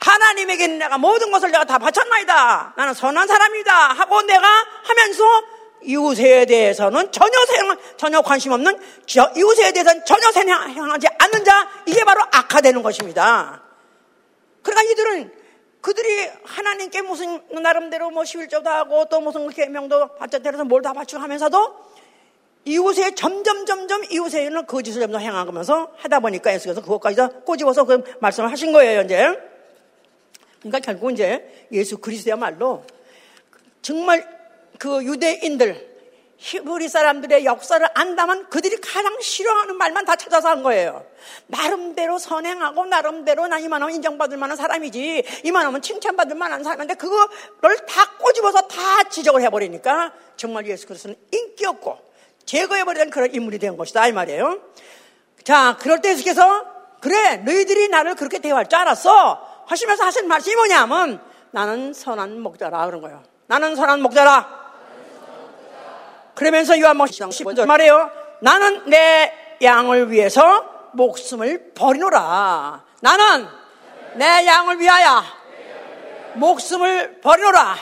하나님에게 0.00 0.66
내가 0.66 0.98
모든 0.98 1.30
것을 1.30 1.50
내가 1.50 1.64
다 1.64 1.78
바쳤나이다. 1.78 2.74
나는 2.76 2.92
선한 2.94 3.26
사람이다. 3.28 3.72
하고 3.94 4.22
내가 4.22 4.46
하면서 4.84 5.24
이웃에 5.82 6.44
대해서는 6.44 7.10
전혀 7.12 7.46
생각, 7.46 7.78
전혀 7.98 8.20
관심 8.20 8.52
없는 8.52 8.78
이웃에 9.36 9.72
대해서는 9.72 10.04
전혀 10.04 10.30
생각하지 10.32 11.06
않는 11.18 11.44
자 11.44 11.68
이게 11.86 12.04
바로 12.04 12.20
악화되는 12.30 12.82
것입니다. 12.82 13.62
그러니까 14.62 14.90
이들은 14.92 15.32
그들이 15.80 16.28
하나님께 16.44 17.00
무슨 17.00 17.42
나름대로 17.62 18.10
뭐 18.10 18.22
11조도 18.24 18.66
하고 18.66 19.06
또 19.08 19.20
무슨 19.20 19.48
계명도 19.48 20.16
바쳤대로서 20.16 20.64
뭘 20.64 20.82
다 20.82 20.92
바치고 20.92 21.22
하면서도 21.22 21.90
이웃에 22.64 23.14
점점 23.14 23.64
점점 23.64 24.04
이웃에는 24.04 24.66
거짓을 24.66 25.00
점점 25.00 25.20
행하면서 25.20 25.94
하다 25.96 26.20
보니까 26.20 26.52
예수께서 26.54 26.82
그것까지 26.82 27.16
다 27.16 27.28
꼬집어서 27.28 27.84
그 27.84 28.02
말씀을 28.20 28.50
하신 28.50 28.72
거예요 28.72 29.02
이제. 29.02 29.26
그러니까 30.60 30.80
결국 30.80 31.10
이제 31.10 31.66
예수 31.72 31.98
그리스도야말로 31.98 32.84
정말 33.80 34.28
그 34.78 35.02
유대인들 35.04 35.90
히브리 36.36 36.88
사람들의 36.88 37.44
역사를 37.44 37.86
안다면 37.92 38.48
그들이 38.48 38.78
가장 38.78 39.20
싫어하는 39.20 39.76
말만 39.76 40.06
다 40.06 40.16
찾아서 40.16 40.48
한 40.48 40.62
거예요. 40.62 41.04
나름대로 41.46 42.18
선행하고 42.18 42.86
나름대로 42.86 43.46
나 43.46 43.58
이만하면 43.58 43.94
인정받을 43.96 44.38
만한 44.38 44.56
사람이지 44.56 45.22
이만하면 45.44 45.82
칭찬받을 45.82 46.36
만한 46.36 46.64
사람인데 46.64 46.94
그거를 46.94 47.76
다 47.86 48.16
꼬집어서 48.18 48.62
다 48.62 49.04
지적을 49.10 49.42
해버리니까 49.42 50.14
정말 50.36 50.66
예수 50.66 50.86
그리스도는 50.86 51.16
인기 51.30 51.66
없고 51.66 52.09
제거해버리는 52.50 53.10
그런 53.10 53.32
인물이 53.32 53.60
된 53.60 53.76
것이다 53.76 54.08
이 54.08 54.12
말이에요. 54.12 54.58
자 55.44 55.76
그럴 55.80 56.00
때 56.00 56.10
예수께서 56.10 56.64
그래 57.00 57.36
너희들이 57.36 57.88
나를 57.88 58.16
그렇게 58.16 58.40
대화할 58.40 58.68
줄 58.68 58.76
알았어 58.76 59.64
하시면서 59.68 60.04
하신 60.04 60.26
말씀이 60.26 60.56
뭐냐면 60.56 61.22
나는 61.52 61.92
선한 61.92 62.40
목자라 62.40 62.86
그런 62.86 63.02
거예요. 63.02 63.22
나는 63.46 63.76
선한 63.76 64.02
목자라. 64.02 64.58
그러면서 66.34 66.78
요한복음 66.80 67.10
15절 67.10 67.66
말해요. 67.66 68.10
나는 68.40 68.82
내 68.86 69.32
양을 69.62 70.10
위해서 70.10 70.90
목숨을 70.94 71.72
버리노라. 71.74 72.84
나는 73.00 73.46
내 74.14 74.44
양을 74.46 74.80
위하여 74.80 75.22
목숨을 76.34 77.20
버리노라. 77.20 77.76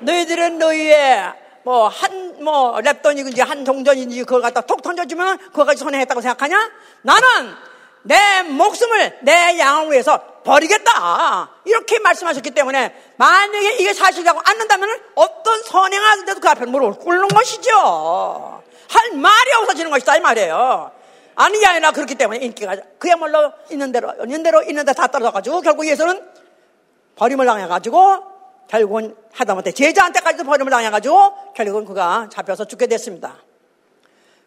너희들은 0.00 0.58
너희의 0.58 1.41
뭐, 1.64 1.88
한, 1.88 2.42
뭐, 2.42 2.76
랩돈이든지 2.76 3.44
한 3.44 3.64
동전인지 3.64 4.24
그걸 4.24 4.42
갖다 4.42 4.60
톡 4.62 4.82
던져주면 4.82 5.38
그거까지 5.38 5.78
손해했다고 5.78 6.20
생각하냐? 6.20 6.70
나는 7.02 7.54
내 8.02 8.42
목숨을 8.42 9.18
내 9.22 9.58
양을 9.58 9.92
위해서 9.92 10.18
버리겠다. 10.42 11.50
이렇게 11.64 12.00
말씀하셨기 12.00 12.50
때문에 12.50 12.94
만약에 13.16 13.74
이게 13.74 13.94
사실이라고 13.94 14.40
않는다면 14.44 15.00
어떤 15.14 15.62
선행하는데도 15.62 16.40
그 16.40 16.48
앞에 16.48 16.66
무릎을 16.66 16.98
꿇는 16.98 17.28
것이죠. 17.28 18.62
할 18.88 19.12
말이 19.16 19.52
없어지는 19.60 19.90
것이다 19.90 20.16
이 20.16 20.20
말이에요. 20.20 20.90
아니 21.34 21.58
게 21.60 21.66
아니라 21.66 21.92
그렇기 21.92 22.16
때문에 22.16 22.40
인기가 22.44 22.76
그야말로 22.98 23.52
있는 23.70 23.92
대로 23.92 24.12
있는 24.22 24.42
대로 24.42 24.62
있는 24.62 24.84
데다 24.84 25.06
떨어져가지고 25.06 25.60
결국 25.60 25.86
예수는 25.86 26.20
버림을 27.16 27.46
당해가지고 27.46 28.31
결국은 28.68 29.16
하다못해 29.32 29.72
제자한테까지도 29.72 30.44
버림을 30.44 30.70
당해가지고 30.70 31.52
결국은 31.54 31.84
그가 31.84 32.28
잡혀서 32.32 32.66
죽게 32.66 32.86
됐습니다. 32.86 33.36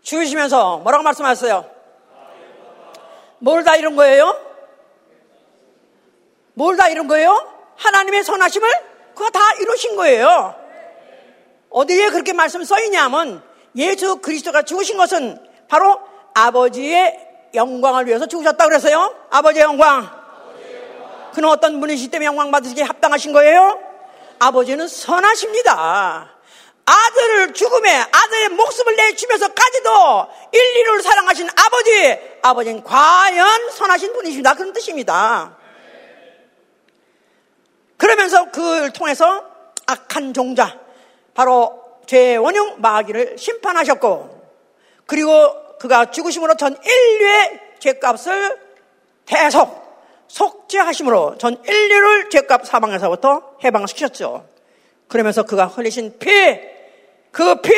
죽으시면서 0.01 0.77
뭐라고 0.79 1.03
말씀하셨어요? 1.03 1.65
뭘 3.39 3.63
다 3.63 3.75
이룬 3.75 3.95
거예요? 3.95 4.39
뭘 6.53 6.77
다 6.77 6.87
이룬 6.89 7.07
거예요? 7.07 7.51
하나님의 7.75 8.23
선하심을 8.23 8.69
그거 9.13 9.29
다 9.29 9.39
이루신 9.61 9.95
거예요. 9.95 10.55
어디에 11.69 12.09
그렇게 12.09 12.33
말씀 12.33 12.63
써 12.63 12.79
있냐면 12.83 13.43
예수 13.75 14.17
그리스도가 14.17 14.61
죽으신 14.63 14.97
것은 14.97 15.37
바로 15.67 15.99
아버지의 16.33 17.19
영광을 17.53 18.07
위해서 18.07 18.25
죽으셨다고 18.25 18.69
그랬어요. 18.69 19.13
아버지의 19.29 19.63
영광. 19.63 20.09
그는 21.33 21.49
어떤 21.49 21.79
분이시 21.81 22.09
때문에 22.09 22.27
영광 22.27 22.51
받으시기에 22.51 22.83
합당하신 22.85 23.33
거예요? 23.33 23.79
아버지는 24.45 24.87
선하십니다. 24.87 26.31
아들을 26.85 27.53
죽음에 27.53 27.89
아들의 27.89 28.49
목숨을 28.49 28.95
내주면서까지도 28.95 30.27
인류를 30.51 31.01
사랑하신 31.01 31.49
아버지, 31.55 32.19
아버지는 32.43 32.83
과연 32.83 33.71
선하신 33.71 34.13
분이십니다. 34.13 34.53
그런 34.53 34.71
뜻입니다. 34.71 35.57
그러면서 37.97 38.51
그를 38.51 38.93
통해서 38.93 39.43
악한 39.87 40.35
종자, 40.35 40.79
바로 41.33 41.81
죄의 42.05 42.37
원흉 42.37 42.81
마귀를 42.81 43.37
심판하셨고, 43.39 44.45
그리고 45.07 45.77
그가 45.79 46.11
죽으심으로 46.11 46.55
전 46.55 46.77
인류의 46.83 47.61
죄값을 47.79 48.59
대속, 49.25 49.84
속죄하심으로 50.27 51.37
전 51.37 51.61
인류를 51.65 52.29
죄값 52.29 52.65
사망에서부터 52.65 53.57
해방시켰죠. 53.63 54.47
그러면서 55.07 55.43
그가 55.43 55.67
흘리신 55.67 56.17
피, 56.19 56.29
그 57.31 57.61
피, 57.61 57.71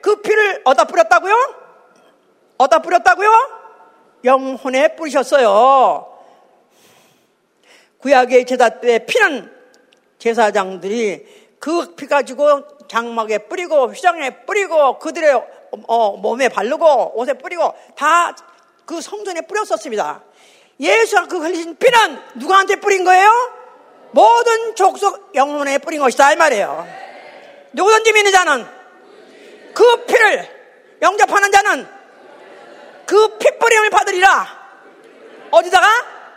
그 0.00 0.20
피를 0.22 0.62
얻어 0.64 0.84
뿌렸다고요? 0.84 1.34
얻어 2.58 2.80
뿌렸다고요? 2.80 3.30
영혼에 4.24 4.94
뿌리셨어요. 4.96 6.06
구약의 7.98 8.46
제사 8.46 8.68
때 8.80 9.04
피는 9.06 9.52
제사장들이 10.18 11.38
그 11.58 11.96
피 11.96 12.06
가지고 12.06 12.86
장막에 12.86 13.38
뿌리고 13.48 13.86
휘장에 13.88 14.44
뿌리고 14.44 14.98
그들의 14.98 15.44
어, 15.86 16.16
몸에 16.16 16.48
바르고 16.48 17.18
옷에 17.18 17.34
뿌리고 17.34 17.74
다 17.96 18.34
그 18.88 19.02
성전에 19.02 19.42
뿌렸었습니다. 19.42 20.22
예수가 20.80 21.26
그 21.26 21.38
흘리신 21.40 21.76
피는 21.76 22.22
누구한테 22.36 22.76
뿌린 22.76 23.04
거예요? 23.04 23.30
모든 24.12 24.74
족속 24.74 25.32
영혼에 25.34 25.78
뿌린 25.78 26.00
것이다 26.00 26.32
이 26.32 26.36
말이에요. 26.36 26.86
누구든지 27.72 28.12
믿는 28.12 28.32
자는 28.32 28.66
그 29.74 30.04
피를 30.06 30.48
영접하는 31.02 31.52
자는 31.52 31.88
그 33.06 33.38
피 33.38 33.58
뿌림을 33.58 33.90
받으리라. 33.90 34.58
어디다가? 35.50 35.88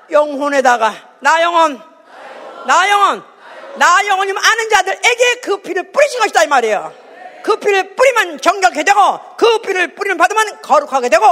영혼에다가 0.10 0.94
나 1.20 1.42
영혼, 1.42 1.80
나 2.66 2.90
영혼, 2.90 3.24
나 3.76 4.08
영혼님 4.08 4.38
아는 4.38 4.70
자들에게 4.70 5.40
그 5.42 5.62
피를 5.62 5.92
뿌리신 5.92 6.20
것이다 6.20 6.44
이 6.44 6.48
말이에요. 6.48 6.94
그 7.44 7.58
피를 7.58 7.96
뿌리면 7.96 8.40
정결하게 8.40 8.84
되고 8.84 9.20
그 9.38 9.60
피를 9.62 9.96
뿌리면 9.96 10.18
받으면 10.18 10.62
거룩하게 10.62 11.10
되고 11.10 11.26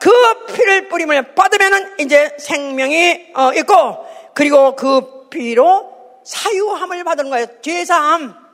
그 0.00 0.46
피를 0.46 0.88
뿌림을 0.88 1.34
받으면 1.34 1.96
이제 1.98 2.36
생명이 2.38 3.32
어, 3.34 3.52
있고 3.54 4.06
그리고 4.34 4.76
그 4.76 5.28
피로 5.28 6.20
사유함을 6.24 7.04
받는 7.04 7.30
거예요. 7.30 7.46
죄사함. 7.62 8.46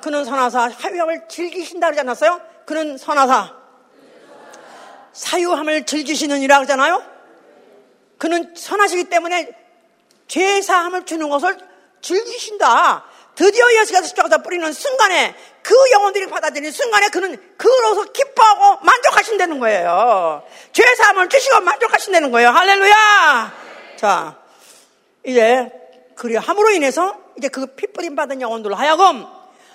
그는 0.00 0.24
선하사 0.24 0.70
사유함을 0.70 1.28
즐기신다 1.28 1.86
그러지 1.88 2.00
않았어요? 2.00 2.40
그는 2.66 2.98
선하사 2.98 3.54
사유함을 5.12 5.86
즐기시는이라 5.86 6.56
그러잖아요. 6.56 7.02
그는 8.18 8.54
선하시기 8.56 9.04
때문에 9.04 9.50
죄사함을 10.28 11.04
주는 11.04 11.28
것을 11.28 11.58
즐기신다. 12.00 13.04
드디어 13.34 13.64
예수가 13.80 14.02
십자가에서 14.02 14.42
뿌리는 14.42 14.72
순간에 14.72 15.34
그 15.62 15.74
영혼들이 15.92 16.26
받아들이는 16.26 16.70
순간에 16.70 17.08
그는 17.08 17.54
그로서 17.56 18.04
기뻐하고 18.04 18.84
만족하신다는 18.84 19.58
거예요. 19.58 20.42
죄 20.72 20.82
사함을 20.96 21.28
주시고 21.28 21.60
만족하신다는 21.60 22.30
거예요. 22.30 22.50
할렐루야! 22.50 23.54
자, 23.96 24.36
이제 25.24 25.70
그리 26.14 26.36
함으로 26.36 26.70
인해서 26.70 27.16
이제 27.38 27.48
그 27.48 27.66
피뿌림 27.66 28.16
받은 28.16 28.40
영혼들로 28.40 28.74
하여금 28.74 29.26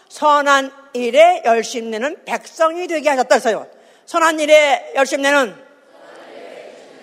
선한 0.10 0.72
일에 0.94 1.42
열심 1.46 1.90
내는 1.92 2.24
백성이 2.26 2.88
되게 2.88 3.10
하셨다 3.10 3.36
했어요. 3.36 3.68
선한 4.06 4.40
일에 4.40 4.94
열심 4.96 5.22
내는 5.22 5.56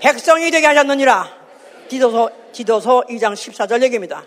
백성이 0.00 0.50
되게 0.50 0.66
하셨느니라. 0.66 1.44
디도서, 1.88 2.30
디도서 2.52 3.04
2장 3.08 3.32
14절 3.34 3.82
얘기입니다. 3.82 4.24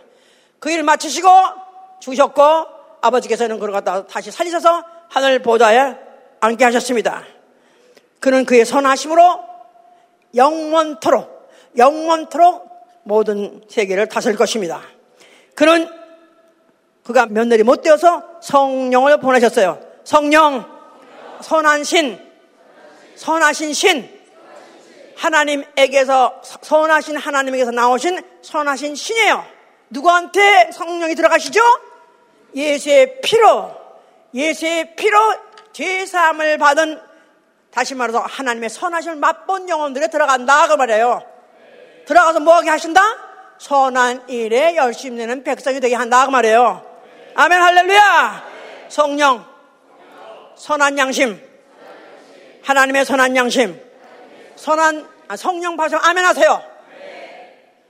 그일 0.59 0.84
마치시고 0.84 1.30
죽으셨고 2.00 2.43
아버지께서는 3.02 3.60
그를 3.60 3.74
갖다 3.74 4.06
다시 4.06 4.32
살리셔서 4.32 4.84
하늘 5.10 5.41
보좌에 5.41 5.95
앉게 6.39 6.64
하셨습니다. 6.66 7.24
그는 8.20 8.45
그의 8.45 8.66
선하심으로 8.66 9.39
영원토록 10.36 11.50
영원토록 11.78 12.68
모든 13.04 13.62
세계를 13.70 14.10
다스릴 14.10 14.38
것입니다. 14.38 14.82
그는 15.56 15.89
그가 17.04 17.26
며느리 17.26 17.64
못 17.64 17.82
되어서 17.82 18.24
성령을 18.41 19.20
보내셨어요. 19.20 19.80
성령, 20.04 20.66
선한 21.41 21.84
신, 21.84 22.20
선하신 23.16 23.74
신, 23.74 24.18
하나님에게서 25.16 26.41
선하신 26.62 27.18
하나님에게서 27.18 27.72
나오신 27.72 28.22
선하신 28.41 28.95
신이에요. 28.95 29.45
누구한테 29.89 30.72
성령이 30.72 31.16
들어가시죠? 31.16 31.62
예수의 32.58 33.22
피로, 33.22 33.72
예수의 34.34 34.95
피로 34.95 35.18
죄사함을 35.74 36.58
받은 36.58 36.99
다시 37.72 37.93
말해서 37.93 38.20
하나님의 38.22 38.70
선하심을 38.72 39.18
맛본 39.18 39.70
영혼들에 39.70 40.08
들어간다 40.08 40.68
그 40.68 40.74
말이에요. 40.74 41.24
들어가서 42.08 42.39
뭐하게 42.39 42.72
하신다? 42.72 43.01
선한 43.60 44.30
일에 44.30 44.76
열심히 44.76 45.18
내는 45.18 45.43
백성이 45.43 45.80
되게 45.80 45.95
한다 45.95 46.26
그 46.26 46.32
말이에요. 46.32 46.84
아멘 47.36 47.62
할렐루야. 47.62 48.47
성령, 48.89 49.45
선한 50.55 50.97
양심, 50.97 51.39
하나님의 52.64 53.05
선한 53.05 53.36
양심, 53.36 53.80
선한 54.55 55.08
아, 55.28 55.36
성령 55.36 55.78
받으 55.78 55.95
아멘 55.95 56.26
하세요. 56.26 56.64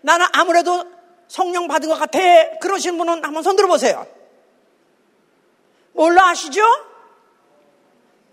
나는 0.01 0.25
아무래도 0.33 0.83
성령 1.27 1.67
받은 1.67 1.87
것 1.87 1.97
같아. 1.97 2.19
그러신 2.59 2.97
분은 2.97 3.23
한번 3.23 3.43
손 3.43 3.55
들어보세요. 3.55 4.16
몰라 5.97 6.29
아시죠? 6.29 6.61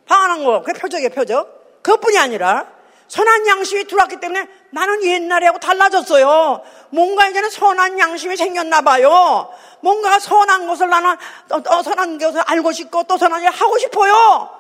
방한한 0.07 0.45
거. 0.45 0.61
그게 0.63 0.79
표적이에요, 0.79 1.09
표적. 1.09 1.83
그것뿐이 1.83 2.19
아니라 2.19 2.67
선한 3.09 3.47
양심이 3.47 3.85
들어왔기 3.85 4.21
때문에 4.21 4.47
나는 4.71 5.03
옛날에하고 5.03 5.59
달라졌어요. 5.61 6.63
뭔가 6.91 7.27
이제는 7.27 7.49
선한 7.49 7.99
양심이 7.99 8.37
생겼나 8.37 8.83
봐요. 8.83 9.51
뭔가 9.81 10.19
선한 10.19 10.67
것을 10.67 10.91
나는 10.91 11.11
어, 11.13 11.63
어, 11.69 11.83
선한 11.83 12.19
것을 12.19 12.41
알고 12.41 12.73
싶고 12.73 13.05
또 13.05 13.17
선한 13.17 13.43
일 13.43 13.49
하고 13.49 13.79
싶어요. 13.79 14.51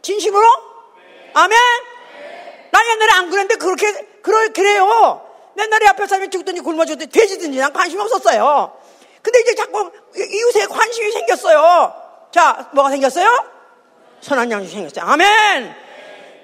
진심으로? 0.00 0.46
아멘. 1.34 1.58
나 2.70 2.80
옛날에 2.90 3.12
안 3.12 3.30
그랬는데 3.30 3.56
그렇게 3.56 3.92
그럴 4.22 4.52
그래요. 4.54 5.26
옛날에 5.58 5.88
앞에 5.88 6.06
사람이 6.06 6.30
죽든지 6.30 6.62
굶어 6.62 6.86
죽든지 6.86 7.10
돼지든지 7.12 7.58
난 7.58 7.72
관심 7.74 8.00
없었어요. 8.00 8.78
근데 9.20 9.40
이제 9.40 9.54
자꾸 9.54 9.90
이웃에 10.16 10.66
관심이 10.66 11.12
생겼어요. 11.12 11.99
자, 12.30 12.68
뭐가 12.72 12.90
생겼어요? 12.90 13.44
선한 14.20 14.50
양심이 14.50 14.70
생겼어요. 14.70 15.10
아멘. 15.10 15.74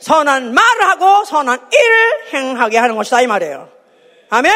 선한 0.00 0.52
말을 0.52 0.88
하고 0.88 1.24
선한 1.24 1.68
일을 1.72 2.34
행하게 2.34 2.78
하는 2.78 2.96
것이다 2.96 3.22
이 3.22 3.26
말이에요. 3.26 3.68
아멘. 4.30 4.52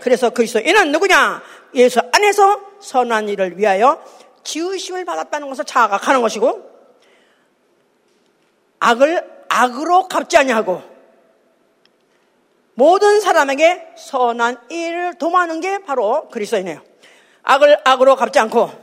그래서 0.00 0.30
그리스도인은 0.30 0.92
누구냐? 0.92 1.42
예수 1.74 2.00
안에서 2.12 2.60
선한 2.80 3.28
일을 3.28 3.58
위하여 3.58 4.02
지으심을 4.44 5.04
받았다는 5.04 5.48
것을 5.48 5.64
자각하는 5.64 6.20
것이고 6.20 6.70
악을 8.80 9.30
악으로 9.48 10.08
갚지 10.08 10.36
아니하고 10.36 10.82
모든 12.74 13.20
사람에게 13.20 13.94
선한 13.96 14.62
일을 14.70 15.14
도모하는 15.14 15.60
게 15.60 15.78
바로 15.78 16.28
그리스도이네요. 16.28 16.82
악을 17.44 17.78
악으로 17.84 18.16
갚지 18.16 18.38
않고 18.40 18.81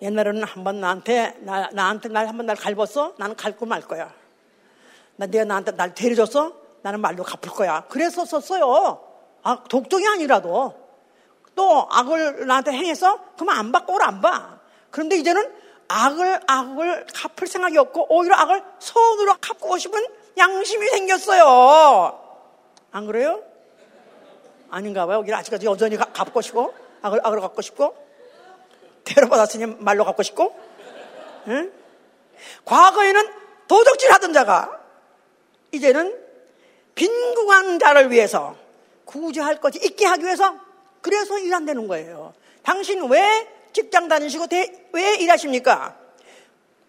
옛날에는 0.00 0.44
한 0.44 0.64
번 0.64 0.80
나한테, 0.80 1.36
나, 1.40 1.68
나한테 1.72 2.08
날 2.08 2.26
한 2.26 2.36
번 2.36 2.46
날 2.46 2.56
갈궜어? 2.56 3.14
나는 3.18 3.34
갈고 3.36 3.66
말 3.66 3.80
거야. 3.82 4.12
나 5.16 5.26
네가 5.26 5.44
나한테 5.44 5.72
날 5.72 5.94
데려줬어? 5.94 6.52
나는 6.82 7.00
말로 7.00 7.24
갚을 7.24 7.52
거야. 7.54 7.84
그래서 7.88 8.24
썼어요. 8.24 9.00
아, 9.42 9.64
독종이 9.68 10.06
아니라도. 10.06 10.74
또 11.56 11.88
악을 11.90 12.46
나한테 12.46 12.70
행해서? 12.72 13.18
그러면 13.36 13.56
안 13.56 13.72
받고 13.72 13.98
안 14.00 14.20
봐. 14.20 14.60
그런데 14.90 15.16
이제는 15.16 15.52
악을, 15.88 16.40
악을 16.46 17.06
갚을 17.12 17.48
생각이 17.48 17.76
없고 17.78 18.06
오히려 18.14 18.36
악을 18.36 18.62
손으로 18.78 19.34
갚고 19.40 19.76
싶은 19.78 20.06
양심이 20.36 20.86
생겼어요. 20.86 22.20
안 22.92 23.06
그래요? 23.06 23.42
아닌가 24.70 25.06
봐요. 25.06 25.18
여기 25.18 25.32
아직까지 25.34 25.66
여전히 25.66 25.96
갚고 25.96 26.40
싶고, 26.42 26.72
악을, 27.02 27.20
악을 27.24 27.40
갚고 27.40 27.60
싶고, 27.62 27.96
테러받았으니 29.08 29.66
말로 29.78 30.04
갚고 30.04 30.22
싶고, 30.22 30.54
응? 31.48 31.72
과거에는 32.64 33.28
도둑질 33.66 34.12
하던 34.12 34.32
자가 34.32 34.80
이제는 35.72 36.16
빈궁한 36.94 37.78
자를 37.78 38.10
위해서 38.10 38.56
구제할 39.04 39.60
것이 39.60 39.78
있게 39.82 40.06
하기 40.06 40.24
위해서 40.24 40.56
그래서 41.00 41.38
일 41.38 41.54
안 41.54 41.64
되는 41.64 41.86
거예요. 41.88 42.34
당신 42.62 43.08
왜 43.08 43.48
직장 43.72 44.08
다니시고 44.08 44.46
대, 44.48 44.88
왜 44.92 45.14
일하십니까? 45.16 45.96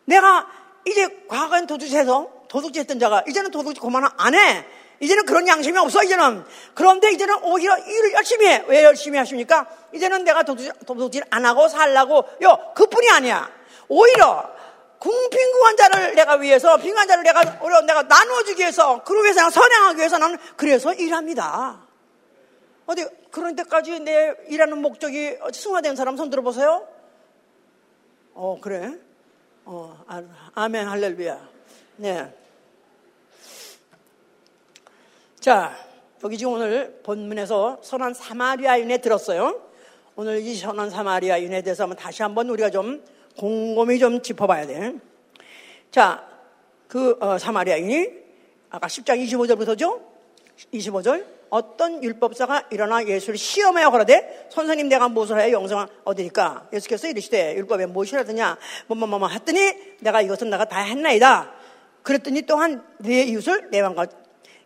내가 0.06 0.48
이제 0.86 1.26
과거엔 1.28 1.68
도둑질해서 1.68 2.46
도둑질 2.48 2.82
했던 2.82 3.00
자가 3.00 3.24
이제는 3.28 3.52
도둑질 3.52 3.82
그만 3.82 4.10
안 4.18 4.34
해. 4.34 4.66
이제는 5.00 5.26
그런 5.26 5.48
양심이 5.48 5.78
없어, 5.78 6.04
이제는. 6.04 6.44
그런데 6.74 7.12
이제는 7.12 7.44
오히려 7.44 7.78
일을 7.78 8.14
열심히 8.14 8.48
해. 8.48 8.64
왜 8.68 8.84
열심히 8.84 9.18
하십니까? 9.18 9.68
이제는 9.94 10.24
내가 10.24 10.44
도둑질, 10.44 10.74
도둑질 10.86 11.24
안 11.30 11.46
하고 11.46 11.68
살라고, 11.68 12.26
요, 12.44 12.74
그 12.76 12.86
뿐이 12.88 13.10
아니야. 13.10 13.50
오히려, 13.88 14.50
궁빈궁한 15.00 15.78
자를 15.78 16.16
내가 16.16 16.34
위해서, 16.36 16.78
빈궁한 16.78 17.08
자를 17.08 17.24
내가, 17.24 17.42
내가 17.82 18.04
나눠주기 18.04 18.62
위해서, 18.62 19.04
그를 19.04 19.24
위해서 19.24 19.50
선행하기 19.50 19.98
위해서 19.98 20.18
나는 20.18 20.38
그래서 20.58 20.94
일합니다. 20.94 21.80
어디, 22.86 23.06
그런 23.32 23.56
데까지 23.56 24.00
내 24.02 24.34
일하는 24.48 24.82
목적이 24.82 25.38
승화된 25.54 25.96
사람 25.96 26.18
손 26.18 26.30
들어보세요. 26.30 26.88
어, 28.34 28.58
그래? 28.62 28.94
어, 29.66 30.04
아, 30.08 30.22
아멘, 30.56 30.88
할렐루야. 30.88 31.40
네. 31.98 32.34
자, 35.40 35.74
여기 36.22 36.38
지금 36.38 36.52
오늘 36.52 37.00
본문에서 37.02 37.80
선한 37.82 38.14
사마리아인에 38.14 38.98
들었어요. 38.98 39.62
오늘 40.18 40.42
이 40.42 40.54
선한 40.54 40.90
사마리아인에 40.90 41.62
대해서 41.62 41.84
한번 41.84 41.98
다시 41.98 42.22
한번 42.24 42.50
우리가 42.50 42.70
좀 42.70 43.02
곰곰이 43.38 44.00
좀 44.00 44.22
짚어봐야 44.22 44.68
돼. 44.68 44.96
자, 45.92 46.28
그 46.90 47.18
어, 47.22 47.38
사마리아인이 47.38 48.10
아까 48.70 48.88
10장 48.88 49.24
25절부터죠? 49.24 50.02
25절. 50.74 51.26
어떤 51.50 52.04
율법사가 52.04 52.68
일어나 52.72 53.04
예수를 53.06 53.38
시험하여 53.38 53.92
그러되 53.92 54.50
선생님 54.52 54.90
내가 54.90 55.08
무엇을 55.08 55.40
해야 55.40 55.52
영생은 55.52 55.88
얻으니까 56.04 56.68
예수께서 56.74 57.08
이르시되 57.08 57.56
율법에 57.56 57.88
무엇이라 57.88 58.20
하더냐 58.20 58.58
뭐뭐뭐 58.86 59.30
했더니 59.30 59.74
내가 60.02 60.22
이것은 60.22 60.52
내가 60.52 60.66
다 60.66 60.82
했나이다 60.82 61.52
그랬더니 62.04 62.44
또한 62.44 62.84
내 63.00 63.24
이웃을 63.24 63.70
내 63.72 63.80
왕과 63.80 64.06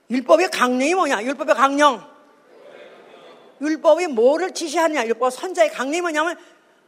율법의 0.09 0.49
강령이 0.49 0.93
뭐냐? 0.95 1.23
율법의 1.23 1.55
강령. 1.55 2.03
율법이 3.61 4.07
뭐를 4.07 4.53
지시하느냐? 4.53 5.05
율법 5.05 5.31
선자의 5.31 5.69
강령이 5.71 6.01
뭐냐면 6.01 6.37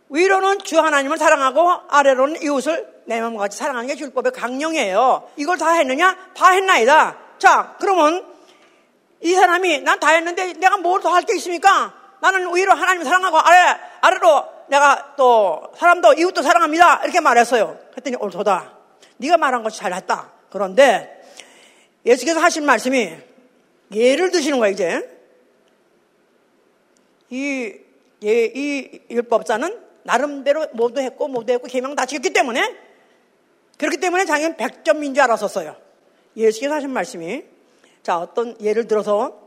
위로는 0.10 0.60
주 0.60 0.80
하나님을 0.80 1.18
사랑하고 1.18 1.72
아래로는 1.90 2.42
이웃을 2.44 3.04
내 3.06 3.20
마음과 3.22 3.44
같이 3.44 3.58
사랑하는 3.58 3.88
게 3.94 4.00
율법의 4.00 4.34
강령이에요. 4.34 5.30
이걸 5.38 5.58
다 5.58 5.72
했느냐? 5.72 6.16
다 6.36 6.52
했나이다. 6.52 7.18
자, 7.40 7.76
그러면 7.80 8.26
이 9.22 9.34
사람이 9.34 9.82
난 9.82 10.00
다 10.00 10.10
했는데 10.10 10.54
내가 10.54 10.78
뭘 10.78 11.02
더 11.02 11.10
할 11.10 11.24
게 11.24 11.36
있습니까? 11.38 11.94
나는 12.22 12.54
위로 12.56 12.74
하나님을 12.74 13.06
사랑하고 13.06 13.40
아래, 13.40 13.80
아래로 14.02 14.44
내가 14.68 15.14
또 15.16 15.72
사람도 15.78 16.14
이웃도 16.14 16.42
사랑합니다. 16.42 17.02
이렇게 17.04 17.20
말했어요. 17.20 17.78
그랬더니 17.92 18.18
옳도다. 18.18 18.74
네가 19.18 19.38
말한 19.38 19.64
것이 19.64 19.80
잘했다. 19.80 20.32
그런데 20.52 21.15
예수께서 22.06 22.40
하신 22.40 22.66
말씀이 22.66 23.14
예를 23.94 24.32
드시는 24.32 24.60
거예요, 24.60 24.74
이제. 24.74 25.10
이, 27.30 27.74
예, 28.24 28.46
이 28.46 29.02
율법자는 29.10 29.80
나름대로 30.04 30.68
모두 30.74 31.02
했고, 31.02 31.28
모두 31.28 31.52
했고, 31.52 31.68
계명 31.68 31.96
다 31.96 32.06
지켰기 32.06 32.32
때문에, 32.34 32.76
그렇기 33.78 33.98
때문에 33.98 34.26
자기는 34.26 34.58
백점인 34.58 35.14
줄 35.14 35.24
알았었어요. 35.24 35.76
예수께서 36.38 36.76
하신 36.76 36.92
말씀이, 36.92 37.44
자, 38.04 38.20
어떤, 38.20 38.60
예를 38.62 38.88
들어서, 38.88 39.42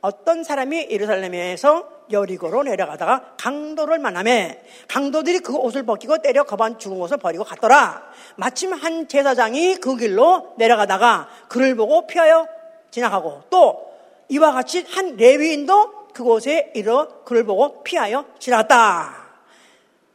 어떤 0.00 0.44
사람이 0.44 0.88
예루살렘에서 0.90 1.93
여리고로 2.10 2.62
내려가다가 2.64 3.34
강도를 3.38 3.98
만남에 3.98 4.62
강도들이 4.88 5.40
그 5.40 5.56
옷을 5.56 5.84
벗기고 5.84 6.18
때려 6.18 6.44
거반 6.44 6.78
죽은 6.78 6.96
옷을 6.98 7.16
버리고 7.16 7.44
갔더라. 7.44 8.02
마침 8.36 8.72
한 8.72 9.08
제사장이 9.08 9.76
그 9.76 9.96
길로 9.96 10.54
내려가다가 10.56 11.28
그를 11.48 11.74
보고 11.74 12.06
피하여 12.06 12.46
지나가고 12.90 13.44
또 13.50 13.92
이와 14.28 14.52
같이 14.52 14.84
한 14.88 15.16
레위인도 15.16 16.08
그곳에 16.12 16.72
이르러 16.74 17.24
그를 17.24 17.44
보고 17.44 17.82
피하여 17.82 18.24
지나갔다. 18.38 19.24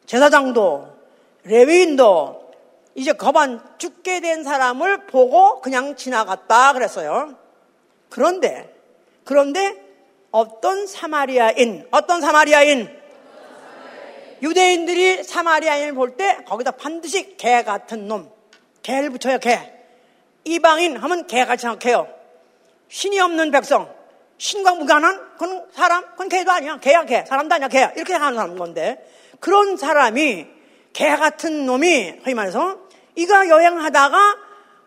제사장도 0.06 0.88
레위인도 1.44 2.52
이제 2.96 3.14
거반 3.14 3.62
죽게 3.78 4.20
된 4.22 4.44
사람을 4.44 5.08
보고 5.08 5.62
그냥 5.62 5.96
지나갔다 5.96 6.74
그랬어요. 6.74 7.36
그런데 8.10 8.76
그런데 9.24 9.89
어떤 10.32 10.88
사마리아인, 10.88 11.88
어떤 11.92 12.22
사마리아인, 12.22 12.98
유대인들이 14.42 15.24
사마리아인을 15.24 15.94
볼 15.94 16.16
때 16.16 16.38
거기다 16.46 16.72
반드시 16.72 17.36
개 17.38 17.64
같은 17.64 18.08
놈, 18.08 18.32
개를 18.84 19.10
붙여요, 19.10 19.40
개. 19.40 19.60
이방인 20.46 20.98
하면 20.98 21.28
개같이 21.28 21.64
생각해요. 21.64 22.08
신이 22.88 23.20
없는 23.20 23.52
백성, 23.52 23.94
신과 24.38 24.76
무관한 24.76 25.20
그건 25.38 25.68
사람, 25.74 26.04
그건 26.12 26.30
개도 26.30 26.52
아니야. 26.52 26.80
개야, 26.80 27.04
개. 27.04 27.26
사람도 27.26 27.56
아니야, 27.56 27.68
개야. 27.68 27.92
이렇게 27.92 28.14
생각하는 28.14 28.38
사람 28.38 28.58
건데 28.58 29.06
그런 29.40 29.76
사람이 29.78 30.48
개 30.94 31.16
같은 31.16 31.66
놈이 31.66 32.22
흔히 32.24 32.34
말해서 32.34 32.80
이가 33.16 33.50
여행하다가 33.50 34.38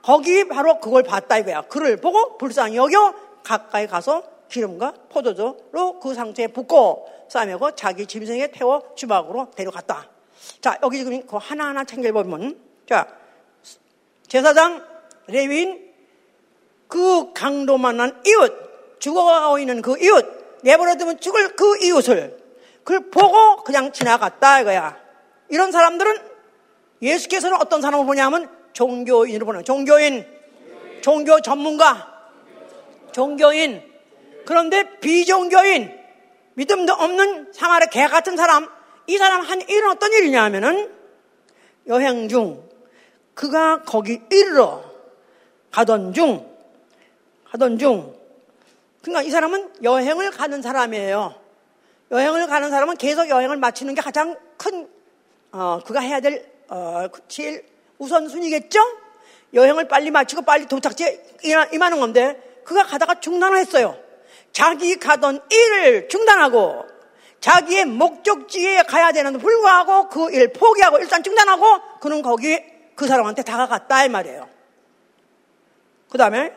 거기 0.03 0.49
바로 0.49 0.81
그걸 0.81 1.03
봤다 1.03 1.37
이거야. 1.39 1.63
그를 1.63 1.99
보고 1.99 2.39
불쌍히 2.39 2.77
여겨 2.77 3.15
가까이 3.45 3.87
가서 3.87 4.25
기름과 4.53 4.95
포도주로 5.09 5.99
그 6.01 6.15
상처에 6.15 6.49
붓고 6.49 7.09
싸매고 7.29 7.75
자기 7.75 8.07
짐승에 8.07 8.51
태워 8.53 8.83
주막으로 8.95 9.51
데려갔다. 9.57 10.11
자, 10.61 10.79
여기 10.83 10.99
지금 10.99 11.27
그 11.27 11.37
하나하나 11.37 11.85
챙겨보면, 11.85 12.61
자, 12.89 13.09
제사장, 14.29 14.85
레윈, 15.29 15.93
그 16.89 17.33
강도 17.33 17.79
만난 17.79 18.21
이웃, 18.27 18.99
죽어가고 19.01 19.59
있는 19.59 19.81
그 19.81 19.99
이웃, 19.99 20.61
내버려두면 20.63 21.21
죽을 21.21 21.57
그 21.57 21.83
이웃을, 21.83 22.39
그걸 22.85 23.11
보고 23.11 23.65
그냥 23.65 23.93
지나갔다 23.93 24.61
이거야. 24.61 25.01
이런 25.49 25.73
사람들은 25.73 26.17
예수께서는 27.01 27.57
어떤 27.61 27.81
사람을 27.81 28.05
보냐면 28.05 28.51
종교인으로 28.75 29.47
보는 29.47 29.65
종교인, 29.65 30.27
종교 31.01 31.41
전문가, 31.41 32.31
종교인, 33.13 33.92
그런데 34.45 34.99
비종교인, 35.01 35.99
믿음도 36.55 36.93
없는 36.93 37.53
사마리 37.53 37.87
개 37.91 38.07
같은 38.07 38.37
사람, 38.37 38.69
이 39.07 39.17
사람 39.19 39.41
한 39.43 39.61
일은 39.69 39.91
어떤 39.91 40.13
일이냐 40.13 40.43
하면은 40.45 40.93
여행 41.87 42.29
중, 42.29 42.69
그가 43.35 43.83
거기 43.83 44.21
이르러 44.31 44.85
가던 45.71 46.15
중, 46.15 46.49
가던 47.51 47.79
중, 47.79 48.15
그러니까 49.03 49.23
이 49.23 49.31
사람은 49.31 49.83
여행을 49.83 50.31
가는 50.31 50.63
사람이에요. 50.63 51.35
여행을 52.11 52.47
가는 52.47 52.71
사람은 52.71 52.97
계속 52.97 53.29
여행을 53.29 53.57
마치는 53.57 53.95
게 53.95 54.01
가장 54.01 54.37
큰, 54.57 54.89
어, 55.51 55.81
그가 55.85 56.01
해야 56.01 56.21
될, 56.21 56.47
어, 56.69 57.07
제일 57.29 57.65
우선순위겠죠? 57.99 58.81
여행을 59.55 59.89
빨리 59.89 60.11
마치고 60.11 60.43
빨리 60.43 60.67
도착지에 60.67 61.37
임하는 61.73 62.01
건데, 62.01 62.61
그가 62.65 62.85
가다가 62.85 63.21
중단했어요. 63.21 64.02
자기 64.53 64.97
가던 64.97 65.41
일을 65.51 66.09
중단하고 66.09 66.87
자기의 67.41 67.87
목적지에 67.87 68.83
가야 68.85 69.13
되는데 69.13 69.39
불구하고 69.39 70.09
그 70.09 70.31
일 70.31 70.53
포기하고 70.53 70.99
일단 70.99 71.23
중단하고 71.23 71.99
그는 72.01 72.23
거기 72.23 72.59
그 72.95 73.07
사람한테 73.07 73.43
다가갔다 73.43 74.05
이 74.05 74.09
말이에요. 74.09 74.49
그 76.11 76.19
다음에 76.19 76.53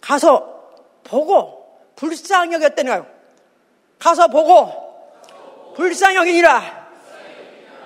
가서 0.00 0.72
보고 1.04 1.78
불쌍히 1.96 2.54
여겼다는 2.54 2.90
거예요. 2.90 3.06
가서 3.98 4.28
보고 4.28 5.74
불쌍히 5.76 6.16
여기니라. 6.16 6.88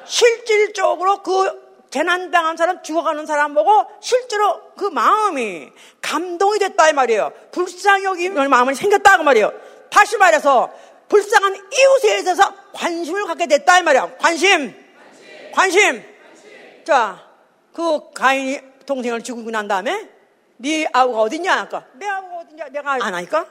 실질적으로 0.04 1.22
그 1.22 1.63
재난당한 1.94 2.56
사람, 2.56 2.82
죽어가는 2.82 3.24
사람 3.24 3.54
보고 3.54 3.86
실제로 4.00 4.60
그 4.76 4.86
마음이 4.86 5.70
감동이 6.02 6.58
됐다 6.58 6.90
이 6.90 6.92
말이에요. 6.92 7.30
불쌍히 7.52 8.02
여기는 8.02 8.50
마음이 8.50 8.74
생겼다 8.74 9.18
그 9.18 9.22
말이에요. 9.22 9.52
다시 9.90 10.16
말해서 10.16 10.72
불쌍한 11.08 11.54
이웃에 11.54 12.24
대해서 12.24 12.52
관심을 12.72 13.26
갖게 13.26 13.46
됐다 13.46 13.78
이 13.78 13.82
말이에요. 13.84 14.16
관심, 14.18 14.74
관심. 15.52 16.02
자, 16.84 17.28
그 17.72 18.10
가인이 18.12 18.60
동생을 18.86 19.22
죽이고 19.22 19.52
난 19.52 19.68
다음에 19.68 20.10
네 20.56 20.88
아우가 20.92 21.20
어딨냐? 21.20 21.54
아까 21.54 21.84
내 21.92 22.08
아우가 22.08 22.38
어딨냐? 22.38 22.70
내가 22.70 22.94
안 22.94 23.14
하니까. 23.14 23.46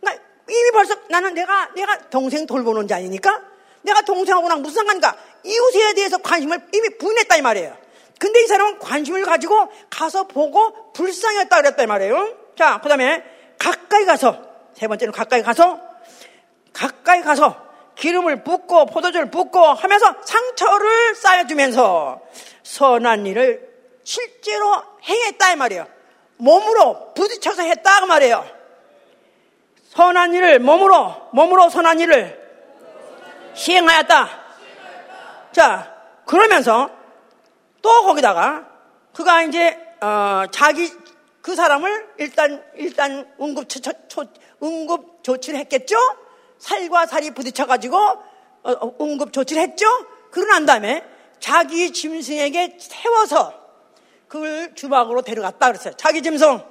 그러니까 0.00 0.24
이미 0.48 0.70
벌써 0.70 0.94
나는 1.10 1.34
내가 1.34 1.68
내가 1.74 1.98
동생 2.08 2.46
돌보는 2.46 2.88
자이니까 2.88 3.42
내가 3.82 4.00
동생하고랑 4.00 4.62
무슨 4.62 4.76
상관인가? 4.76 5.14
이웃에 5.44 5.92
대해서 5.92 6.16
관심을 6.16 6.68
이미 6.72 6.88
부인했다 6.96 7.36
이 7.36 7.42
말이에요. 7.42 7.81
근데 8.22 8.40
이 8.40 8.46
사람은 8.46 8.78
관심을 8.78 9.24
가지고 9.24 9.68
가서 9.90 10.28
보고 10.28 10.92
불쌍했다 10.92 11.56
그랬다 11.56 11.82
이 11.82 11.86
말이에요. 11.86 12.36
자, 12.56 12.78
그 12.80 12.88
다음에 12.88 13.20
가까이 13.58 14.04
가서 14.04 14.40
세 14.74 14.86
번째는 14.86 15.12
가까이 15.12 15.42
가서 15.42 15.80
가까이 16.72 17.20
가서 17.22 17.60
기름을 17.96 18.44
붓고 18.44 18.86
포도주를 18.86 19.28
붓고 19.28 19.58
하면서 19.58 20.14
상처를 20.22 21.16
쌓여주면서 21.16 22.20
선한 22.62 23.26
일을 23.26 23.68
실제로 24.04 24.72
행했다 25.02 25.54
이 25.54 25.56
말이에요. 25.56 25.88
몸으로 26.36 27.14
부딪혀서 27.14 27.62
했다 27.64 28.02
그 28.02 28.04
말이에요. 28.04 28.48
선한 29.88 30.32
일을 30.34 30.60
몸으로 30.60 31.28
몸으로 31.32 31.70
선한 31.70 31.98
일을 31.98 32.40
시행하였다. 33.54 34.28
자 35.50 35.92
그러면서 36.24 37.01
또 37.82 38.04
거기다가 38.04 38.66
그가 39.12 39.42
이제 39.42 39.76
어, 40.00 40.44
자기 40.50 40.90
그 41.42 41.54
사람을 41.54 42.14
일단 42.18 42.64
일단 42.76 43.30
응급 43.40 43.68
처, 43.68 43.80
처, 44.08 44.24
응급 44.62 45.22
조치를 45.22 45.58
했겠죠. 45.60 45.96
살과 46.58 47.06
살이 47.06 47.32
부딪혀 47.32 47.66
가지고 47.66 47.98
어, 47.98 48.70
어, 48.70 48.94
응급 49.00 49.32
조치를 49.32 49.62
했죠. 49.62 49.86
그러고 50.30 50.52
난 50.52 50.64
다음에 50.64 51.04
자기 51.40 51.92
짐승에게 51.92 52.78
태워서 52.90 53.52
그걸 54.28 54.74
주막으로 54.74 55.22
데려갔다 55.22 55.66
그랬어요. 55.66 55.94
자기 55.96 56.22
짐승 56.22 56.62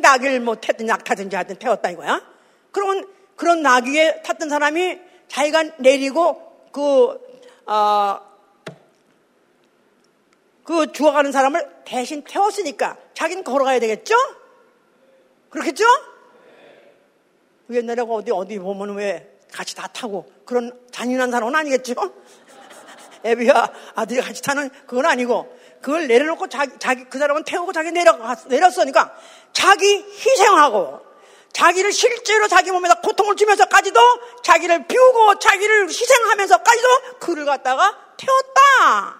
낙을 0.00 0.40
뭐 0.40 0.56
태든 0.56 0.88
약 0.88 1.04
타든지 1.04 1.34
하든 1.36 1.56
태웠다 1.56 1.90
이거야. 1.90 2.20
그러면 2.72 3.08
그런 3.36 3.62
나귀에 3.62 4.22
탔던 4.22 4.48
사람이 4.48 4.98
자기가 5.28 5.62
내리고 5.78 6.68
그, 6.72 7.18
어, 7.66 8.29
그 10.70 10.92
죽어가는 10.92 11.32
사람을 11.32 11.68
대신 11.84 12.22
태웠으니까 12.22 12.96
자기는 13.14 13.42
걸어가야 13.42 13.80
되겠죠? 13.80 14.14
그렇겠죠? 15.48 15.84
옛날에 17.72 18.02
어디, 18.08 18.30
어디 18.30 18.56
보면 18.60 18.94
왜 18.94 19.36
같이 19.52 19.74
다 19.74 19.88
타고 19.88 20.30
그런 20.46 20.70
잔인한 20.92 21.32
사람은 21.32 21.56
아니겠죠? 21.56 21.94
애비와 23.26 23.72
아들이 23.96 24.20
같이 24.20 24.42
타는 24.42 24.70
그건 24.86 25.06
아니고 25.06 25.58
그걸 25.82 26.06
내려놓고 26.06 26.48
자기, 26.48 26.78
자기 26.78 27.02
그 27.06 27.18
사람은 27.18 27.42
태우고 27.42 27.72
자기 27.72 27.90
내려 27.90 28.16
내렸으니까 28.46 29.12
자기 29.52 29.84
희생하고 29.86 31.00
자기를 31.52 31.90
실제로 31.90 32.46
자기 32.46 32.70
몸에다 32.70 33.00
고통을 33.00 33.34
주면서까지도 33.34 34.00
자기를 34.44 34.86
비우고 34.86 35.40
자기를 35.40 35.88
희생하면서까지도 35.88 36.88
그를 37.18 37.44
갖다가 37.44 37.98
태웠다. 38.16 39.19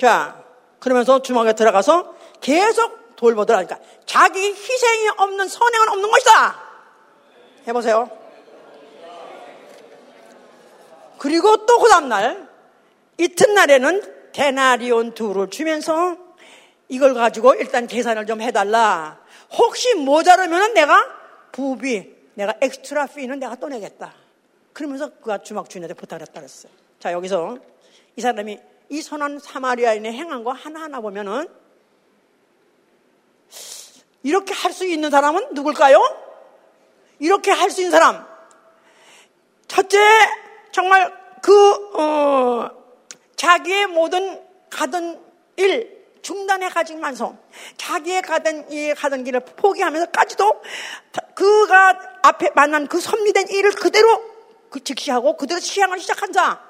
자, 0.00 0.42
그러면서 0.78 1.20
주막에 1.20 1.52
들어가서 1.52 2.14
계속 2.40 3.16
돌보더라니까. 3.16 3.78
자기 4.06 4.40
희생이 4.40 5.08
없는 5.18 5.46
선행은 5.46 5.88
없는 5.90 6.10
것이다. 6.10 6.62
해보세요. 7.68 8.10
그리고 11.18 11.66
또 11.66 11.78
그 11.78 11.90
다음날, 11.90 12.48
이튿날에는 13.18 14.32
데나리온 14.32 15.12
둘을 15.12 15.50
주면서 15.50 16.16
이걸 16.88 17.12
가지고 17.12 17.52
일단 17.54 17.86
계산을 17.86 18.24
좀 18.24 18.40
해달라. 18.40 19.20
혹시 19.52 19.94
모자르면 19.96 20.72
내가 20.72 21.06
부비, 21.52 22.10
내가 22.34 22.54
엑스트라 22.62 23.06
피는 23.08 23.38
내가 23.38 23.54
또 23.56 23.68
내겠다. 23.68 24.14
그러면서 24.72 25.10
그가 25.10 25.42
주막 25.42 25.68
주인한테 25.68 25.92
부탁을 25.92 26.22
했다 26.22 26.40
그랬어요. 26.40 26.72
자, 26.98 27.12
여기서 27.12 27.58
이 28.16 28.22
사람이 28.22 28.69
이 28.90 29.00
선한 29.00 29.38
사마리아인의 29.38 30.12
행한 30.12 30.44
거 30.44 30.52
하나하나 30.52 31.00
보면은 31.00 31.48
이렇게 34.22 34.52
할 34.52 34.72
수 34.72 34.84
있는 34.84 35.10
사람은 35.10 35.54
누굴까요? 35.54 35.98
이렇게 37.20 37.50
할 37.52 37.70
수 37.70 37.80
있는 37.80 37.92
사람. 37.92 38.26
첫째, 39.68 39.98
정말 40.72 41.16
그, 41.40 41.96
어, 41.96 42.70
자기의 43.36 43.86
모든 43.86 44.42
가던 44.68 45.24
일, 45.56 46.00
중단해 46.22 46.68
가지면서 46.68 47.36
자기의 47.76 48.22
가던 48.22 48.70
이 48.72 48.92
가던 48.94 49.24
길을 49.24 49.40
포기하면서까지도 49.40 50.62
그가 51.34 51.98
앞에 52.22 52.50
만난 52.54 52.86
그 52.88 53.00
선미된 53.00 53.48
일을 53.48 53.70
그대로 53.72 54.22
그 54.68 54.84
직시하고 54.84 55.36
그대로 55.36 55.60
시행을 55.60 55.98
시작한 56.00 56.32
자. 56.32 56.69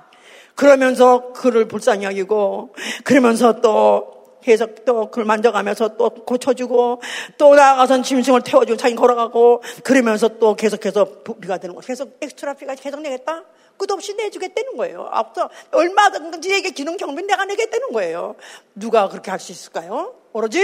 그러면서 0.61 1.33
그를 1.33 1.67
불쌍히 1.67 2.05
여기고 2.05 2.75
그러면서 3.03 3.63
또 3.63 4.37
계속 4.43 4.85
또 4.85 5.07
그걸 5.07 5.25
만져가면서 5.25 5.97
또 5.97 6.11
고쳐주고 6.11 7.01
또 7.39 7.55
나아가서 7.55 8.03
짐승을 8.03 8.43
태워주고 8.43 8.77
자기 8.77 8.95
걸어가고 8.95 9.63
그러면서 9.83 10.29
또 10.39 10.55
계속해서 10.55 11.23
비가 11.41 11.57
되는 11.57 11.75
거 11.75 11.81
계속 11.81 12.19
엑스트라 12.21 12.53
피가 12.53 12.75
계속 12.75 13.01
내겠다? 13.01 13.43
끝없이 13.79 14.13
내주겠다는 14.13 14.77
거예요. 14.77 15.09
앞서 15.11 15.49
얼마든지 15.71 16.53
에게 16.53 16.69
기능 16.73 16.99
경비 16.99 17.23
내가 17.23 17.47
내겠다는 17.47 17.93
거예요. 17.93 18.37
누가 18.75 19.09
그렇게 19.09 19.31
할 19.31 19.41
수 19.41 19.53
있을까요? 19.53 20.15
오로지 20.35 20.61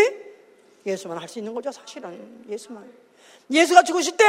예수만 0.84 1.16
할 1.16 1.26
수 1.26 1.38
있는 1.38 1.55
거죠, 1.55 1.72
사실은. 1.72 2.44
예수만. 2.51 2.84
예수가 3.51 3.82
죽으실 3.84 4.18
때 4.18 4.26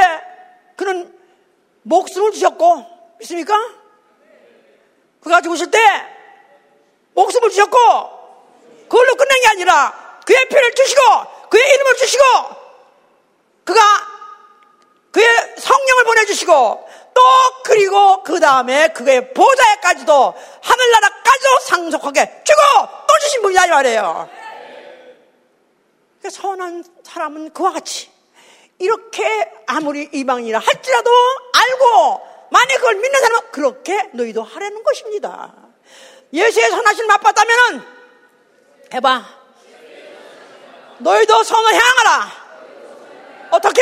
그는 0.78 1.14
목숨을 1.84 2.32
주셨고, 2.32 2.86
믿습니까? 3.20 3.87
그가 5.28 5.42
죽으실 5.42 5.70
때 5.70 5.80
목숨을 7.14 7.50
주셨고, 7.50 7.78
그걸로 8.90 9.16
끝낸 9.16 9.42
게 9.42 9.48
아니라 9.50 10.20
그의 10.26 10.48
피를 10.48 10.74
주시고, 10.74 11.02
그의 11.50 11.74
이름을 11.74 11.96
주시고, 11.98 12.24
그가 13.66 13.82
그의 15.12 15.28
성령을 15.58 16.04
보내주시고, 16.06 16.90
또 17.14 17.22
그리고 17.64 18.24
그 18.24 18.40
다음에 18.40 18.90
그의 18.90 19.34
보좌에까지도 19.34 20.36
하늘나라까지도 20.62 21.60
상속하게 21.64 22.44
주고 22.44 22.62
또 23.08 23.20
주신 23.22 23.42
분이다 23.42 23.66
이 23.66 23.70
말이에요. 23.70 24.30
그러니까 26.20 26.30
선한 26.30 26.84
사람은 27.04 27.54
그와 27.54 27.72
같이 27.72 28.12
이렇게 28.78 29.52
아무리 29.66 30.08
이방이라 30.14 30.60
할지라도 30.60 31.10
알고 31.54 32.37
만약 32.50 32.76
그걸 32.78 32.96
믿는 32.96 33.20
사람은 33.20 33.52
그렇게 33.52 34.10
너희도 34.14 34.44
하라는 34.44 34.84
것입니다. 34.84 35.54
예수의 36.34 36.70
선하신 36.70 37.08
맛봤다면은 37.08 37.82
해봐. 38.94 39.26
너희도 41.00 41.44
선을 41.44 41.74
향하라. 41.74 42.48
어떻게? 43.52 43.82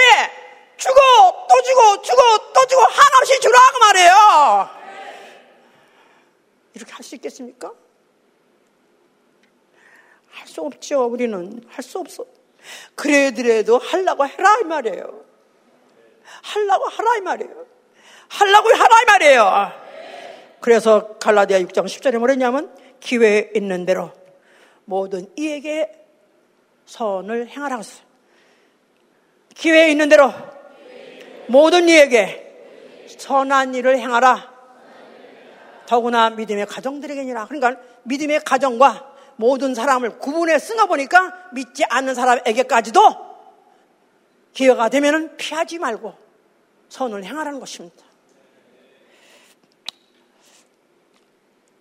주고 0.77 0.95
또 1.49 1.61
주고 1.63 2.01
주고 2.01 2.21
또 2.53 2.67
주고 2.67 2.81
한없이 2.83 3.39
주라고 3.39 3.79
말해요. 3.79 4.69
이렇게 6.73 6.91
할 6.91 7.03
수 7.03 7.15
있겠습니까? 7.15 7.71
할 10.31 10.47
수 10.47 10.61
없죠. 10.61 11.05
우리는 11.05 11.63
할 11.69 11.83
수 11.83 11.99
없어. 11.99 12.25
그래더라도 12.95 13.77
하려고 13.77 14.27
해라 14.27 14.57
이 14.61 14.63
말이에요. 14.65 15.23
하려고 16.43 16.85
하라 16.89 17.17
이 17.17 17.21
말이에요. 17.21 17.65
하려고 18.29 18.69
하라 18.69 19.01
이 19.01 19.05
말이에요. 19.05 19.71
그래서 20.59 21.17
갈라디아 21.19 21.59
6장 21.59 21.85
10절에 21.85 22.17
뭐랬냐면 22.17 22.75
기회에 22.99 23.51
있는 23.55 23.85
대로 23.85 24.11
모든 24.85 25.27
이에게 25.37 25.91
선을 26.85 27.47
행하라고 27.49 27.79
했어요. 27.79 28.05
기회에 29.55 29.91
있는 29.91 30.09
대로 30.09 30.33
모든 31.47 31.87
이에게 31.87 32.41
선한 33.17 33.75
일을 33.75 33.99
행하라. 33.99 34.53
더구나 35.85 36.31
믿음의 36.31 36.65
가정들에게니라. 36.65 37.45
그러니까 37.47 37.81
믿음의 38.03 38.41
가정과 38.41 39.13
모든 39.37 39.75
사람을 39.75 40.19
구분해 40.19 40.57
쓰나 40.59 40.85
보니까 40.85 41.49
믿지 41.53 41.83
않는 41.85 42.15
사람에게까지도 42.15 43.01
기회가 44.53 44.89
되면 44.89 45.35
피하지 45.37 45.79
말고 45.79 46.13
선을 46.89 47.23
행하라는 47.23 47.59
것입니다. 47.59 48.04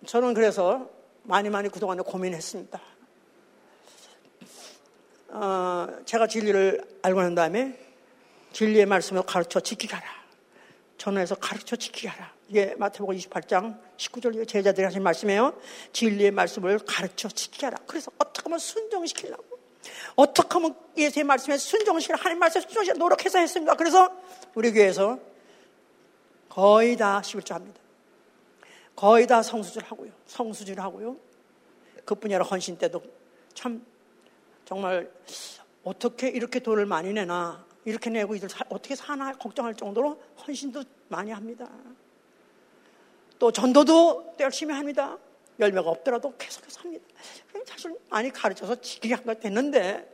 저는 0.05 0.33
그래서 0.33 0.89
많이 1.23 1.49
많이 1.49 1.69
그동안에 1.69 2.01
고민했습니다. 2.03 2.81
어, 5.29 5.87
제가 6.05 6.27
진리를 6.27 6.81
알고 7.01 7.21
난 7.21 7.35
다음에 7.35 7.77
진리의 8.53 8.85
말씀을 8.85 9.23
가르쳐 9.23 9.59
지키게 9.59 9.95
하라. 9.95 10.07
전화해서 10.97 11.35
가르쳐 11.35 11.75
지키게 11.75 12.07
하라. 12.07 12.33
이게 12.47 12.75
마태복음 12.77 13.17
28장 13.17 13.77
19절 13.97 14.47
제자들이 14.47 14.85
하신 14.85 15.03
말씀이에요. 15.03 15.59
진리의 15.91 16.31
말씀을 16.31 16.79
가르쳐 16.79 17.27
지키게 17.27 17.65
하라. 17.65 17.77
그래서 17.87 18.11
어떻게 18.17 18.43
하면 18.43 18.59
순종시키려고. 18.59 19.43
어떻게 20.15 20.47
하면 20.53 20.75
예수의 20.95 21.23
말씀에 21.23 21.57
순종시키라. 21.57 22.19
하나님 22.19 22.39
말씀에 22.39 22.61
순종시키라. 22.61 22.97
노력해서 22.97 23.39
했습니다. 23.39 23.73
그래서 23.75 24.09
우리 24.53 24.71
교회에서 24.71 25.19
거의 26.47 26.95
다 26.95 27.21
11조 27.21 27.53
합니다. 27.53 27.84
거의 28.95 29.27
다 29.27 29.41
성수질 29.41 29.83
하고요. 29.83 30.11
성수질 30.25 30.79
하고요. 30.79 31.17
그뿐이 32.05 32.33
아니라 32.33 32.45
헌신 32.45 32.77
때도 32.77 33.01
참 33.53 33.85
정말 34.63 35.11
어떻게 35.83 36.29
이렇게 36.29 36.59
돈을 36.59 36.85
많이 36.85 37.13
내나 37.13 37.65
이렇게 37.83 38.09
내고 38.09 38.35
이들 38.35 38.49
어떻게 38.69 38.95
사나 38.95 39.33
걱정할 39.33 39.75
정도로 39.75 40.21
헌신도 40.47 40.83
많이 41.07 41.31
합니다. 41.31 41.69
또 43.37 43.51
전도도 43.51 44.35
열심히 44.39 44.73
합니다. 44.73 45.17
열매가 45.59 45.89
없더라도 45.89 46.33
계속해서 46.37 46.81
합니다. 46.81 47.05
사실 47.65 47.95
많이 48.09 48.31
가르쳐서 48.31 48.75
지키게 48.81 49.13
한거 49.13 49.33
됐는데 49.35 50.13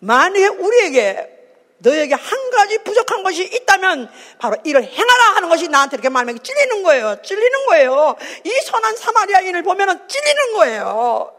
만약에 0.00 0.46
우리에게 0.48 1.37
너에게 1.78 2.14
한 2.14 2.50
가지 2.50 2.78
부족한 2.78 3.22
것이 3.22 3.44
있다면 3.44 4.10
바로 4.38 4.56
이를 4.64 4.82
행하라 4.82 5.36
하는 5.36 5.48
것이 5.48 5.68
나한테 5.68 5.96
이렇게 5.96 6.08
마음에 6.08 6.34
찔리는 6.34 6.82
거예요. 6.82 7.22
찔리는 7.22 7.66
거예요. 7.66 8.16
이 8.44 8.50
선한 8.50 8.96
사마리아인을 8.96 9.62
보면 9.62 10.08
찔리는 10.08 10.52
거예요. 10.54 11.34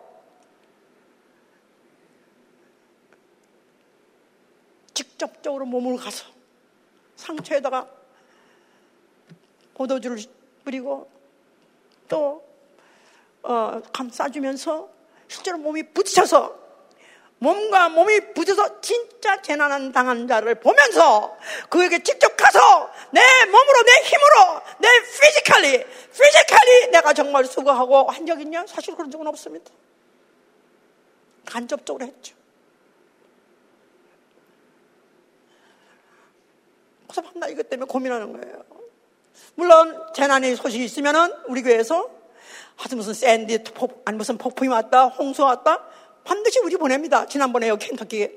직접적으로 4.93 5.65
몸을 5.65 5.97
가서 5.97 6.25
상처에다가 7.17 7.87
포도주를 9.73 10.17
뿌리고 10.63 11.09
또 12.07 12.43
어, 13.43 13.81
감싸주면서 13.93 14.89
실제로 15.27 15.57
몸이 15.57 15.93
부딪혀서 15.93 16.58
몸과 17.39 17.87
몸이 17.89 18.33
부딪혀서 18.33 18.81
진짜 18.81 19.41
재난한 19.41 19.91
당한 19.93 20.27
자를 20.27 20.55
보면서 20.55 21.37
그에게 21.69 22.03
직접 22.03 22.35
가서 22.35 22.91
내 23.11 23.21
몸으로 23.45 23.83
내 23.83 23.91
힘으로 24.03 24.61
내 24.79 24.87
physically 25.01 25.85
physically 26.11 26.87
내가 26.91 27.13
정말 27.13 27.45
수고하고 27.45 28.09
한 28.11 28.25
적 28.25 28.39
있냐? 28.41 28.65
사실 28.67 28.93
그런 28.95 29.09
적은 29.09 29.25
없습니다. 29.27 29.71
간접적으로 31.45 32.05
했죠. 32.05 32.35
그래서 37.07 37.21
밤낮 37.21 37.47
이것 37.49 37.69
때문에 37.69 37.87
고민하는 37.87 38.33
거예요. 38.39 38.63
물론 39.55 40.03
재난의 40.13 40.57
소식이 40.57 40.83
있으면은 40.85 41.33
우리 41.47 41.63
교회에서 41.63 42.09
하여튼 42.75 42.97
무슨 42.97 43.13
샌디 43.13 43.63
폭 43.73 44.01
아니 44.05 44.17
무슨 44.17 44.37
폭풍이 44.37 44.69
왔다 44.69 45.05
홍수 45.05 45.43
왔다 45.43 45.85
반드시 46.23 46.59
우리 46.59 46.77
보냅니다. 46.77 47.25
지난번에 47.25 47.67
여기 47.67 47.87
켄터키 47.87 48.29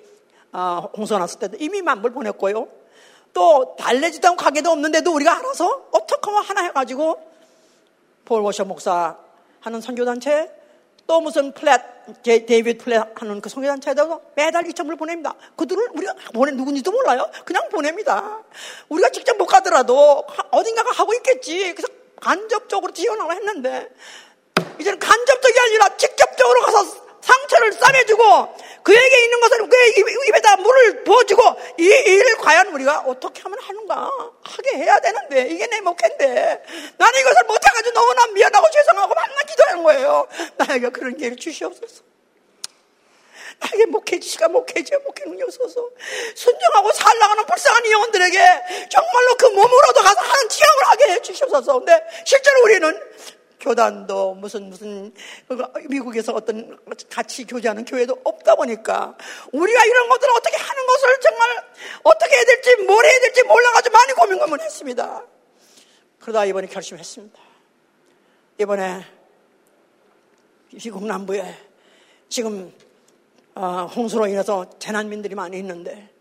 어, 0.53 0.91
홍수 0.97 1.17
났을 1.19 1.39
때도 1.39 1.57
이미 1.61 1.83
만불 1.83 2.13
보냈고요. 2.13 2.69
또 3.33 3.77
달래지도 3.79 4.29
않고 4.29 4.45
관계도 4.45 4.71
없는데도 4.71 5.13
우리가 5.13 5.39
알아서 5.39 5.89
어떻게 5.93 6.31
하나 6.31 6.63
해가지고 6.65 7.19
폴 8.25 8.43
워셔 8.43 8.65
목사 8.65 9.17
하는 9.61 9.81
선교단체 9.81 10.51
또 11.07 11.21
무슨 11.21 11.53
플랫 11.53 12.23
데이비드 12.23 12.85
플랫 12.85 13.21
하는 13.21 13.41
그 13.41 13.49
선교단체에다가 13.49 14.21
매달 14.35 14.65
2천불 14.65 14.99
보냅니다. 14.99 15.35
그들을 15.57 15.91
우리가 15.95 16.15
보내 16.35 16.53
누군지도 16.53 16.91
몰라요. 16.91 17.29
그냥 17.45 17.69
보냅니다. 17.71 18.41
우리가 18.89 19.09
직접 19.11 19.37
못 19.37 19.47
가더라도 19.47 20.25
어딘가가 20.51 20.91
하고 20.93 21.15
있겠지. 21.15 21.75
그래서 21.75 21.89
간접적으로 22.21 22.93
지원하고 22.93 23.33
했는데 23.33 23.89
이제는 24.79 24.99
간접적이 24.99 25.59
아니라 25.61 25.97
직접적으로 25.97 26.61
가서 26.63 27.03
상처를 27.23 27.73
싸매주고 27.73 28.57
그에게 28.83 29.25
있는 29.25 29.41
것을 29.41 29.69
그의 29.69 29.95
입에다 30.29 30.57
물을 30.57 31.05
부어주고 31.05 31.43
이 31.79 31.85
일을 31.85 32.37
과연 32.37 32.69
우리가 32.69 33.01
어떻게 33.07 33.43
하면 33.43 33.59
하는가? 33.61 34.11
하게 34.43 34.77
해야 34.77 34.99
되는데 35.01 35.49
이게 35.49 35.67
내 35.69 35.81
목회인데 35.81 36.63
나는 36.99 37.21
이것을 37.21 37.45
못해가지고 37.45 37.95
너무나 37.95 38.27
미안하고 38.27 38.71
죄송하고 38.71 39.15
만나 39.15 39.43
기도하는 39.43 39.83
거예요. 39.85 40.27
나에게 40.57 40.89
그런 40.91 41.17
기회를 41.17 41.37
주시옵소서. 41.37 42.03
나에게 43.61 43.87
목회지가 43.87 44.49
목회지 44.49 44.93
목회 45.05 45.25
능력 45.25 45.47
없어서. 45.47 45.89
순종하고 46.35 46.91
살라가는 46.93 47.47
불쌍한 47.47 47.91
영혼들에게 47.91 48.89
정말로 48.91 49.35
그 49.37 49.47
몸으로도 49.47 50.03
가서 50.03 50.21
하는 50.21 50.49
지향을 50.49 50.85
하게 50.87 51.13
해 51.13 51.23
주시옵소서. 51.23 51.79
근데 51.79 52.05
실제로 52.25 52.63
우리는 52.65 53.01
교단도 53.63 54.35
무슨 54.35 54.69
무슨 54.71 55.15
미국에서 55.89 56.35
어떤 56.35 56.79
같이 57.09 57.45
교제하는 57.47 57.85
교회도 57.85 58.21
없다 58.25 58.57
보니까 58.57 59.17
우리가 59.53 59.85
이런 59.85 60.09
것들을 60.09 60.35
어떻게 60.35 60.57
하는 60.57 60.87
것을 60.87 61.21
정말 61.21 61.49
어떻게 62.03 62.35
해야 62.35 62.45
될지 62.45 62.77
뭘 62.83 63.05
해야 63.05 63.21
될지 63.21 63.43
몰라가지고 63.45 63.93
많이 63.93 64.13
고민 64.15 64.39
고민했습니다. 64.39 65.27
그러다 66.19 66.45
이번에 66.45 66.67
결심했습니다. 66.67 67.41
이번에 68.59 69.07
미국 70.71 71.07
남부에 71.07 71.55
지금 72.29 72.73
어, 73.55 73.87
홍수로 73.95 74.27
인해서 74.27 74.69
재난민들이 74.79 75.35
많이 75.35 75.59
있는데 75.59 76.12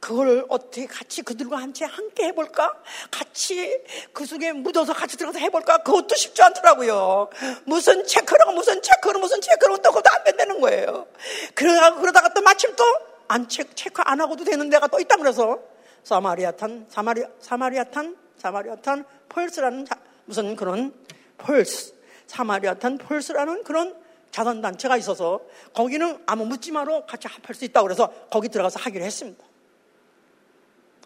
그걸 0.00 0.44
어떻게 0.48 0.86
같이 0.86 1.22
그들과 1.22 1.56
함께 1.56 1.84
함께 1.84 2.26
해볼까? 2.26 2.72
같이 3.10 3.82
그 4.12 4.24
속에 4.26 4.52
묻어서 4.52 4.92
같이 4.92 5.16
들어가서 5.16 5.38
해볼까? 5.40 5.78
그것도 5.78 6.14
쉽지 6.14 6.42
않더라고요. 6.42 7.30
무슨 7.64 8.06
체크라고 8.06 8.52
무슨 8.52 8.80
체크로 8.80 9.18
무슨 9.18 9.40
체크로 9.40 9.78
또 9.78 9.90
그것도 9.90 10.10
안 10.10 10.24
된다는 10.24 10.60
거예요. 10.60 11.06
그러다가, 11.54 12.00
그러다가 12.00 12.32
또 12.34 12.42
마침 12.42 12.74
또 12.76 12.84
안 13.28 13.46
체크, 13.46 13.74
체크 13.74 14.02
안 14.04 14.20
하고도 14.20 14.44
되는 14.44 14.68
데가 14.70 14.86
또 14.88 14.98
있다 14.98 15.16
그래서 15.16 15.60
사마리아탄, 16.02 16.86
사마리, 16.88 17.22
사마리아탄, 17.40 18.16
사마리아탄 18.38 19.04
펄스라는 19.28 19.84
자, 19.84 19.96
무슨 20.24 20.56
그런 20.56 20.94
펄스, 21.36 21.94
사마리아탄 22.26 22.96
펄스라는 22.98 23.64
그런 23.64 23.94
자선단체가 24.30 24.96
있어서 24.96 25.40
거기는 25.74 26.22
아무 26.26 26.46
묻지 26.46 26.72
마로 26.72 27.04
같이 27.06 27.28
합할 27.28 27.54
수 27.54 27.64
있다고 27.66 27.86
그래서 27.86 28.08
거기 28.30 28.48
들어가서 28.48 28.80
하기로 28.80 29.04
했습니다. 29.04 29.44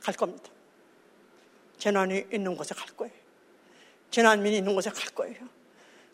갈 0.03 0.15
겁니다. 0.15 0.51
재난이 1.79 2.27
있는 2.33 2.57
곳에 2.57 2.75
갈 2.75 2.87
거예요. 2.97 3.13
재난민이 4.11 4.59
있는 4.59 4.75
곳에 4.75 4.91
갈 4.91 5.07
거예요. 5.15 5.37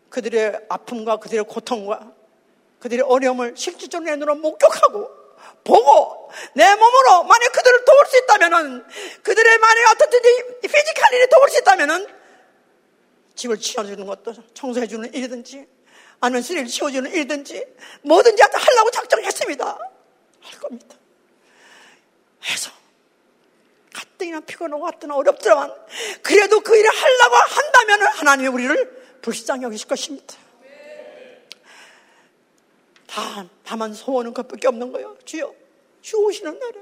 그들의 0.09 0.67
아픔과 0.69 1.17
그들의 1.19 1.45
고통과 1.45 2.13
그들의 2.81 3.05
어려움을 3.05 3.55
실질적으로 3.57 4.09
내 4.09 4.17
눈으로 4.17 4.37
목격하고 4.37 5.11
보고 5.65 6.31
내 6.55 6.75
몸으로 6.75 7.25
만약 7.25 7.53
그들을 7.53 7.85
도울 7.85 8.07
수 8.07 8.19
있다면은 8.19 8.85
그들의 9.23 9.59
만약 9.59 9.93
어떻든지 9.93 10.61
physically 10.63 11.29
도울 11.29 11.49
수 11.51 11.59
있다면은 11.59 12.07
집을 13.35 13.59
치워주는 13.59 14.07
것도 14.07 14.35
청소해주는 14.55 15.13
일이든지 15.13 15.67
아니면 16.21 16.43
쓰레기 16.43 16.63
를 16.63 16.69
치워주는 16.69 17.11
일이든지 17.11 17.67
뭐든지 18.03 18.43
하려고 18.43 18.91
작정했습니다. 18.91 19.79
할 20.41 20.61
겁니다. 20.61 20.97
해서 22.45 22.78
가뜩이나 24.19 24.41
피곤하고 24.41 24.83
가뜩이나 24.83 25.15
어렵지만 25.15 25.73
그래도 26.23 26.61
그 26.61 26.77
일을 26.77 26.91
하려고 26.91 27.37
한다면 27.37 28.03
하나님이 28.09 28.49
우리를 28.49 29.19
불쌍히 29.23 29.63
여기실 29.63 29.89
것입니다. 29.89 30.37
다, 33.07 33.47
다만 33.65 33.95
소원은 33.95 34.35
그것밖에 34.35 34.69
없는 34.69 34.93
거예요. 34.93 35.17
주여, 35.25 35.53
주 36.03 36.19
오시는 36.19 36.59
날에, 36.59 36.75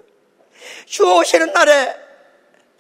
주 0.87 1.05
오시는 1.05 1.53
날에 1.53 1.97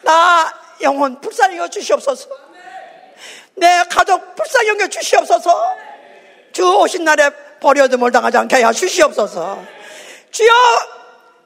나 0.03 0.53
영혼 0.83 1.21
불쌍히 1.21 1.57
여겨 1.57 1.69
주시옵소서. 1.69 2.29
내 3.55 3.85
가족 3.89 4.35
불쌍히 4.35 4.69
여겨 4.71 4.89
주시옵소서. 4.89 5.77
주 6.53 6.79
오신 6.79 7.05
날에 7.05 7.31
버려둠을 7.61 8.11
당하지 8.11 8.37
않게 8.39 8.57
하여 8.57 8.73
주시옵소서. 8.73 9.65
주여, 10.31 10.53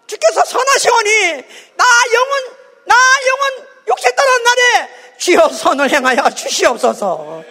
주께서 0.06 0.44
선하시오니 0.44 1.44
나 1.76 1.84
영혼 2.14 2.59
나 2.90 2.96
영혼 3.28 3.68
육체 3.88 4.14
떠난 4.14 4.42
날에 4.42 4.88
주여 5.16 5.48
선을 5.48 5.90
행하여 5.90 6.30
주시옵소서. 6.30 7.42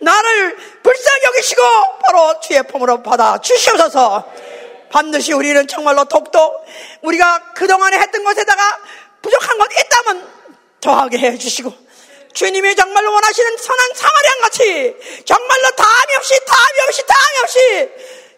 나를 0.00 0.56
불쌍히 0.82 1.24
여기시고 1.24 1.62
바로 2.06 2.40
주의 2.40 2.62
품으로 2.62 3.02
받아 3.02 3.38
주시옵소서. 3.38 4.24
반드시 4.90 5.34
우리는 5.34 5.66
정말로 5.66 6.04
독도 6.04 6.64
우리가 7.02 7.52
그동안에 7.54 7.98
했던 7.98 8.24
것에다가 8.24 8.78
부족한 9.20 9.58
것 9.58 9.68
있다면 9.78 10.28
더하게 10.80 11.18
해 11.18 11.36
주시고 11.36 11.70
주님이 12.32 12.74
정말로 12.76 13.12
원하시는 13.12 13.56
선한 13.58 13.90
사마리안 13.94 14.40
같이 14.40 14.96
정말로 15.26 15.70
담이 15.72 16.16
없이 16.16 16.34
담이 16.46 16.80
없이 16.86 17.02
담이 17.06 17.38
없이 17.42 17.90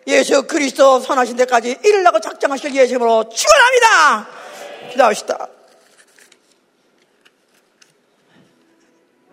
예수 0.06 0.42
그리스도 0.46 0.98
선하신 0.98 1.36
데까지 1.36 1.78
이르려고 1.84 2.18
작정하실 2.18 2.74
예수님으로 2.74 3.28
축원합니다. 3.28 4.28
기도하시다. 4.90 5.59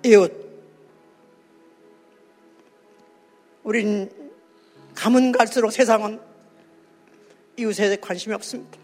이웃 0.07 0.31
우린 3.63 4.09
가면 4.95 5.33
갈수록 5.33 5.71
세상은 5.71 6.19
이웃에 7.57 7.97
관심이 7.97 8.33
없습니다. 8.35 8.77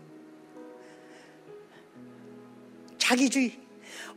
자기주의, 2.97 3.57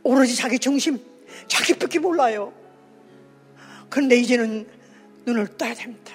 오로지 0.03 0.35
자기 0.35 0.59
중심, 0.59 0.99
자기밖에 1.47 1.99
몰라요. 1.99 2.53
그런데 3.89 4.17
이제는 4.17 4.67
눈을 5.25 5.57
떠야 5.57 5.73
됩니다. 5.73 6.13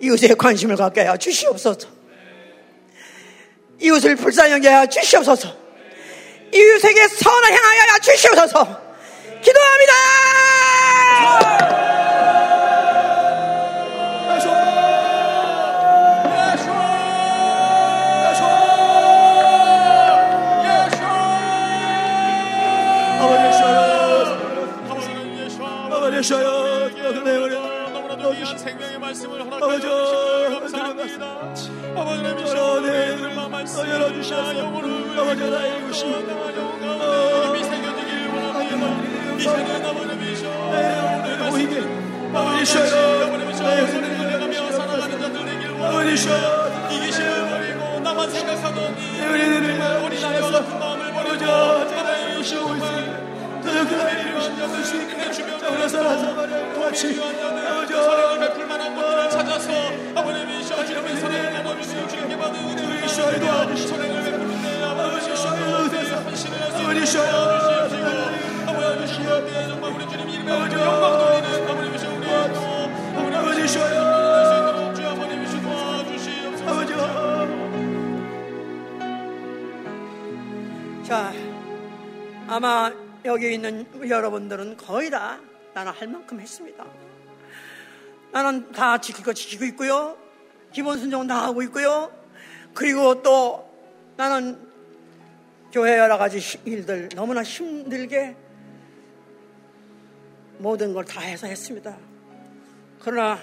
이웃에 0.00 0.34
관심을 0.34 0.76
갖게 0.76 1.02
하여 1.02 1.16
주시옵소서. 1.16 1.88
이웃을 3.80 4.16
불쌍히 4.16 4.52
여겨 4.52 4.70
하여 4.70 4.86
주시옵소서. 4.86 5.54
이웃에게 6.54 7.08
선을 7.08 7.52
행하여 7.52 7.98
주시옵소서. 8.02 8.89
주시고 29.78 30.60
감사합니다. 30.60 31.24
아버지 31.96 32.22
하나님 32.24 32.46
주여 32.46 33.48
말씀 33.48 33.88
열어주셔서 33.88 34.60
아버지 34.66 35.42
하나님 35.42 35.92
주시고 35.92 36.10
힘이 36.10 37.64
생겨지길 37.64 38.10
원합니다. 38.34 38.84
이 39.36 39.40
시간에 39.40 39.70
아버지 39.84 40.36
주여 40.36 40.48
오히게 41.52 41.74
아버지 42.34 42.64
주여 42.64 42.82
아버지 43.24 43.56
주여 43.56 43.86
손을 43.86 44.06
들려가며 44.16 44.72
살아가는 44.72 45.20
자들 45.20 45.34
되길 45.44 45.62
원합니다. 45.70 46.90
이기심을 46.90 47.30
버리고 47.50 48.00
나만 48.00 48.30
생각하더니 48.30 49.20
어린 49.22 50.22
아이와 50.22 50.50
같은 50.50 50.78
마음을 50.78 51.12
버리고 51.12 51.44
하나님 51.44 52.42
주여 52.42 52.58
저녁 53.62 53.78
하나님 53.92 54.40
주여 54.40 54.66
내 55.16 55.30
주변에 55.30 55.88
살아서 55.88 56.34
같이 56.80 57.02
아버지 58.00 58.04
사랑을 58.04 58.40
베풀 58.40 58.66
만한 58.66 58.94
분들을 58.94 59.30
찾아서 59.30 59.70
아버님이셔 60.14 60.84
주님의 60.86 61.16
사랑을 61.16 61.52
나눠주시고 61.52 62.08
주님께 62.08 62.36
받은 62.36 62.54
은혜를 62.60 63.40
도와주시고 63.40 63.88
사랑을 63.88 64.22
베푸는데 64.24 64.82
아버지 64.84 65.30
한신을 65.30 66.58
해서 66.62 66.78
도와주시옵시고 66.78 67.24
아버지 68.66 69.14
주여 69.14 69.28
정말 69.68 69.92
우리 69.92 70.08
주님 70.08 70.28
이름에 70.30 70.50
영광 70.50 71.18
돌리는 71.18 71.68
아버님이셔 71.68 72.08
우리 72.14 72.26
또 72.54 72.60
아버지 73.18 73.36
아버지 73.36 73.60
자 81.04 81.32
아마 82.48 82.90
여기 83.24 83.52
있는 83.54 83.86
여러분들은 84.08 84.76
거의 84.76 85.10
다 85.10 85.38
나는 85.74 85.92
할 85.92 86.08
만큼 86.08 86.40
했습니다. 86.40 87.09
나는 88.32 88.70
다 88.72 89.00
지킬 89.00 89.24
거 89.24 89.32
지키고 89.32 89.64
있고요. 89.66 90.16
기본 90.72 90.98
순종은 90.98 91.26
다 91.26 91.42
하고 91.44 91.62
있고요. 91.62 92.12
그리고 92.74 93.22
또 93.22 93.68
나는 94.16 94.68
교회 95.72 95.98
여러 95.98 96.18
가지 96.18 96.38
일들 96.64 97.08
너무나 97.14 97.42
힘들게 97.42 98.36
모든 100.58 100.92
걸 100.92 101.04
다 101.04 101.20
해서 101.20 101.46
했습니다. 101.46 101.96
그러나 103.00 103.38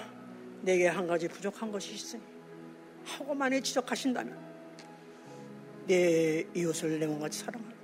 내게 0.62 0.86
한 0.86 1.06
가지 1.06 1.28
부족한 1.28 1.72
것이 1.72 1.92
있으니 1.94 2.22
하고 3.04 3.34
만에 3.34 3.60
지적하신다면 3.60 4.38
내 5.86 6.46
이웃을 6.54 6.98
내 7.00 7.06
몸같이 7.06 7.40
사랑하라. 7.40 7.76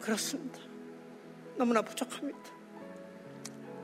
그렇습니다. 0.00 0.58
너무나 1.56 1.82
부족합니다. 1.82 2.53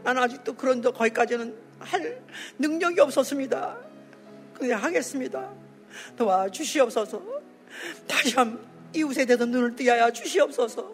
나는 0.02 0.22
아직도 0.22 0.54
그런 0.54 0.80
데 0.80 0.90
거기까지는 0.90 1.54
할 1.78 2.22
능력이 2.58 3.00
없었습니다. 3.00 3.76
그냥 4.54 4.82
하겠습니다. 4.82 5.50
도와주시옵소서. 6.16 7.22
다시 8.06 8.34
한 8.36 8.60
이웃에 8.94 9.24
대해서 9.24 9.44
눈을 9.44 9.76
뜨야 9.76 10.10
주시옵소서. 10.10 10.90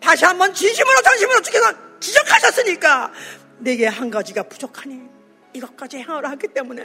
다시 0.00 0.24
한번 0.24 0.52
진심으로 0.52 1.02
전심으로 1.02 1.42
주께서 1.42 1.72
지적하셨으니까 2.00 3.12
내게 3.58 3.86
한 3.86 4.10
가지가 4.10 4.42
부족하니 4.44 5.00
이것까지 5.54 5.98
행하라 5.98 6.30
하기 6.32 6.48
때문에 6.48 6.84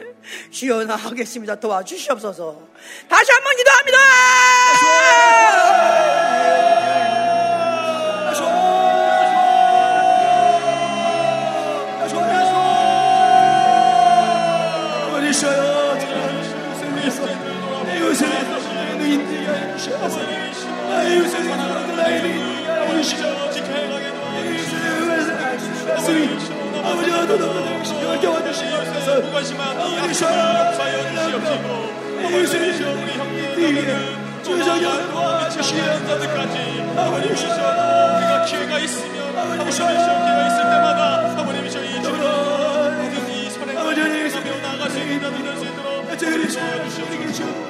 나 0.88 0.96
하겠습니다. 0.96 1.56
도와주시옵소서. 1.60 2.70
다시 3.10 3.32
한번 3.32 3.58
기도합니다. 3.58 3.98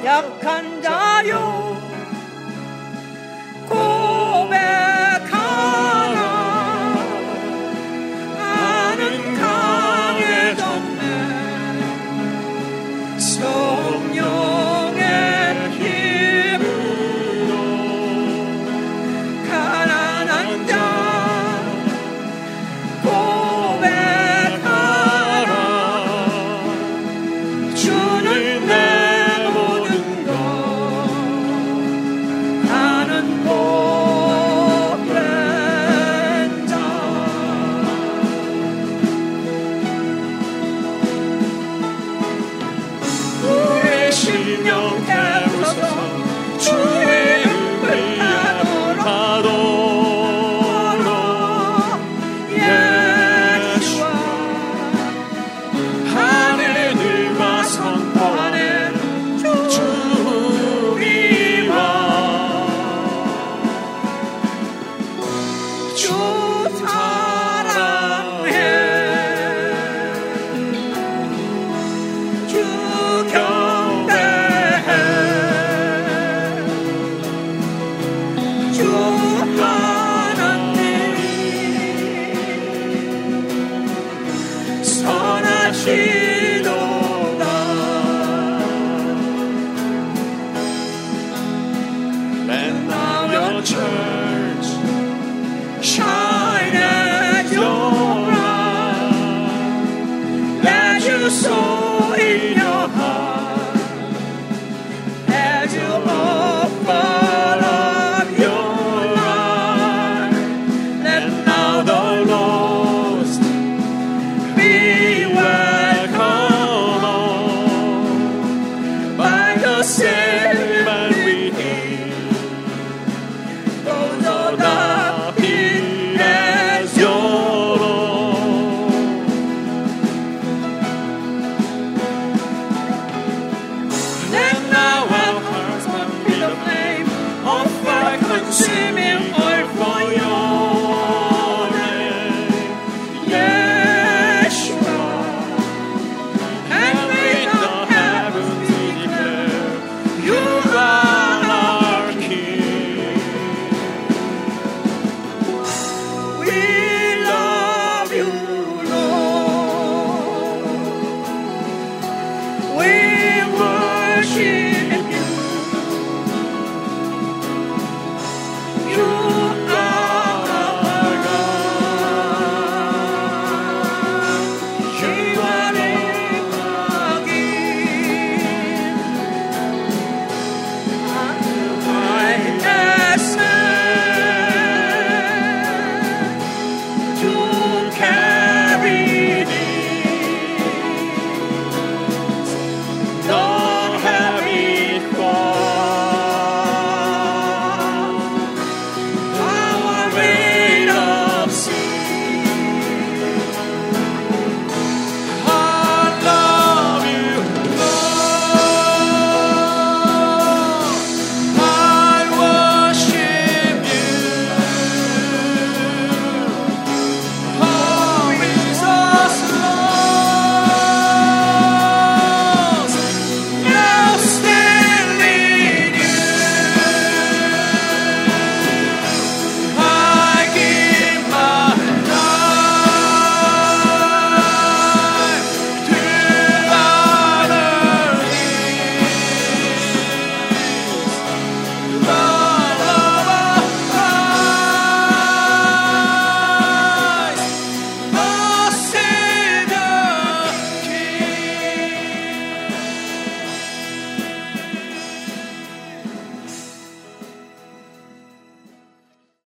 약한 0.04 0.81